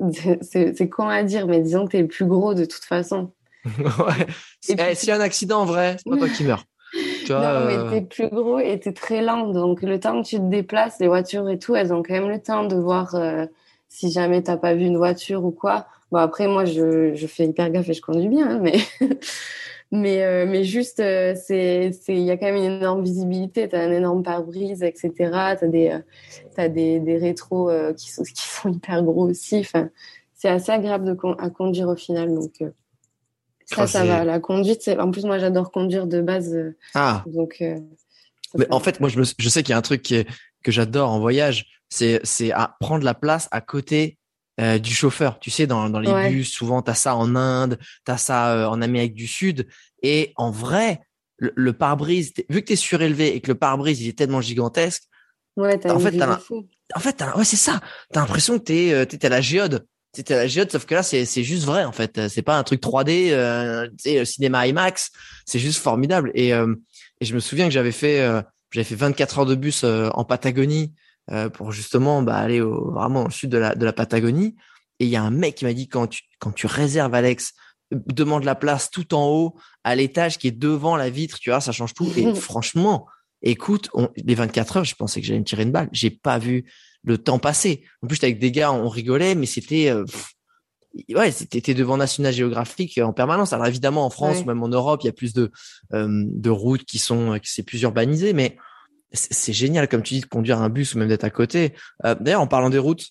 c'est 0.42 0.88
con 0.88 1.08
à 1.08 1.22
dire, 1.22 1.46
mais 1.46 1.60
disons 1.60 1.86
que 1.86 1.92
tu 1.92 1.98
es 1.98 2.02
le 2.02 2.08
plus 2.08 2.26
gros 2.26 2.54
de 2.54 2.64
toute 2.64 2.84
façon. 2.84 3.32
ouais. 3.64 4.26
Eh, 4.68 4.94
s'il 4.94 5.08
y 5.08 5.12
a 5.12 5.16
un 5.16 5.20
accident 5.20 5.60
en 5.60 5.64
vrai, 5.64 5.96
c'est 5.98 6.10
pas 6.10 6.16
toi 6.16 6.28
qui 6.28 6.44
meurs. 6.44 6.64
Tu 7.24 7.32
vois, 7.32 7.60
non, 7.60 7.66
mais 7.66 7.76
euh, 7.76 7.90
t'es 7.90 8.00
plus 8.02 8.28
gros 8.28 8.58
et 8.58 8.78
t'es 8.80 8.92
très 8.92 9.22
lent. 9.22 9.48
Donc, 9.48 9.82
le 9.82 9.98
temps 10.00 10.20
que 10.22 10.26
tu 10.26 10.36
te 10.36 10.48
déplaces, 10.48 10.98
les 11.00 11.06
voitures 11.06 11.48
et 11.48 11.58
tout, 11.58 11.74
elles 11.76 11.92
ont 11.92 12.02
quand 12.02 12.12
même 12.12 12.28
le 12.28 12.42
temps 12.42 12.64
de 12.64 12.76
voir 12.76 13.14
euh, 13.14 13.46
si 13.92 14.10
jamais 14.10 14.42
t'as 14.42 14.56
pas 14.56 14.74
vu 14.74 14.84
une 14.84 14.96
voiture 14.96 15.44
ou 15.44 15.50
quoi. 15.50 15.86
Bon, 16.10 16.18
après, 16.18 16.48
moi, 16.48 16.64
je, 16.64 17.14
je 17.14 17.26
fais 17.26 17.46
hyper 17.46 17.70
gaffe 17.70 17.88
et 17.88 17.94
je 17.94 18.02
conduis 18.02 18.28
bien, 18.28 18.48
hein, 18.48 18.60
mais 18.60 18.78
Mais, 19.94 20.22
euh, 20.22 20.46
mais 20.48 20.64
juste, 20.64 21.00
euh, 21.00 21.34
c'est, 21.36 21.92
c'est, 21.92 22.14
il 22.14 22.22
y 22.22 22.30
a 22.30 22.38
quand 22.38 22.46
même 22.46 22.56
une 22.56 22.80
énorme 22.80 23.04
visibilité. 23.04 23.68
Tu 23.68 23.76
as 23.76 23.80
un 23.80 23.92
énorme 23.92 24.22
pare-brise, 24.22 24.82
etc. 24.82 25.12
Tu 25.12 25.28
as 25.28 25.68
des, 25.68 25.90
euh, 25.90 25.98
t'as 26.56 26.68
des, 26.68 26.98
des 26.98 27.18
rétros 27.18 27.70
qui, 27.94 28.10
sont, 28.10 28.22
qui 28.22 28.32
sont 28.48 28.72
hyper 28.72 29.02
gros 29.02 29.28
aussi. 29.28 29.58
Enfin, 29.58 29.90
c'est 30.32 30.48
assez 30.48 30.72
agréable 30.72 31.04
de 31.04 31.16
à 31.38 31.50
conduire 31.50 31.88
au 31.88 31.94
final. 31.94 32.34
Donc, 32.34 32.64
ça, 33.66 33.86
ça 33.86 34.06
va. 34.06 34.24
La 34.24 34.40
conduite, 34.40 34.80
c'est, 34.80 34.98
en 34.98 35.10
plus, 35.10 35.26
moi, 35.26 35.38
j'adore 35.38 35.70
conduire 35.70 36.06
de 36.06 36.22
base. 36.22 36.56
Ah. 36.94 37.22
Donc, 37.26 37.62
mais 38.54 38.66
en 38.70 38.80
fait, 38.80 38.98
moi, 38.98 39.10
je, 39.10 39.18
me, 39.18 39.24
je 39.24 39.48
sais 39.50 39.62
qu'il 39.62 39.72
y 39.72 39.74
a 39.74 39.78
un 39.78 39.82
truc 39.82 40.00
qui 40.00 40.14
est, 40.14 40.28
que 40.62 40.72
j'adore 40.72 41.10
en 41.10 41.20
voyage. 41.20 41.81
C'est, 41.92 42.20
c'est 42.24 42.52
à 42.52 42.74
prendre 42.80 43.04
la 43.04 43.12
place 43.12 43.48
à 43.50 43.60
côté 43.60 44.16
euh, 44.58 44.78
du 44.78 44.94
chauffeur. 44.94 45.38
Tu 45.38 45.50
sais, 45.50 45.66
dans, 45.66 45.90
dans 45.90 46.00
les 46.00 46.30
bus, 46.30 46.50
souvent, 46.50 46.80
tu 46.80 46.90
as 46.90 46.94
ça 46.94 47.14
en 47.14 47.36
Inde, 47.36 47.78
tu 48.06 48.10
as 48.10 48.16
ça 48.16 48.54
euh, 48.54 48.66
en 48.66 48.80
Amérique 48.80 49.12
du 49.12 49.26
Sud. 49.26 49.68
Et 50.02 50.32
en 50.36 50.50
vrai, 50.50 51.00
le, 51.36 51.72
pare-brise, 51.74 52.32
vu 52.48 52.62
que 52.62 52.68
tu 52.68 52.72
es 52.72 52.76
surélevé 52.76 53.36
et 53.36 53.42
que 53.42 53.48
le 53.48 53.58
pare-brise, 53.58 54.00
il 54.00 54.08
est 54.08 54.16
tellement 54.16 54.40
gigantesque, 54.40 55.02
ouais, 55.58 55.74
en, 55.86 55.98
fait, 55.98 56.18
en 56.22 57.00
fait, 57.00 57.22
ouais, 57.36 57.44
c'est 57.44 57.56
ça. 57.56 57.78
Tu 58.10 58.18
as 58.18 58.22
l'impression 58.22 58.58
que 58.58 58.64
tu 58.64 58.72
es, 58.72 58.94
euh, 58.94 59.04
à 59.22 59.28
la 59.28 59.42
géode. 59.42 59.86
C'était 60.14 60.34
la 60.34 60.46
géode, 60.46 60.72
sauf 60.72 60.86
que 60.86 60.94
là, 60.94 61.02
c'est 61.02 61.44
juste 61.44 61.66
vrai, 61.66 61.84
en 61.84 61.92
fait. 61.92 62.26
C'est 62.28 62.40
pas 62.40 62.56
un 62.56 62.62
truc 62.62 62.80
3D, 62.82 63.32
euh, 63.32 63.86
tu 64.02 64.10
sais, 64.10 64.24
cinéma 64.24 64.66
IMAX. 64.66 65.10
C'est 65.44 65.58
juste 65.58 65.82
formidable. 65.82 66.30
Et, 66.34 66.52
et 66.52 67.24
je 67.24 67.34
me 67.34 67.40
souviens 67.40 67.66
que 67.66 67.74
j'avais 67.74 67.92
fait, 67.92 68.18
j'avais 68.70 68.84
fait 68.84 68.94
24 68.94 69.40
heures 69.40 69.46
de 69.46 69.54
bus 69.54 69.84
en 69.84 70.24
Patagonie 70.24 70.94
euh, 71.30 71.48
pour 71.48 71.72
justement 71.72 72.22
bah, 72.22 72.36
aller 72.36 72.60
au, 72.60 72.92
vraiment 72.92 73.26
au 73.26 73.30
sud 73.30 73.50
de 73.50 73.58
la, 73.58 73.74
de 73.74 73.84
la 73.84 73.92
Patagonie. 73.92 74.56
Et 74.98 75.04
il 75.04 75.10
y 75.10 75.16
a 75.16 75.22
un 75.22 75.30
mec 75.30 75.56
qui 75.56 75.64
m'a 75.64 75.72
dit 75.72 75.88
quand 75.88 76.06
tu, 76.06 76.22
quand 76.38 76.52
tu 76.52 76.66
réserves 76.66 77.14
Alex, 77.14 77.54
demande 77.90 78.44
la 78.44 78.54
place 78.54 78.90
tout 78.90 79.14
en 79.14 79.26
haut 79.26 79.54
à 79.84 79.94
l'étage 79.94 80.38
qui 80.38 80.48
est 80.48 80.58
devant 80.58 80.96
la 80.96 81.10
vitre, 81.10 81.38
tu 81.38 81.50
vois, 81.50 81.60
ça 81.60 81.72
change 81.72 81.94
tout. 81.94 82.10
Et 82.16 82.34
franchement, 82.34 83.06
écoute, 83.42 83.88
on, 83.94 84.08
les 84.16 84.34
24 84.34 84.78
heures, 84.78 84.84
je 84.84 84.94
pensais 84.94 85.20
que 85.20 85.26
j'allais 85.26 85.40
me 85.40 85.44
tirer 85.44 85.62
une 85.62 85.72
balle. 85.72 85.88
J'ai 85.92 86.10
pas 86.10 86.38
vu 86.38 86.64
le 87.04 87.18
temps 87.18 87.38
passer. 87.38 87.84
En 88.02 88.06
plus, 88.06 88.22
avec 88.22 88.38
des 88.38 88.52
gars, 88.52 88.72
on 88.72 88.88
rigolait, 88.88 89.34
mais 89.34 89.46
c'était 89.46 89.90
euh, 89.90 90.04
ouais, 91.14 91.32
c'était 91.32 91.74
devant 91.74 91.96
National 91.96 92.32
Geographic 92.32 92.98
en 92.98 93.12
permanence. 93.12 93.52
Alors 93.52 93.66
évidemment, 93.66 94.06
en 94.06 94.10
France 94.10 94.42
ou 94.42 94.44
même 94.44 94.62
en 94.62 94.68
Europe, 94.68 95.00
il 95.02 95.06
y 95.06 95.10
a 95.10 95.12
plus 95.12 95.32
de 95.32 95.50
euh, 95.92 96.24
de 96.26 96.50
routes 96.50 96.84
qui 96.84 96.98
sont 96.98 97.38
qui 97.42 97.50
c'est 97.50 97.62
plus 97.62 97.82
urbanisé, 97.82 98.32
mais 98.32 98.56
c'est 99.12 99.52
génial, 99.52 99.88
comme 99.88 100.02
tu 100.02 100.14
dis, 100.14 100.20
de 100.20 100.26
conduire 100.26 100.60
un 100.60 100.68
bus 100.68 100.94
ou 100.94 100.98
même 100.98 101.08
d'être 101.08 101.24
à 101.24 101.30
côté. 101.30 101.74
Euh, 102.04 102.14
d'ailleurs, 102.18 102.40
en 102.40 102.46
parlant 102.46 102.70
des 102.70 102.78
routes, 102.78 103.08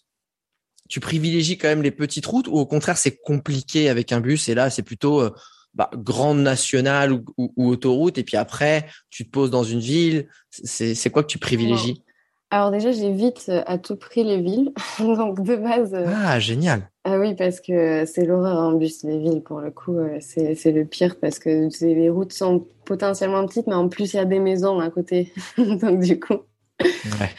tu 0.90 1.00
privilégies 1.00 1.58
quand 1.58 1.70
même 1.70 1.82
les 1.82 1.92
petites 1.92 2.26
routes 2.26 2.48
ou 2.48 2.54
au 2.54 2.66
contraire, 2.66 2.98
c'est 2.98 3.18
compliqué 3.18 3.90
avec 3.90 4.12
un 4.12 4.20
bus 4.20 4.50
et 4.50 4.56
là, 4.56 4.70
c'est 4.70 4.84
plutôt 4.84 5.22
euh, 5.22 5.32
bah, 5.74 5.90
grande 5.94 6.40
nationale 6.40 7.14
ou, 7.14 7.24
autoroute 7.58 8.18
et 8.18 8.24
puis 8.24 8.36
après, 8.36 8.88
tu 9.10 9.26
te 9.26 9.32
poses 9.32 9.52
dans 9.52 9.64
une 9.64 9.80
ville. 9.80 10.28
C'est 10.50 11.10
quoi 11.10 11.24
que 11.24 11.30
tu 11.30 11.40
privilégies? 11.40 12.04
Alors 12.52 12.70
déjà, 12.70 12.92
j'évite 12.92 13.46
euh, 13.48 13.64
à 13.66 13.78
tout 13.78 13.96
prix 13.96 14.26
les 14.26 14.42
villes. 14.42 14.74
Donc 15.00 15.42
de 15.42 15.56
base. 15.56 15.94
Euh, 15.94 16.06
ah, 16.14 16.40
génial. 16.40 16.90
Ah 17.04 17.20
oui, 17.20 17.34
parce 17.36 17.60
que 17.62 18.06
c'est 18.06 18.26
l'horreur 18.26 18.58
en 18.58 18.74
bus, 18.74 19.04
les 19.04 19.18
villes, 19.18 19.42
pour 19.42 19.60
le 19.60 19.72
coup. 19.72 19.98
Euh, 19.98 20.20
c'est 20.20 20.72
le 20.72 20.86
pire 20.86 21.20
parce 21.20 21.40
que 21.40 21.70
les 21.84 22.10
routes 22.10 22.34
sont 22.34 22.68
potentiellement 22.86 23.46
petites, 23.48 23.66
mais 23.66 23.74
en 23.74 23.90
plus, 23.90 24.14
il 24.14 24.18
y 24.18 24.20
a 24.20 24.26
des 24.26 24.40
maisons 24.40 24.80
à 24.80 24.90
côté. 24.92 25.34
Donc 25.58 26.00
du 26.02 26.20
coup. 26.20 26.42
Ouais. 26.80 27.30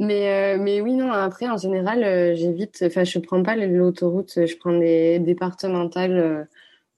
Mais, 0.00 0.58
mais 0.58 0.80
oui, 0.80 0.94
non, 0.94 1.12
après, 1.12 1.48
en 1.48 1.56
général, 1.56 2.34
j'évite, 2.34 2.82
enfin, 2.84 3.04
je 3.04 3.20
prends 3.20 3.42
pas 3.44 3.54
l'autoroute, 3.54 4.32
je 4.34 4.56
prends 4.56 4.76
des 4.76 5.20
départementales 5.20 6.48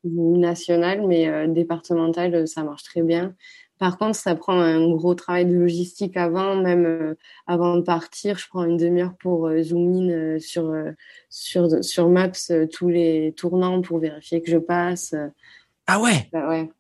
ou 0.02 0.38
nationales, 0.38 1.07
mais 1.07 1.46
départementales, 1.46 2.48
ça 2.48 2.62
marche 2.62 2.85
très 2.85 3.02
bien. 3.02 3.35
Par 3.78 3.98
contre, 3.98 4.16
ça 4.16 4.34
prend 4.34 4.58
un 4.58 4.88
gros 4.88 5.14
travail 5.14 5.44
de 5.44 5.54
logistique 5.54 6.16
avant, 6.16 6.56
même 6.56 6.86
euh, 6.86 7.14
avant 7.46 7.76
de 7.76 7.82
partir. 7.82 8.38
Je 8.38 8.48
prends 8.48 8.64
une 8.64 8.78
demi-heure 8.78 9.12
pour 9.18 9.48
euh, 9.48 9.62
zoom 9.62 9.92
in 9.92 10.08
euh, 10.08 10.38
sur, 10.38 10.74
sur, 11.28 11.84
sur 11.84 12.08
Maps 12.08 12.30
tous 12.72 12.88
les 12.88 13.34
tournants 13.36 13.82
pour 13.82 13.98
vérifier 13.98 14.40
que 14.40 14.50
je 14.50 14.56
passe. 14.56 15.14
Ah 15.86 16.00
ouais? 16.00 16.26
Bah 16.32 16.48
ouais. 16.48 16.70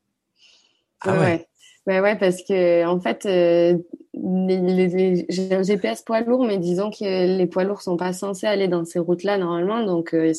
Ah 1.02 1.20
ouais. 1.20 1.46
Bah 1.86 2.00
ouais. 2.00 2.16
parce 2.16 2.42
que 2.42 2.86
en 2.86 2.98
fait, 2.98 3.24
les, 3.24 5.26
j'ai 5.28 5.54
un 5.54 5.62
GPS 5.62 6.00
poids 6.02 6.22
lourd, 6.22 6.46
mais 6.46 6.56
disons 6.56 6.90
que 6.90 7.36
les 7.36 7.46
poids 7.46 7.64
lourds 7.64 7.82
sont 7.82 7.98
pas 7.98 8.14
censés 8.14 8.46
aller 8.46 8.68
dans 8.68 8.86
ces 8.86 8.98
routes-là 8.98 9.36
normalement, 9.36 9.84
donc 9.84 10.14
ils, 10.14 10.32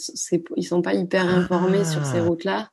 ils 0.56 0.64
sont 0.64 0.82
pas 0.82 0.96
hyper 0.96 1.26
informés 1.26 1.86
sur 1.86 2.04
ces 2.04 2.18
ah. 2.18 2.24
routes-là. 2.24 2.72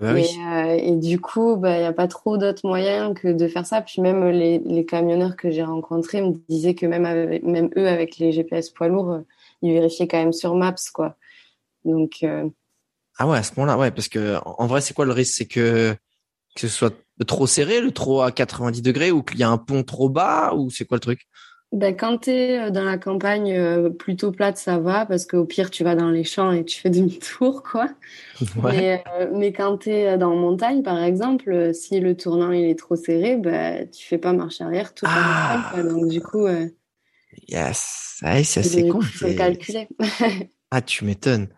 Bah 0.00 0.14
euh, 0.14 0.78
et, 0.80 0.96
du 0.96 1.20
coup, 1.20 1.56
il 1.56 1.60
bah, 1.60 1.78
n'y 1.78 1.84
a 1.84 1.92
pas 1.92 2.08
trop 2.08 2.38
d'autres 2.38 2.66
moyens 2.66 3.14
que 3.14 3.28
de 3.28 3.48
faire 3.48 3.66
ça. 3.66 3.82
Puis 3.82 4.00
même 4.00 4.26
les, 4.28 4.58
les 4.58 4.86
camionneurs 4.86 5.36
que 5.36 5.50
j'ai 5.50 5.62
rencontrés 5.62 6.22
me 6.22 6.32
disaient 6.48 6.74
que 6.74 6.86
même, 6.86 7.04
même 7.42 7.70
eux, 7.76 7.86
avec 7.86 8.16
les 8.16 8.32
GPS 8.32 8.70
poids 8.70 8.88
lourds, 8.88 9.10
euh, 9.12 9.20
ils 9.62 9.72
vérifiaient 9.72 10.08
quand 10.08 10.18
même 10.18 10.32
sur 10.32 10.54
Maps. 10.54 10.74
quoi. 10.94 11.16
Donc, 11.84 12.18
euh, 12.22 12.48
Ah 13.18 13.28
ouais, 13.28 13.38
à 13.38 13.42
ce 13.42 13.52
moment-là, 13.56 13.76
ouais, 13.78 13.90
parce 13.90 14.08
que 14.08 14.38
en 14.44 14.66
vrai, 14.66 14.80
c'est 14.80 14.94
quoi 14.94 15.04
le 15.04 15.12
risque? 15.12 15.34
C'est 15.34 15.46
que, 15.46 15.94
que 16.54 16.60
ce 16.62 16.68
soit 16.68 16.94
trop 17.26 17.46
serré, 17.46 17.80
le 17.80 17.92
trop 17.92 18.22
à 18.22 18.32
90 18.32 18.82
degrés, 18.82 19.10
ou 19.10 19.22
qu'il 19.22 19.38
y 19.38 19.42
a 19.42 19.50
un 19.50 19.58
pont 19.58 19.82
trop 19.82 20.08
bas, 20.08 20.54
ou 20.54 20.70
c'est 20.70 20.86
quoi 20.86 20.96
le 20.96 21.00
truc? 21.00 21.28
Ben, 21.72 21.96
quand 21.96 22.18
tu 22.18 22.30
es 22.30 22.58
euh, 22.58 22.70
dans 22.70 22.82
la 22.82 22.98
campagne 22.98 23.52
euh, 23.52 23.90
plutôt 23.90 24.32
plate, 24.32 24.58
ça 24.58 24.78
va, 24.78 25.06
parce 25.06 25.24
qu'au 25.24 25.44
pire, 25.44 25.70
tu 25.70 25.84
vas 25.84 25.94
dans 25.94 26.10
les 26.10 26.24
champs 26.24 26.50
et 26.50 26.64
tu 26.64 26.80
fais 26.80 26.90
demi-tour, 26.90 27.62
quoi. 27.62 27.88
Mais, 28.56 29.04
euh, 29.16 29.30
mais, 29.32 29.52
quand 29.52 29.78
tu 29.78 29.90
es 29.90 30.18
dans 30.18 30.34
montagne, 30.34 30.82
par 30.82 31.00
exemple, 31.00 31.72
si 31.72 32.00
le 32.00 32.16
tournant 32.16 32.50
il 32.50 32.64
est 32.64 32.78
trop 32.78 32.96
serré, 32.96 33.36
ben, 33.36 33.88
tu 33.88 34.04
fais 34.04 34.18
pas 34.18 34.32
marche 34.32 34.60
arrière 34.60 34.94
tout 34.94 35.06
ah. 35.08 35.70
temps. 35.72 35.84
Donc, 35.84 36.08
du 36.08 36.20
coup. 36.20 36.48
yes, 37.48 38.18
c'est 38.18 38.60
assez 38.60 38.88
con. 38.88 39.00
C'est 39.02 39.36
calculé. 39.36 39.88
ah, 40.72 40.82
tu 40.82 41.04
m'étonnes. 41.04 41.48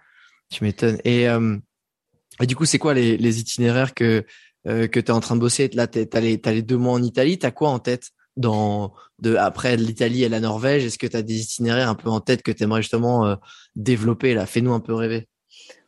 Tu 0.50 0.62
m'étonnes. 0.62 0.98
Et, 1.04 1.22
et, 1.22 2.46
du 2.46 2.54
coup, 2.54 2.66
c'est 2.66 2.78
quoi 2.78 2.92
les, 2.92 3.16
les 3.16 3.40
itinéraires 3.40 3.94
que, 3.94 4.26
que 4.66 5.00
tu 5.00 5.06
es 5.06 5.10
en 5.10 5.20
train 5.20 5.36
de 5.36 5.40
bosser? 5.40 5.70
Là, 5.72 5.86
tu 5.86 6.00
as, 6.00 6.16
as, 6.16 6.20
les 6.52 6.62
deux 6.62 6.76
mois 6.76 6.92
en 6.92 7.02
Italie. 7.02 7.38
Tu 7.38 7.46
as 7.46 7.50
quoi 7.50 7.70
en 7.70 7.78
tête? 7.78 8.10
Dans 8.36 8.92
de 9.18 9.36
après 9.36 9.76
l'Italie 9.76 10.24
et 10.24 10.28
la 10.28 10.40
Norvège 10.40 10.84
Est-ce 10.84 10.98
que 10.98 11.06
tu 11.06 11.16
as 11.16 11.22
des 11.22 11.40
itinéraires 11.40 11.88
un 11.88 11.94
peu 11.94 12.08
en 12.08 12.20
tête 12.20 12.42
que 12.42 12.52
tu 12.52 12.62
aimerais 12.64 12.82
justement 12.82 13.26
euh, 13.26 13.36
développer 13.76 14.34
là? 14.34 14.46
Fais-nous 14.46 14.72
un 14.72 14.80
peu 14.80 14.94
rêver. 14.94 15.28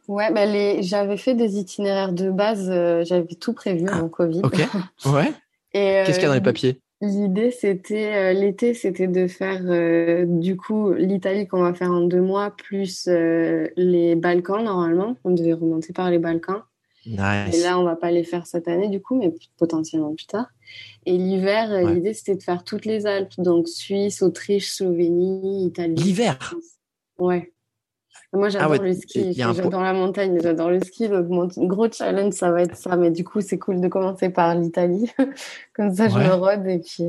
Ouais, 0.07 0.31
bah 0.33 0.45
les... 0.45 0.83
j'avais 0.83 1.17
fait 1.17 1.35
des 1.35 1.59
itinéraires 1.59 2.13
de 2.13 2.31
base, 2.31 2.69
euh, 2.71 3.05
j'avais 3.05 3.35
tout 3.35 3.55
prévu 3.55 3.89
en 3.89 4.09
Covid. 4.09 4.43
Ok. 4.43 4.61
Ouais. 5.07 5.33
Qu'est-ce 5.73 6.13
qu'il 6.13 6.23
y 6.23 6.25
a 6.27 6.29
dans 6.29 6.35
les 6.35 6.41
euh, 6.41 6.43
papiers? 6.43 6.81
L'idée, 7.01 7.51
c'était 7.51 8.33
l'été, 8.33 8.73
c'était 8.73 9.09
de 9.09 9.27
faire 9.27 9.61
du 10.25 10.57
coup 10.57 10.93
l'Italie 10.93 11.49
qu'on 11.49 11.63
va 11.63 11.75
faire 11.75 11.91
en 11.91 12.03
deux 12.03 12.21
mois 12.21 12.53
plus 12.57 13.09
les 13.09 14.15
Balkans 14.15 14.63
normalement. 14.63 15.17
On 15.25 15.33
devait 15.33 15.53
remonter 15.53 15.93
par 15.93 16.11
les 16.11 16.21
Balkans. 16.21 16.63
Nice. 17.07 17.55
Et 17.55 17.63
là, 17.63 17.79
on 17.79 17.85
va 17.85 17.97
pas 17.97 18.11
les 18.11 18.25
faire 18.25 18.47
cette 18.47 18.69
année 18.69 18.89
du 18.89 19.01
coup, 19.01 19.19
mais 19.19 19.35
potentiellement 19.59 20.15
plus 20.15 20.27
tard. 20.27 20.47
Et 21.07 21.17
l'hiver, 21.19 21.71
euh, 21.71 21.93
l'idée, 21.93 22.15
c'était 22.15 22.35
de 22.35 22.43
faire 22.43 22.65
toutes 22.65 22.85
les 22.87 23.07
Alpes. 23.07 23.35
Donc, 23.39 23.69
Suisse, 23.69 24.23
Autriche, 24.23 24.73
Slovénie, 24.73 25.67
Italie. 25.67 25.95
L'hiver 25.95 26.55
Ouais. 27.19 27.53
Moi, 28.33 28.49
j'adore 28.49 28.73
ah 28.81 28.83
le 28.83 28.93
ski. 28.95 29.33
J'adore 29.33 29.83
la 29.83 29.93
montagne, 29.93 30.39
j'adore 30.43 30.71
le 30.71 30.81
ski. 30.81 31.09
Donc, 31.09 31.29
mon 31.29 31.47
gros 31.67 31.91
challenge, 31.91 32.33
ça 32.33 32.51
va 32.51 32.63
être 32.63 32.77
ça. 32.77 32.97
Mais 32.97 33.11
du 33.11 33.23
coup, 33.23 33.41
c'est 33.41 33.59
cool 33.59 33.81
de 33.81 33.89
commencer 33.89 34.29
par 34.29 34.55
l'Italie. 34.57 35.11
Comme 35.75 35.95
ça, 35.95 36.09
je 36.09 36.19
me 36.19 36.35
rôde 36.35 36.67
et 36.67 36.81
puis. 36.81 37.05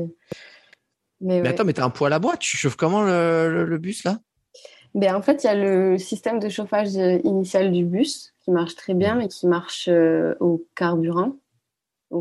Mais, 1.20 1.40
mais 1.40 1.48
attends, 1.48 1.64
mais 1.64 1.72
t'as 1.72 1.84
un 1.84 1.90
poêle 1.90 2.12
à 2.12 2.18
bois. 2.18 2.36
Tu 2.36 2.56
chauffes 2.56 2.76
comment 2.76 3.02
le, 3.02 3.78
bus 3.78 4.04
là? 4.04 4.20
Ben, 4.94 5.14
En 5.16 5.22
fait, 5.22 5.42
il 5.42 5.46
y 5.46 5.50
a 5.50 5.54
le 5.54 5.98
système 5.98 6.38
de 6.38 6.48
chauffage 6.48 6.92
initial 7.24 7.72
du 7.72 7.84
bus 7.84 8.34
qui 8.44 8.50
marche 8.50 8.76
très 8.76 8.94
bien, 8.94 9.16
mais 9.16 9.28
qui 9.28 9.46
marche 9.46 9.88
euh, 9.88 10.34
au 10.40 10.64
carburant. 10.76 11.32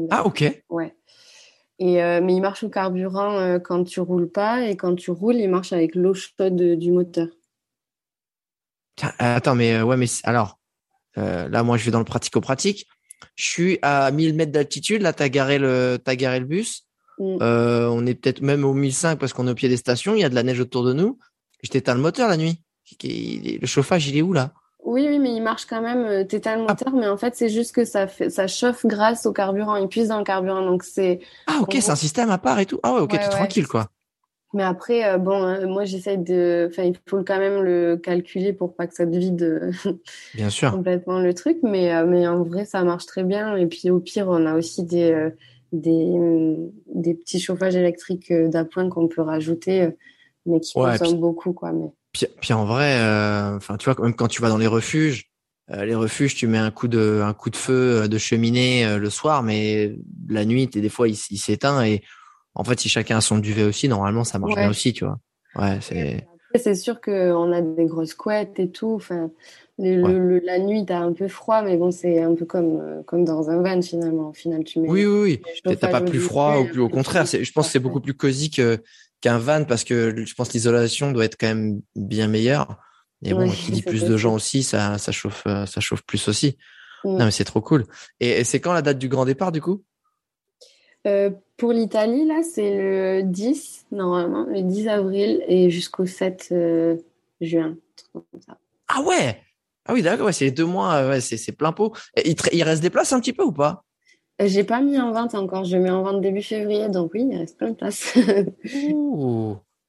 ah, 0.10 0.26
ok. 0.26 0.64
Ouais. 0.70 0.96
Et, 1.80 2.02
euh, 2.02 2.22
mais 2.24 2.36
il 2.36 2.42
marche 2.42 2.64
au 2.64 2.70
carburant 2.70 3.38
euh, 3.38 3.60
quand 3.60 3.84
tu 3.84 4.00
roules 4.00 4.30
pas 4.30 4.68
et 4.68 4.78
quand 4.78 4.96
tu 4.96 5.12
roules, 5.12 5.36
il 5.36 5.50
marche 5.50 5.74
avec 5.74 5.96
l'eau 5.96 6.14
chaude 6.14 6.56
du 6.56 6.92
moteur. 6.92 7.28
Attends, 9.20 9.56
mais 9.56 9.82
ouais, 9.82 9.98
mais 9.98 10.06
alors 10.24 10.60
là, 11.18 11.64
moi, 11.64 11.78
je 11.78 11.86
vais 11.86 11.92
dans 11.92 12.00
le 12.00 12.06
pratico-pratique. 12.06 12.88
Je 13.36 13.44
suis 13.44 13.80
à 13.82 14.10
1000 14.12 14.36
mètres 14.36 14.52
d'altitude. 14.52 15.02
Là, 15.02 15.12
t'as 15.12 15.28
garé 15.28 15.60
le, 15.60 15.98
as 16.06 16.16
garé 16.16 16.40
le 16.40 16.46
bus. 16.46 16.88
Mm. 17.18 17.38
on 17.42 18.06
est 18.06 18.16
peut-être 18.16 18.42
même 18.42 18.66
au 18.66 18.74
1005 18.74 19.18
parce 19.18 19.32
qu'on 19.32 19.48
est 19.48 19.52
au 19.52 19.56
pied 19.56 19.70
des 19.70 19.78
stations. 19.78 20.16
Il 20.16 20.22
y 20.22 20.24
a 20.24 20.30
de 20.30 20.36
la 20.36 20.44
neige 20.44 20.60
autour 20.60 20.84
de 20.84 20.94
nous. 20.94 21.20
Je 21.62 21.70
t'éteins 21.70 21.96
le 21.96 22.02
moteur 22.02 22.30
la 22.30 22.38
nuit. 22.38 22.62
Le 23.02 23.66
chauffage, 23.66 24.08
il 24.08 24.18
est 24.18 24.22
où 24.22 24.32
là? 24.32 24.54
Oui, 24.86 25.08
oui, 25.10 25.18
mais 25.18 25.36
il 25.36 25.42
marche 25.42 25.66
quand 25.66 25.82
même. 25.82 26.06
Euh, 26.06 26.24
T'éteins 26.24 26.58
le 26.58 26.66
ah. 26.68 26.76
mais 26.94 27.08
en 27.08 27.18
fait, 27.18 27.36
c'est 27.36 27.50
juste 27.50 27.74
que 27.74 27.86
ça 27.86 28.08
fait, 28.08 28.30
ça 28.30 28.48
chauffe 28.48 28.86
grâce 28.86 29.26
au 29.26 29.34
carburant. 29.34 29.76
Il 29.76 29.88
puise 29.88 30.10
dans 30.10 30.20
le 30.20 30.24
carburant, 30.24 30.62
donc 30.62 30.84
c'est. 30.84 31.20
Ah, 31.48 31.60
ok, 31.62 31.76
c'est 31.80 31.92
un 31.92 31.96
système 31.96 32.30
à 32.30 32.38
part 32.38 32.60
et 32.60 32.68
tout. 32.68 32.80
Ah 32.84 32.94
ouais, 32.94 33.02
ok, 33.02 33.12
t'es 33.12 33.30
tranquille, 33.30 33.68
quoi. 33.68 33.90
Mais 34.54 34.64
après, 34.64 35.04
euh, 35.04 35.18
bon, 35.18 35.44
euh, 35.44 35.68
moi, 35.68 35.86
j'essaye 35.86 36.20
de. 36.20 36.70
Enfin, 36.70 36.84
il 36.84 36.96
faut 37.08 37.24
quand 37.24 37.40
même 37.40 37.64
le 37.64 37.98
calculer 37.98 38.54
pour 38.54 38.76
pas 38.76 38.86
que 38.86 38.94
ça 38.94 39.08
te 39.08 39.18
vide. 39.18 39.72
bien 40.36 40.50
sûr. 40.52 40.72
complètement 40.72 41.20
le 41.20 41.34
truc, 41.34 41.58
mais 41.64 42.06
mais 42.06 42.28
en 42.28 42.44
vrai, 42.44 42.66
ça 42.66 42.84
marche 42.84 43.08
très 43.08 43.24
bien. 43.24 43.56
Et 43.56 43.66
puis, 43.66 43.90
au 43.90 44.00
pire, 44.00 44.28
on 44.30 44.46
a 44.46 44.54
aussi 44.54 44.84
des 44.84 45.32
des, 45.72 46.14
des 46.94 47.16
petits 47.16 47.40
chauffages 47.40 47.76
électriques 47.76 48.32
d'appoint 48.32 48.88
qu'on 48.88 49.08
peut 49.08 49.24
rajouter, 49.24 49.90
mais 50.46 50.60
qui 50.60 50.74
consomment 50.74 51.20
beaucoup, 51.20 51.54
quoi. 51.54 51.74
Mais 51.74 51.92
puis, 52.42 52.54
en 52.54 52.66
vrai, 52.66 53.00
euh, 53.00 53.56
enfin, 53.56 53.78
tu 53.78 53.90
vois, 53.90 54.02
même 54.02 54.16
quand 54.16 54.28
tu 54.28 54.42
vas 54.42 54.50
dans 54.50 54.58
les 54.58 54.68
refuges, 54.68 55.30
euh, 55.72 55.86
les 55.86 55.96
refuges, 55.96 56.36
tu 56.36 56.48
mets 56.48 56.58
un 56.58 56.72
coup 56.72 56.88
de, 56.88 57.22
un 57.24 57.34
coup 57.34 57.50
de 57.50 57.56
feu 57.56 58.04
euh, 58.04 58.08
de 58.08 58.18
cheminée 58.18 58.98
le 58.98 59.10
soir, 59.10 59.44
mais 59.44 59.96
la 60.30 60.46
nuit, 60.46 60.68
des 60.68 60.90
fois, 60.90 61.08
il, 61.08 61.16
s'éteint 61.16 61.84
et 61.84 62.04
en 62.54 62.64
fait, 62.64 62.80
si 62.80 62.90
chacun 62.90 63.18
a 63.18 63.22
son 63.22 63.38
duvet 63.38 63.64
aussi, 63.64 63.90
normalement, 63.90 64.24
ça 64.24 64.40
marche 64.40 64.56
bien 64.56 64.70
aussi, 64.70 64.94
tu 64.94 65.06
vois. 65.06 65.18
Ouais, 65.56 65.80
c'est. 65.82 66.28
C'est 66.54 66.76
sûr 66.76 67.02
qu'on 67.02 67.52
a 67.52 67.60
des 67.60 67.84
grosses 67.84 68.14
couettes 68.14 68.62
et 68.62 68.70
tout. 68.70 68.94
Enfin, 68.94 69.30
la 69.78 70.60
nuit, 70.60 70.86
t'as 70.86 71.00
un 71.00 71.12
peu 71.12 71.28
froid, 71.28 71.62
mais 71.62 71.76
bon, 71.76 71.92
c'est 71.92 72.22
un 72.22 72.34
peu 72.34 72.46
comme, 72.46 73.04
comme 73.06 73.26
dans 73.26 73.50
un 73.50 73.62
van 73.62 73.82
finalement. 73.82 74.30
Au 74.30 74.34
final, 74.34 74.64
tu 74.64 74.80
mets. 74.80 74.88
Oui, 74.88 75.06
oui, 75.06 75.42
oui. 75.46 75.76
T'as 75.76 75.90
pas 75.90 76.00
plus 76.00 76.22
froid 76.22 76.60
ou 76.60 76.66
plus 76.66 76.80
au 76.80 76.88
contraire. 76.88 77.26
Je 77.26 77.52
pense 77.52 77.66
que 77.66 77.72
c'est 77.74 77.80
beaucoup 77.80 78.00
plus 78.00 78.14
cosy 78.14 78.50
que 78.50 78.80
qu'un 79.26 79.40
van 79.40 79.66
parce 79.66 79.84
que 79.84 80.24
je 80.24 80.34
pense 80.36 80.54
l'isolation 80.54 81.12
doit 81.12 81.26
être 81.26 81.36
quand 81.36 81.48
même 81.48 81.82
bien 81.96 82.28
meilleure. 82.28 82.78
Et 83.24 83.34
bon, 83.34 83.50
qui 83.50 83.72
dit 83.72 83.82
plus 83.82 84.04
de 84.04 84.18
gens 84.18 84.36
aussi, 84.36 84.62
ça, 84.62 85.00
ça 85.00 85.12
chauffe, 85.12 85.44
euh, 85.48 85.66
ça 85.66 85.82
chauffe 85.82 86.04
plus 86.04 86.28
aussi. 86.28 86.58
Mm. 87.04 87.18
Non, 87.18 87.26
mais 87.26 87.32
c'est 87.32 87.44
trop 87.44 87.62
cool. 87.62 87.86
Et, 88.20 88.44
c'est 88.44 88.60
quand 88.60 88.74
la 88.74 88.84
date 88.84 89.00
du 89.00 89.10
grand 89.10 89.26
départ, 89.26 89.52
du 89.52 89.62
coup? 89.62 89.84
Euh, 91.08 91.32
Pour 91.58 91.72
l'Italie, 91.72 92.28
là, 92.28 92.42
c'est 92.44 92.78
le 92.78 93.24
10, 93.24 93.88
normalement, 93.92 94.46
le 94.46 94.62
10 94.62 94.88
avril 94.90 95.44
et 95.48 95.72
jusqu'au 95.72 96.06
7 96.06 96.50
euh, 96.52 96.98
juin. 97.42 97.76
Ah 98.88 99.02
ouais? 99.02 99.42
Ah 99.88 99.94
oui, 99.94 100.04
d'accord, 100.04 100.32
c'est 100.34 100.46
les 100.46 100.52
deux 100.52 100.66
mois, 100.66 101.08
ouais, 101.08 101.22
c'est 101.22 101.52
plein 101.52 101.72
pot. 101.72 101.96
il, 102.24 102.36
il 102.52 102.64
reste 102.64 102.82
des 102.82 102.92
places 102.92 103.14
un 103.14 103.20
petit 103.20 103.34
peu 103.34 103.44
ou 103.44 103.52
pas? 103.52 103.85
J'ai 104.40 104.64
pas 104.64 104.82
mis 104.82 105.00
en 105.00 105.12
vente 105.12 105.36
encore. 105.36 105.64
Je 105.66 105.78
mets 105.78 105.90
en 105.90 106.04
vente 106.04 106.22
début 106.22 106.42
février, 106.42 106.90
donc 106.90 107.12
oui, 107.14 107.28
il 107.30 107.38
reste 107.38 107.58
plein 107.58 107.70
de 107.70 107.76
place. 107.76 108.14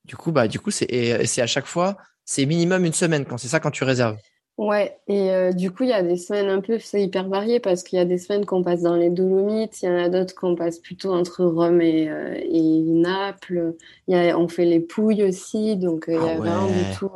Du 0.07 0.15
coup, 0.15 0.31
bah, 0.31 0.47
du 0.47 0.61
coup, 0.61 0.71
c'est, 0.71 1.27
c'est 1.27 1.43
à 1.43 1.49
chaque 1.49 1.67
fois, 1.67 1.97
c'est 2.25 2.47
minimum 2.47 2.85
une 2.85 2.93
semaine 2.93 3.25
quand 3.25 3.39
c'est 3.39 3.49
ça 3.49 3.59
quand 3.59 3.73
tu 3.73 3.83
réserves? 3.83 4.17
Ouais, 4.59 4.99
et 5.07 5.31
euh, 5.33 5.53
du 5.53 5.71
coup, 5.71 5.83
il 5.83 5.91
y 5.91 5.93
a 5.93 6.03
des 6.03 6.17
semaines 6.17 6.49
un 6.49 6.61
peu, 6.61 6.79
c'est 6.79 7.03
hyper 7.03 7.29
varié 7.29 7.61
parce 7.61 7.83
qu'il 7.83 7.99
y 7.99 8.01
a 8.01 8.07
des 8.07 8.17
semaines 8.17 8.47
qu'on 8.47 8.63
passe 8.63 8.83
dans 8.83 8.97
les 8.97 9.11
Dolomites, 9.11 9.83
il 9.83 9.87
y 9.87 9.89
en 9.89 9.99
a 9.99 10.09
d'autres 10.09 10.35
qu'on 10.35 10.55
passe 10.55 10.79
plutôt 10.79 11.13
entre 11.13 11.45
Rome 11.45 11.83
et, 11.83 12.09
euh, 12.09 12.35
et 12.41 12.81
Naples. 12.81 13.77
Il 14.09 14.17
y 14.17 14.31
a, 14.31 14.39
on 14.39 14.49
fait 14.49 14.65
les 14.65 14.81
Pouilles 14.81 15.25
aussi, 15.25 15.77
donc 15.77 16.09
euh, 16.09 16.15
il 16.15 16.25
y 16.25 16.29
a 16.29 16.33
ah 16.33 16.39
vraiment 16.39 16.67
du 16.69 16.97
tout. 16.97 17.11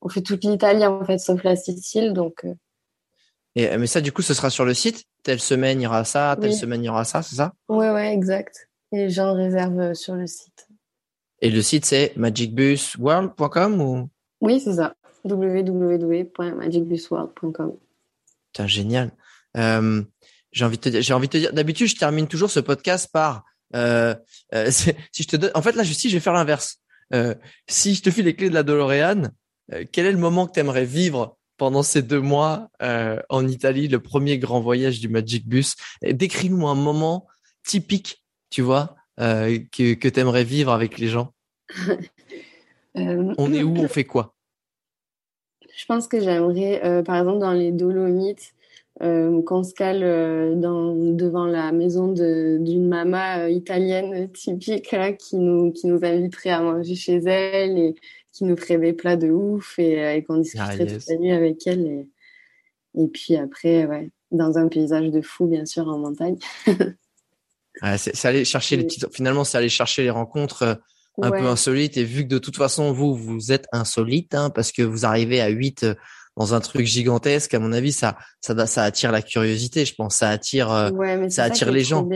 on 0.00 0.08
fait 0.08 0.22
toute 0.22 0.44
l'Italie 0.44 0.86
en 0.86 1.04
fait, 1.04 1.18
sauf 1.18 1.42
la 1.42 1.56
Sicile, 1.56 2.12
donc. 2.12 2.44
Et, 3.56 3.76
mais 3.76 3.86
ça, 3.86 4.00
du 4.00 4.12
coup, 4.12 4.22
ce 4.22 4.34
sera 4.34 4.50
sur 4.50 4.64
le 4.64 4.74
site 4.74 5.06
telle 5.24 5.40
semaine 5.40 5.80
il 5.80 5.84
y 5.84 5.86
aura 5.86 6.04
ça, 6.04 6.36
telle 6.40 6.54
semaine 6.54 6.82
il 6.82 6.86
y 6.86 6.90
aura 6.90 7.04
ça, 7.04 7.22
c'est 7.22 7.36
ça? 7.36 7.54
Ouais, 7.68 7.90
ouais, 7.90 8.12
exact. 8.12 8.68
Et 8.92 8.98
les 8.98 9.10
gens 9.10 9.34
réservent 9.34 9.80
euh, 9.80 9.94
sur 9.94 10.14
le 10.14 10.28
site. 10.28 10.68
Et 11.40 11.50
le 11.50 11.62
site, 11.62 11.84
c'est 11.84 12.12
magicbusworld.com 12.16 13.80
ou? 13.80 14.08
Oui, 14.40 14.60
c'est 14.60 14.74
ça. 14.74 14.94
www.magicbusworld.com. 15.24 17.76
C'est 18.56 18.68
génial. 18.68 19.10
Euh, 19.56 20.04
j'ai 20.52 20.64
envie 20.64 20.78
de 20.78 20.90
te 20.90 21.00
j'ai 21.00 21.14
envie 21.14 21.26
de 21.26 21.32
te 21.32 21.38
dire, 21.38 21.52
d'habitude, 21.52 21.88
je 21.88 21.96
termine 21.96 22.28
toujours 22.28 22.50
ce 22.50 22.60
podcast 22.60 23.10
par, 23.12 23.44
euh, 23.74 24.14
si 24.70 24.94
je 25.18 25.26
te 25.26 25.34
donne, 25.36 25.50
en 25.54 25.62
fait, 25.62 25.74
là, 25.74 25.82
je, 25.82 25.92
si 25.92 26.08
je 26.10 26.16
vais 26.16 26.20
faire 26.20 26.34
l'inverse. 26.34 26.78
si 27.66 27.94
je 27.94 28.02
te 28.02 28.10
file 28.10 28.26
les 28.26 28.36
clés 28.36 28.50
de 28.50 28.54
la 28.54 28.62
DeLorean, 28.62 29.30
quel 29.90 30.06
est 30.06 30.12
le 30.12 30.18
moment 30.18 30.46
que 30.46 30.52
tu 30.52 30.60
aimerais 30.60 30.84
vivre 30.84 31.36
pendant 31.56 31.82
ces 31.82 32.02
deux 32.02 32.20
mois 32.20 32.70
en 33.28 33.46
Italie, 33.46 33.88
le 33.88 34.00
premier 34.00 34.38
grand 34.38 34.60
voyage 34.60 35.00
du 35.00 35.08
Magic 35.08 35.48
Bus 35.48 35.76
Décris-nous 36.02 36.66
un 36.66 36.74
moment 36.74 37.26
typique, 37.64 38.24
tu 38.50 38.62
vois, 38.62 38.96
que, 39.18 39.94
que 39.94 40.08
tu 40.08 40.20
aimerais 40.20 40.44
vivre 40.44 40.72
avec 40.72 40.98
les 40.98 41.08
gens. 41.08 41.32
on 42.94 43.52
est 43.52 43.62
où 43.62 43.76
On 43.76 43.88
fait 43.88 44.04
quoi? 44.04 44.34
Je 45.76 45.86
pense 45.86 46.08
que 46.08 46.20
j'aimerais, 46.20 47.02
par 47.04 47.16
exemple, 47.16 47.40
dans 47.40 47.52
les 47.52 47.72
Dolomites, 47.72 48.54
euh, 49.02 49.42
qu'on 49.42 49.64
se 49.64 49.74
cale 49.74 50.04
euh, 50.04 50.54
dans, 50.54 50.94
devant 50.94 51.46
la 51.46 51.72
maison 51.72 52.12
d'une 52.12 52.86
maman 52.86 53.38
euh, 53.40 53.50
italienne 53.50 54.30
typique 54.30 54.92
là, 54.92 55.12
qui, 55.12 55.36
nous, 55.36 55.72
qui 55.72 55.88
nous 55.88 56.04
inviterait 56.04 56.50
à 56.50 56.60
manger 56.60 56.94
chez 56.94 57.16
elle 57.16 57.76
et 57.76 57.96
qui 58.34 58.44
nous 58.44 58.56
ferait 58.56 58.78
des 58.78 58.92
plats 58.92 59.16
de 59.16 59.30
ouf 59.30 59.78
et, 59.78 60.22
qu'on 60.26 60.38
discuterait 60.38 60.78
ah, 60.80 60.86
toute 60.86 61.08
la 61.08 61.16
nuit 61.16 61.32
avec 61.32 61.66
elle. 61.66 61.86
Et, 61.86 62.08
et 63.02 63.08
puis 63.08 63.36
après, 63.36 63.86
ouais, 63.86 64.10
dans 64.32 64.58
un 64.58 64.68
paysage 64.68 65.10
de 65.10 65.22
fou, 65.22 65.46
bien 65.46 65.64
sûr, 65.64 65.88
en 65.88 65.98
montagne. 65.98 66.36
c'est 67.96 68.24
aller 68.24 68.44
chercher 68.44 68.76
les 68.76 68.84
petites... 68.84 69.06
Finalement, 69.14 69.44
c'est 69.44 69.56
aller 69.56 69.68
chercher 69.68 70.02
les 70.02 70.10
rencontres 70.10 70.80
un 71.22 71.30
peu 71.30 71.46
insolites. 71.46 71.96
Et 71.96 72.04
vu 72.04 72.24
que 72.24 72.28
de 72.28 72.38
toute 72.38 72.56
façon, 72.56 72.92
vous, 72.92 73.14
vous 73.14 73.52
êtes 73.52 73.66
insolite, 73.72 74.34
hein, 74.34 74.50
parce 74.50 74.72
que 74.72 74.82
vous 74.82 75.06
arrivez 75.06 75.40
à 75.40 75.48
8 75.48 75.86
dans 76.36 76.54
un 76.54 76.60
truc 76.60 76.86
gigantesque, 76.86 77.54
à 77.54 77.60
mon 77.60 77.72
avis, 77.72 77.92
ça, 77.92 78.18
ça, 78.40 78.66
ça 78.66 78.82
attire 78.82 79.12
la 79.12 79.22
curiosité. 79.22 79.84
Je 79.84 79.94
pense, 79.94 80.16
ça 80.16 80.30
attire, 80.30 80.72
euh, 80.72 80.90
ça 81.28 81.44
attire 81.44 81.70
les 81.70 81.84
gens. 81.84 82.08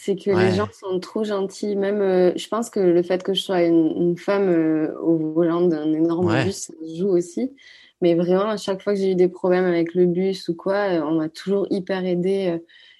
C'est 0.00 0.14
que 0.14 0.30
les 0.30 0.54
gens 0.54 0.68
sont 0.72 1.00
trop 1.00 1.24
gentils. 1.24 1.74
Même, 1.74 2.00
euh, 2.00 2.32
je 2.36 2.46
pense 2.48 2.70
que 2.70 2.78
le 2.78 3.02
fait 3.02 3.22
que 3.22 3.34
je 3.34 3.42
sois 3.42 3.62
une, 3.62 4.16
femme 4.16 4.48
euh, 4.48 4.94
au 5.00 5.16
volant 5.32 5.62
d'un 5.62 5.92
énorme 5.92 6.44
bus 6.44 6.70
joue 6.96 7.08
aussi. 7.08 7.52
Mais 8.00 8.14
vraiment, 8.14 8.48
à 8.48 8.56
chaque 8.56 8.80
fois 8.80 8.94
que 8.94 9.00
j'ai 9.00 9.10
eu 9.12 9.16
des 9.16 9.28
problèmes 9.28 9.64
avec 9.64 9.94
le 9.94 10.06
bus 10.06 10.48
ou 10.48 10.54
quoi, 10.54 10.86
on 11.04 11.16
m'a 11.16 11.28
toujours 11.28 11.66
hyper 11.70 12.04
aidé. 12.04 12.58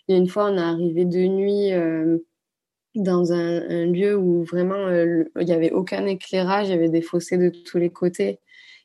Il 0.09 0.12
y 0.12 0.18
a 0.18 0.18
une 0.18 0.26
fois, 0.26 0.51
on 0.51 0.57
est 0.57 0.61
arrivé 0.61 1.05
de 1.05 1.20
nuit 1.20 1.70
dans 2.96 3.32
un, 3.32 3.70
un, 3.70 3.86
lieu 3.86 4.16
où 4.16 4.42
vraiment 4.42 4.90
il 4.90 5.46
n'y 5.46 5.53
avait 5.53 5.70
aucun 5.70 6.05
éclairage, 6.07 6.66
il 6.66 6.70
y 6.72 6.74
avait 6.74 6.88
des 6.88 7.03
fossés 7.03 7.38
de 7.38 7.51
tous 7.51 7.78
les 7.78 7.90
côtés 7.90 8.40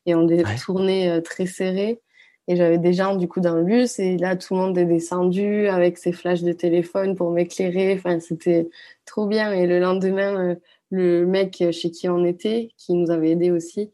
et 0.05 0.15
on 0.15 0.27
tourné 0.63 1.09
euh, 1.09 1.21
très 1.21 1.45
serré. 1.45 2.01
Et 2.47 2.55
j'avais 2.57 2.77
des 2.77 2.93
gens 2.93 3.15
du 3.15 3.27
coup 3.27 3.39
dans 3.39 3.55
le 3.55 3.63
bus 3.63 3.99
et 3.99 4.17
là 4.17 4.35
tout 4.35 4.53
le 4.53 4.59
monde 4.59 4.77
est 4.77 4.85
descendu 4.85 5.67
avec 5.67 5.97
ses 5.97 6.11
flashs 6.11 6.41
de 6.43 6.51
téléphone 6.51 7.15
pour 7.15 7.31
m'éclairer. 7.31 7.93
Enfin 7.93 8.19
c'était 8.19 8.69
trop 9.05 9.27
bien. 9.27 9.53
Et 9.53 9.65
le 9.65 9.79
lendemain, 9.79 10.51
euh, 10.51 10.55
le 10.91 11.25
mec 11.25 11.63
chez 11.71 11.91
qui 11.91 12.09
on 12.09 12.25
était, 12.25 12.71
qui 12.77 12.93
nous 12.93 13.11
avait 13.11 13.31
aidé 13.31 13.49
aussi, 13.51 13.91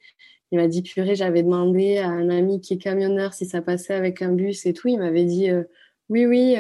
il 0.52 0.58
m'a 0.60 0.68
dit 0.68 0.82
purée, 0.82 1.16
j'avais 1.16 1.43
demandé 1.43 2.00
à 2.00 2.08
un 2.10 2.30
ami 2.30 2.60
qui 2.60 2.74
est 2.74 2.78
camionneur 2.78 3.34
si 3.34 3.45
ça 3.45 3.62
passait 3.62 3.93
avec 3.93 4.22
un 4.22 4.32
bus 4.32 4.66
et 4.66 4.74
tout. 4.74 4.88
Il 4.88 4.97
m'avait 4.97 5.26
dit 5.26 5.50
euh, 5.52 5.64
oui 6.10 6.26
oui 6.26 6.56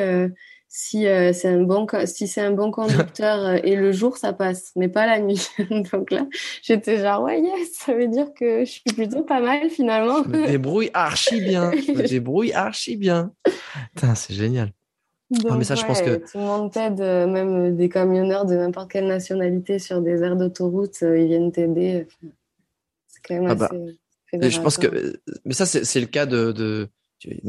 si 0.71 1.07
euh, 1.07 1.33
c'est 1.33 1.47
un 1.47 1.63
bon 1.63 1.87
si 2.05 2.27
c'est 2.27 2.41
un 2.41 2.51
bon 2.51 2.69
conducteur 2.71 3.43
euh, 3.43 3.57
et 3.63 3.75
le 3.75 3.91
jour 3.91 4.17
ça 4.17 4.33
passe 4.33 4.71
mais 4.75 4.87
pas 4.87 5.07
la 5.07 5.19
nuit. 5.19 5.49
Donc 5.91 6.11
là 6.11 6.27
j'étais 6.61 6.99
genre 6.99 7.23
ouais 7.23 7.41
yes 7.41 7.73
ça 7.73 7.93
veut 7.93 8.07
dire 8.07 8.27
que 8.35 8.63
je 8.63 8.69
suis 8.69 8.83
plutôt 8.83 9.23
pas 9.23 9.41
mal 9.41 9.69
finalement. 9.71 10.23
Je 10.23 10.29
me 10.29 10.47
débrouille 10.47 10.91
archi 10.93 11.41
bien 11.41 11.71
je 11.71 11.91
me 11.91 12.03
débrouille 12.07 12.53
archi 12.53 12.95
bien. 12.95 13.33
C'est 14.15 14.33
génial. 14.33 14.71
Mais 15.31 15.63
ça 15.63 15.75
je 15.75 15.85
pense 15.85 16.01
que 16.01 16.17
tout 16.17 16.37
le 16.37 16.43
monde 16.43 16.71
t'aide 16.71 17.01
euh, 17.01 17.25
même 17.25 17.75
des 17.75 17.89
camionneurs 17.89 18.45
de 18.45 18.55
n'importe 18.55 18.91
quelle 18.91 19.07
nationalité 19.07 19.79
sur 19.79 20.01
des 20.01 20.21
aires 20.21 20.35
d'autoroute 20.35 21.01
ils 21.01 21.25
viennent 21.25 21.51
t'aider 21.51 22.07
c'est 23.07 23.21
quand 23.23 23.35
même 23.35 23.47
ah 23.47 23.55
bah, 23.55 23.69
assez 23.71 24.49
je 24.51 24.61
pense 24.61 24.77
que 24.77 25.19
mais 25.45 25.53
ça 25.53 25.65
c'est 25.65 25.99
le 25.99 26.05
cas 26.05 26.27
de, 26.27 26.51
de... 26.51 26.87
il 27.25 27.39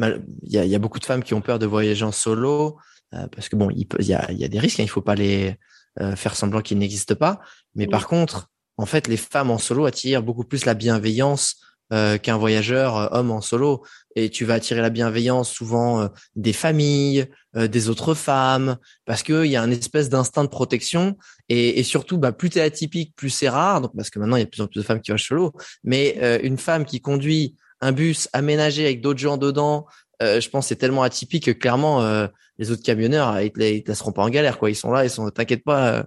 y 0.45 0.59
a, 0.59 0.65
y 0.65 0.75
a, 0.75 0.79
beaucoup 0.79 0.99
de 0.99 1.05
femmes 1.05 1.23
qui 1.23 1.35
ont 1.35 1.43
peur 1.43 1.59
de 1.59 1.67
voyager 1.67 2.07
en 2.07 2.13
solo. 2.13 2.79
Euh, 3.15 3.27
parce 3.35 3.49
que 3.49 3.57
bon, 3.57 3.71
il, 3.71 3.87
peut, 3.87 3.99
il, 4.01 4.07
y, 4.07 4.15
a, 4.15 4.31
il 4.31 4.39
y 4.39 4.45
a 4.45 4.49
des 4.49 4.59
risques, 4.59 4.81
hein, 4.81 4.85
il 4.85 4.91
faut 4.91 5.03
pas 5.03 5.15
les 5.15 5.57
euh, 6.01 6.15
faire 6.17 6.37
semblant 6.37 6.61
qu'ils 6.61 6.79
n'existent 6.79 7.15
pas. 7.15 7.41
Mais 7.75 7.87
par 7.87 8.07
contre, 8.07 8.51
en 8.77 8.87
fait, 8.87 9.09
les 9.09 9.17
femmes 9.17 9.51
en 9.51 9.59
solo 9.59 9.85
attirent 9.85 10.23
beaucoup 10.23 10.45
plus 10.45 10.65
la 10.65 10.75
bienveillance 10.75 11.57
euh, 11.93 12.19
qu'un 12.19 12.37
voyageur 12.37 13.13
homme 13.13 13.33
en 13.33 13.41
solo. 13.41 13.85
Et 14.15 14.31
tu 14.31 14.45
vas 14.45 14.55
attirer 14.55 14.81
la 14.81 14.91
bienveillance 14.91 15.51
souvent 15.51 16.09
des 16.35 16.53
familles, 16.53 17.27
des 17.55 17.89
autres 17.89 18.15
femmes, 18.15 18.77
parce 19.05 19.23
qu'il 19.23 19.47
y 19.47 19.57
a 19.57 19.63
un 19.63 19.71
espèce 19.71 20.09
d'instinct 20.09 20.45
de 20.45 20.49
protection. 20.49 21.17
Et, 21.49 21.79
et 21.79 21.83
surtout, 21.83 22.19
bah, 22.19 22.33
plus 22.33 22.51
t'es 22.51 22.61
atypique, 22.61 23.15
plus 23.17 23.31
c'est 23.31 23.49
rare. 23.49 23.81
Donc 23.81 23.93
parce 23.97 24.11
que 24.11 24.19
maintenant 24.19 24.37
il 24.37 24.41
y 24.41 24.43
a 24.43 24.47
de 24.47 24.51
plus 24.51 24.63
en 24.63 24.67
plus 24.67 24.81
de 24.81 24.85
femmes 24.85 25.01
qui 25.01 25.11
voyagent 25.11 25.27
solo. 25.27 25.53
Mais 25.85 26.41
une 26.43 26.59
femme 26.59 26.85
qui 26.85 27.01
conduit 27.01 27.57
un 27.81 27.93
bus 27.93 28.29
aménagé 28.33 28.85
avec 28.85 29.01
d'autres 29.01 29.21
gens 29.21 29.37
dedans, 29.37 29.87
euh, 30.23 30.41
je 30.41 30.51
pense 30.51 30.67
c'est 30.67 30.77
tellement 30.77 31.03
atypique 31.03 31.47
que 31.47 31.51
clairement 31.51 32.03
euh, 32.03 32.27
les 32.59 32.71
autres 32.71 32.83
camionneurs 32.83 33.41
ils 33.41 33.51
te, 33.51 33.61
ils 33.63 33.83
te 33.83 33.89
laisseront 33.89 34.13
pas 34.13 34.23
en 34.23 34.29
galère 34.29 34.59
quoi. 34.59 34.71
Ils 34.71 34.75
sont 34.75 34.91
là 34.91 35.05
ils 35.05 35.11
sont 35.11 35.31
t'inquiète 35.31 35.65
pas 35.65 35.95
euh, 35.95 36.03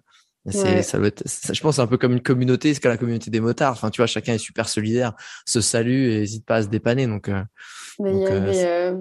c'est 0.50 0.82
ça, 0.82 1.00
je 1.54 1.62
pense 1.62 1.78
c'est 1.78 1.82
un 1.82 1.88
peu 1.88 1.98
comme 1.98 2.12
une 2.12 2.22
communauté 2.22 2.74
c'est 2.74 2.82
que 2.82 2.88
la 2.88 2.98
communauté 2.98 3.32
des 3.32 3.40
motards. 3.40 3.72
Enfin 3.72 3.90
tu 3.90 4.02
vois 4.02 4.08
chacun 4.08 4.34
est 4.34 4.40
super 4.40 4.70
solidaire 4.70 5.14
se 5.48 5.62
salue 5.62 6.10
et 6.10 6.22
hésite 6.22 6.46
pas 6.46 6.58
à 6.58 6.64
se 6.64 6.68
dépanner 6.68 7.08
donc, 7.08 7.30
il, 8.00 8.20
y 8.20 8.26
avait, 8.28 8.94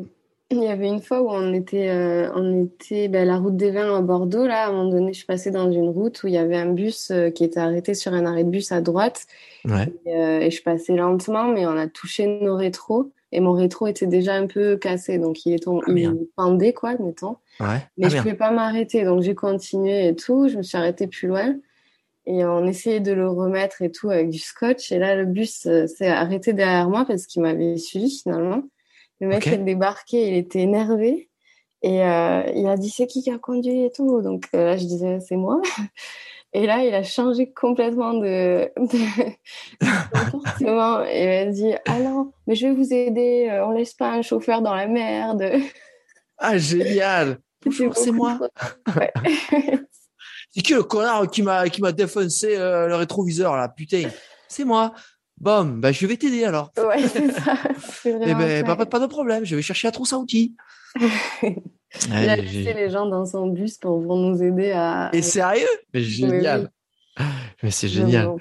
il 0.51 0.63
y 0.63 0.69
avait 0.69 0.87
une 0.87 1.03
fois 1.03 1.21
où 1.21 1.31
on 1.31 1.53
était 1.53 1.91
on 2.35 2.65
était 2.65 3.09
ben, 3.09 3.27
la 3.27 3.37
route 3.37 3.57
des 3.57 3.71
vins 3.71 3.99
à 3.99 4.01
Bordeaux 4.01 4.47
là. 4.47 4.67
À 4.67 4.69
un 4.69 4.73
moment 4.73 4.91
donné 4.91 5.13
je 5.13 5.19
suis 5.19 5.27
passée 5.27 5.51
dans 5.51 5.71
une 5.71 5.89
route 5.89 6.23
où 6.23 6.29
il 6.29 6.35
y 6.35 6.39
avait 6.39 6.57
un 6.57 6.73
bus 6.73 7.13
qui 7.35 7.45
était 7.45 7.61
arrêté 7.61 7.95
sur 7.95 8.15
un 8.15 8.25
arrêt 8.25 8.45
de 8.45 8.51
bus 8.51 8.73
à 8.73 8.81
droite. 8.81 9.27
Ouais. 9.67 9.93
et, 10.07 10.47
et 10.47 10.51
je 10.51 10.63
passais 10.63 10.95
lentement 10.95 11.49
mais 11.49 11.67
on 11.67 11.77
a 11.77 11.87
touché 11.87 12.27
nos 12.27 12.57
rétros 12.57 13.13
et 13.33 13.41
mon 13.41 13.53
rétro 13.53 13.87
était 13.87 14.07
déjà 14.07 14.35
un 14.35 14.47
peu 14.47 14.77
cassé, 14.77 15.19
donc 15.19 15.45
il 15.47 15.55
est 15.55 15.65
tombé, 15.65 15.85
ah, 16.07 16.13
il 16.15 16.29
pendait 16.37 16.75
quoi, 16.75 16.95
mettons. 16.99 17.37
Ouais. 17.61 17.79
Mais 17.97 18.07
ah, 18.07 18.09
je 18.11 18.19
pouvais 18.19 18.35
pas 18.35 18.51
m'arrêter, 18.51 19.05
donc 19.05 19.23
j'ai 19.23 19.35
continué 19.35 20.09
et 20.09 20.15
tout. 20.15 20.49
Je 20.49 20.59
me 20.59 20.63
suis 20.63 20.77
arrêtée 20.77 21.07
plus 21.07 21.29
loin 21.29 21.57
et 22.27 22.45
on 22.45 22.67
essayait 22.67 23.01
de 23.01 23.13
le 23.13 23.29
remettre 23.29 23.83
et 23.83 23.91
tout 23.91 24.11
avec 24.11 24.29
du 24.29 24.39
scotch. 24.39 24.93
Et 24.93 24.99
là, 24.99 25.17
le 25.17 25.25
bus 25.25 25.67
euh, 25.67 25.87
s'est 25.87 26.09
arrêté 26.09 26.53
derrière 26.53 26.89
moi 26.89 27.05
parce 27.07 27.27
qu'il 27.27 27.43
m'avait 27.43 27.79
suivi 27.79 28.11
finalement. 28.11 28.63
Le 29.21 29.29
mec 29.29 29.47
okay. 29.47 29.55
est 29.55 29.59
débarqué, 29.59 30.29
il 30.29 30.35
était 30.35 30.61
énervé 30.61 31.29
et 31.83 32.05
euh, 32.05 32.43
il 32.55 32.67
a 32.67 32.77
dit 32.77 32.91
c'est 32.91 33.07
qui 33.07 33.23
qui 33.23 33.31
a 33.31 33.39
conduit 33.39 33.85
et 33.85 33.91
tout. 33.91 34.21
Donc 34.21 34.47
euh, 34.55 34.65
là, 34.65 34.77
je 34.77 34.85
disais 34.85 35.19
c'est 35.21 35.37
moi. 35.37 35.61
Et 36.55 36.67
là, 36.67 36.85
il 36.85 36.95
a 36.95 37.03
changé 37.03 37.51
complètement 37.51 38.13
de, 38.15 38.71
comportement. 40.31 41.05
Et 41.05 41.23
il 41.23 41.29
a 41.29 41.47
dit 41.47 41.73
Ah 41.87 41.99
non, 41.99 42.33
mais 42.47 42.55
je 42.55 42.67
vais 42.67 42.75
vous 42.75 42.93
aider, 42.93 43.49
euh, 43.51 43.67
on 43.67 43.71
laisse 43.71 43.95
pas 43.95 44.11
un 44.13 44.23
chauffeur 44.23 44.61
dans 44.61 44.75
la 44.75 44.87
merde. 44.87 45.45
Ah, 46.37 46.59
génial 46.59 47.39
Bonjour, 47.65 47.97
c'est 47.97 48.11
moi. 48.11 48.39
c'est 50.51 50.61
qui 50.63 50.75
le 50.75 50.83
connard 50.83 51.31
qui 51.31 51.43
m'a 51.43 51.69
qui 51.69 51.81
m'a 51.81 51.93
défoncé 51.93 52.57
euh, 52.57 52.89
le 52.89 52.97
rétroviseur 52.97 53.57
là? 53.57 53.69
Putain, 53.69 54.09
c'est 54.49 54.65
moi. 54.65 54.93
Bon, 55.41 55.65
bah, 55.65 55.91
je 55.91 56.07
vais 56.07 56.17
t'aider 56.17 56.45
alors. 56.45 56.71
Ouais, 56.77 57.09
c'est 57.09 57.31
ça. 57.33 57.55
Eh 58.05 58.35
ben, 58.35 58.65
pas, 58.65 58.85
pas, 58.85 58.99
de 58.99 59.07
problème, 59.07 59.45
je 59.45 59.55
vais 59.55 59.63
chercher 59.63 59.87
la 59.87 59.93
trousse 59.93 60.13
à 60.13 60.19
outils. 60.19 60.55
il 61.01 62.29
a 62.29 62.37
laissé 62.37 62.73
les 62.73 62.91
gens 62.91 63.07
dans 63.07 63.27
son 63.27 63.49
bus 63.49 63.79
pour, 63.79 64.01
nous 64.01 64.43
aider 64.43 64.73
à. 64.73 65.11
Et 65.13 65.23
sérieux? 65.23 65.67
Mais 65.93 66.03
génial. 66.03 66.71
Mais 67.63 67.71
c'est 67.71 67.89
génial. 67.89 68.37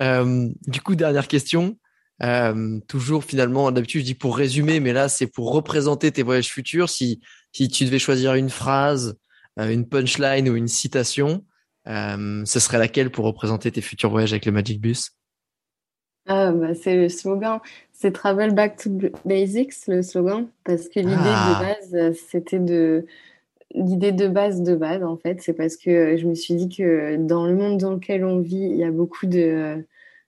Euh, 0.00 0.48
du 0.66 0.80
coup, 0.80 0.94
dernière 0.94 1.28
question. 1.28 1.76
Euh, 2.22 2.78
toujours 2.86 3.24
finalement, 3.24 3.72
d'habitude 3.72 4.02
je 4.02 4.06
dis 4.06 4.14
pour 4.14 4.36
résumer, 4.36 4.78
mais 4.78 4.92
là 4.92 5.08
c'est 5.08 5.26
pour 5.26 5.52
représenter 5.52 6.12
tes 6.12 6.22
voyages 6.22 6.48
futurs. 6.48 6.88
Si 6.88 7.20
si 7.52 7.68
tu 7.68 7.84
devais 7.84 7.98
choisir 7.98 8.34
une 8.34 8.48
phrase, 8.48 9.18
euh, 9.58 9.70
une 9.70 9.88
punchline 9.88 10.48
ou 10.48 10.54
une 10.54 10.68
citation, 10.68 11.44
ce 11.84 12.60
serait 12.60 12.78
laquelle 12.78 13.10
pour 13.10 13.24
représenter 13.24 13.72
tes 13.72 13.80
futurs 13.80 14.10
voyages 14.10 14.32
avec 14.32 14.46
le 14.46 14.52
Magic 14.52 14.80
Bus? 14.80 15.10
Ah, 16.26 16.52
bah, 16.52 16.74
c'est 16.74 16.94
le 16.94 17.08
slogan 17.08 17.58
c'est 18.02 18.10
Travel 18.10 18.52
Back 18.52 18.76
to 18.82 18.90
Basics, 19.24 19.86
le 19.86 20.02
slogan, 20.02 20.48
parce 20.64 20.88
que 20.88 20.98
l'idée 20.98 21.12
de 21.12 21.16
ah. 21.16 21.62
base, 21.62 22.16
c'était 22.28 22.58
de. 22.58 23.06
L'idée 23.74 24.12
de 24.12 24.28
base 24.28 24.60
de 24.60 24.74
base, 24.74 25.02
en 25.02 25.16
fait, 25.16 25.40
c'est 25.40 25.54
parce 25.54 25.76
que 25.76 26.16
je 26.18 26.26
me 26.26 26.34
suis 26.34 26.54
dit 26.54 26.68
que 26.68 27.16
dans 27.16 27.46
le 27.46 27.54
monde 27.54 27.78
dans 27.78 27.92
lequel 27.92 28.24
on 28.24 28.40
vit, 28.40 28.56
il 28.56 28.76
y 28.76 28.84
a 28.84 28.90
beaucoup 28.90 29.26
de, 29.26 29.82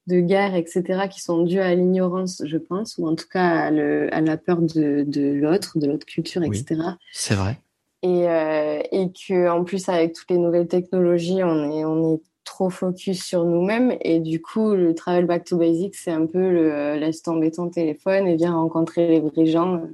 de 0.06 0.20
guerres, 0.20 0.54
etc., 0.54 1.08
qui 1.10 1.20
sont 1.20 1.42
dues 1.42 1.58
à 1.58 1.74
l'ignorance, 1.74 2.42
je 2.46 2.56
pense, 2.56 2.96
ou 2.96 3.06
en 3.06 3.16
tout 3.16 3.28
cas 3.30 3.44
à, 3.44 3.66
à 3.66 4.20
la 4.22 4.36
peur 4.38 4.62
de, 4.62 5.04
de 5.06 5.34
l'autre, 5.34 5.78
de 5.78 5.88
l'autre 5.88 6.06
culture, 6.06 6.42
etc. 6.42 6.80
C'est 7.12 7.34
vrai. 7.34 7.58
Et, 8.02 8.28
euh, 8.28 8.80
et 8.92 9.08
que 9.10 9.50
en 9.50 9.64
plus, 9.64 9.88
avec 9.88 10.14
toutes 10.14 10.30
les 10.30 10.38
nouvelles 10.38 10.68
technologies, 10.68 11.42
on 11.42 11.70
est, 11.70 11.84
on 11.84 12.14
est 12.14 12.20
trop 12.44 12.70
focus 12.70 13.24
sur 13.24 13.44
nous-mêmes 13.44 13.96
et 14.00 14.20
du 14.20 14.40
coup 14.40 14.74
le 14.74 14.94
travel 14.94 15.26
back 15.26 15.44
to 15.44 15.56
basics 15.56 15.96
c'est 15.96 16.10
un 16.10 16.26
peu 16.26 16.50
le 16.50 16.72
euh, 16.72 16.96
laisse 16.96 17.22
tomber 17.22 17.50
ton 17.50 17.68
téléphone 17.70 18.26
et 18.26 18.36
viens 18.36 18.54
rencontrer 18.54 19.08
les 19.08 19.20
vrais 19.20 19.46
gens 19.46 19.76
euh, 19.76 19.86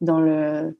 dans 0.00 0.20
le 0.20 0.78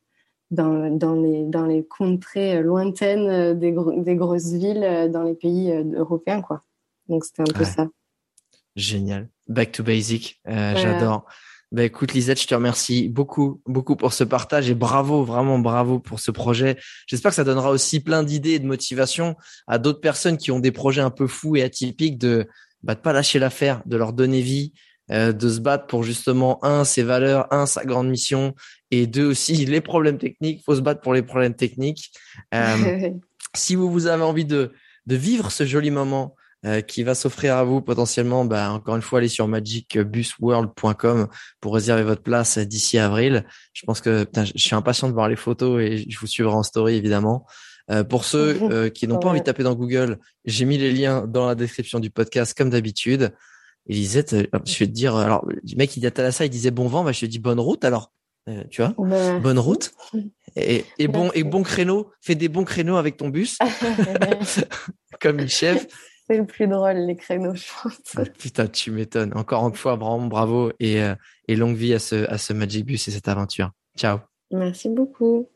dans, 0.50 0.90
dans 0.96 1.14
les 1.14 1.44
dans 1.44 1.66
les 1.66 1.84
contrées 1.84 2.62
lointaines 2.62 3.28
euh, 3.28 3.54
des, 3.54 3.74
des 3.98 4.16
grosses 4.16 4.52
villes 4.52 5.08
dans 5.12 5.22
les 5.22 5.34
pays 5.34 5.72
européens 5.94 6.42
quoi 6.42 6.62
donc 7.08 7.24
c'était 7.24 7.42
un 7.42 7.52
peu 7.52 7.64
ça 7.64 7.88
Génial. 8.78 9.28
Back 9.48 9.72
to 9.72 9.82
basic. 9.82 10.40
Euh, 10.46 10.76
j'adore. 10.76 11.26
Bah 11.70 11.84
écoute 11.84 12.14
Lisette, 12.14 12.40
je 12.40 12.46
te 12.46 12.54
remercie 12.54 13.08
beaucoup, 13.08 13.60
beaucoup 13.66 13.94
pour 13.94 14.14
ce 14.14 14.24
partage 14.24 14.70
et 14.70 14.74
bravo, 14.74 15.22
vraiment 15.22 15.58
bravo 15.58 15.98
pour 15.98 16.18
ce 16.18 16.30
projet. 16.30 16.78
J'espère 17.06 17.30
que 17.30 17.36
ça 17.36 17.44
donnera 17.44 17.70
aussi 17.70 18.00
plein 18.00 18.22
d'idées 18.22 18.52
et 18.52 18.58
de 18.58 18.66
motivation 18.66 19.36
à 19.66 19.76
d'autres 19.78 20.00
personnes 20.00 20.38
qui 20.38 20.50
ont 20.50 20.60
des 20.60 20.72
projets 20.72 21.02
un 21.02 21.10
peu 21.10 21.26
fous 21.26 21.56
et 21.56 21.62
atypiques 21.62 22.16
de 22.16 22.48
bah, 22.82 22.94
de 22.94 23.00
pas 23.00 23.12
lâcher 23.12 23.38
l'affaire, 23.38 23.82
de 23.84 23.98
leur 23.98 24.14
donner 24.14 24.40
vie, 24.40 24.72
euh, 25.10 25.32
de 25.32 25.48
se 25.48 25.60
battre 25.60 25.86
pour 25.86 26.04
justement 26.04 26.64
un 26.64 26.84
ses 26.84 27.02
valeurs, 27.02 27.52
un 27.52 27.66
sa 27.66 27.84
grande 27.84 28.08
mission 28.08 28.54
et 28.90 29.06
deux 29.06 29.26
aussi 29.26 29.52
les 29.66 29.82
problèmes 29.82 30.16
techniques. 30.16 30.62
Faut 30.64 30.76
se 30.76 30.80
battre 30.80 31.02
pour 31.02 31.12
les 31.12 31.22
problèmes 31.22 31.54
techniques. 31.54 32.12
Euh, 32.54 33.10
si 33.54 33.74
vous 33.74 33.90
vous 33.90 34.06
avez 34.06 34.22
envie 34.22 34.46
de 34.46 34.72
de 35.04 35.16
vivre 35.16 35.50
ce 35.50 35.66
joli 35.66 35.90
moment 35.90 36.34
euh, 36.66 36.80
qui 36.80 37.04
va 37.04 37.14
s'offrir 37.14 37.56
à 37.56 37.62
vous 37.62 37.80
potentiellement. 37.80 38.44
Bah, 38.44 38.72
encore 38.72 38.96
une 38.96 39.02
fois, 39.02 39.20
allez 39.20 39.28
sur 39.28 39.46
magicbusworld.com 39.46 41.28
pour 41.60 41.72
réserver 41.72 42.02
votre 42.02 42.22
place 42.22 42.58
d'ici 42.58 42.98
avril. 42.98 43.46
Je 43.72 43.86
pense 43.86 44.00
que 44.00 44.26
je 44.34 44.52
suis 44.56 44.74
impatient 44.74 45.06
de 45.06 45.12
voir 45.12 45.28
les 45.28 45.36
photos 45.36 45.80
et 45.80 46.04
je 46.10 46.18
vous 46.18 46.26
suivrai 46.26 46.52
en 46.52 46.64
story 46.64 46.96
évidemment. 46.96 47.46
Euh, 47.92 48.02
pour 48.02 48.24
ceux 48.24 48.58
euh, 48.60 48.90
qui 48.90 49.06
n'ont 49.06 49.20
pas 49.20 49.28
envie 49.28 49.38
de 49.38 49.44
taper 49.44 49.62
dans 49.62 49.76
Google, 49.76 50.18
j'ai 50.46 50.64
mis 50.64 50.78
les 50.78 50.90
liens 50.90 51.28
dans 51.28 51.46
la 51.46 51.54
description 51.54 52.00
du 52.00 52.10
podcast 52.10 52.58
comme 52.58 52.70
d'habitude. 52.70 53.32
Elisette, 53.86 54.34
je 54.34 54.78
vais 54.78 54.86
te 54.86 54.92
dire, 54.92 55.14
alors 55.14 55.46
le 55.46 55.76
mec 55.76 55.96
il 55.96 56.00
dit 56.00 56.08
à 56.08 56.32
ça, 56.32 56.44
il 56.44 56.50
disait 56.50 56.72
bon 56.72 56.88
vent, 56.88 57.04
bah, 57.04 57.12
je 57.12 57.20
te 57.20 57.26
dis 57.26 57.38
bonne 57.38 57.60
route 57.60 57.84
alors. 57.84 58.12
tu 58.68 58.82
vois, 58.82 58.94
bonne 59.38 59.60
route 59.60 59.92
et, 60.56 60.84
et 60.98 61.06
bon 61.06 61.30
et 61.34 61.44
bon 61.44 61.62
créneau. 61.62 62.10
Fais 62.20 62.34
des 62.34 62.48
bons 62.48 62.64
créneaux 62.64 62.96
avec 62.96 63.16
ton 63.16 63.28
bus, 63.28 63.58
comme 65.20 65.38
une 65.38 65.48
chef. 65.48 65.86
C'est 66.28 66.36
le 66.36 66.46
plus 66.46 66.66
drôle, 66.66 66.96
les 66.96 67.16
créneaux, 67.16 67.54
je 67.54 67.64
pense. 67.82 68.16
Ah, 68.16 68.24
putain, 68.24 68.66
tu 68.66 68.90
m'étonnes. 68.90 69.32
Encore 69.34 69.66
une 69.66 69.74
fois, 69.74 69.96
vraiment 69.96 70.26
bravo 70.26 70.70
et, 70.78 71.02
euh, 71.02 71.14
et 71.46 71.56
longue 71.56 71.76
vie 71.76 71.94
à 71.94 71.98
ce, 71.98 72.28
à 72.28 72.36
ce 72.36 72.52
Magic 72.52 72.84
Bus 72.84 73.08
et 73.08 73.10
cette 73.10 73.28
aventure. 73.28 73.70
Ciao. 73.96 74.18
Merci 74.50 74.88
beaucoup. 74.90 75.48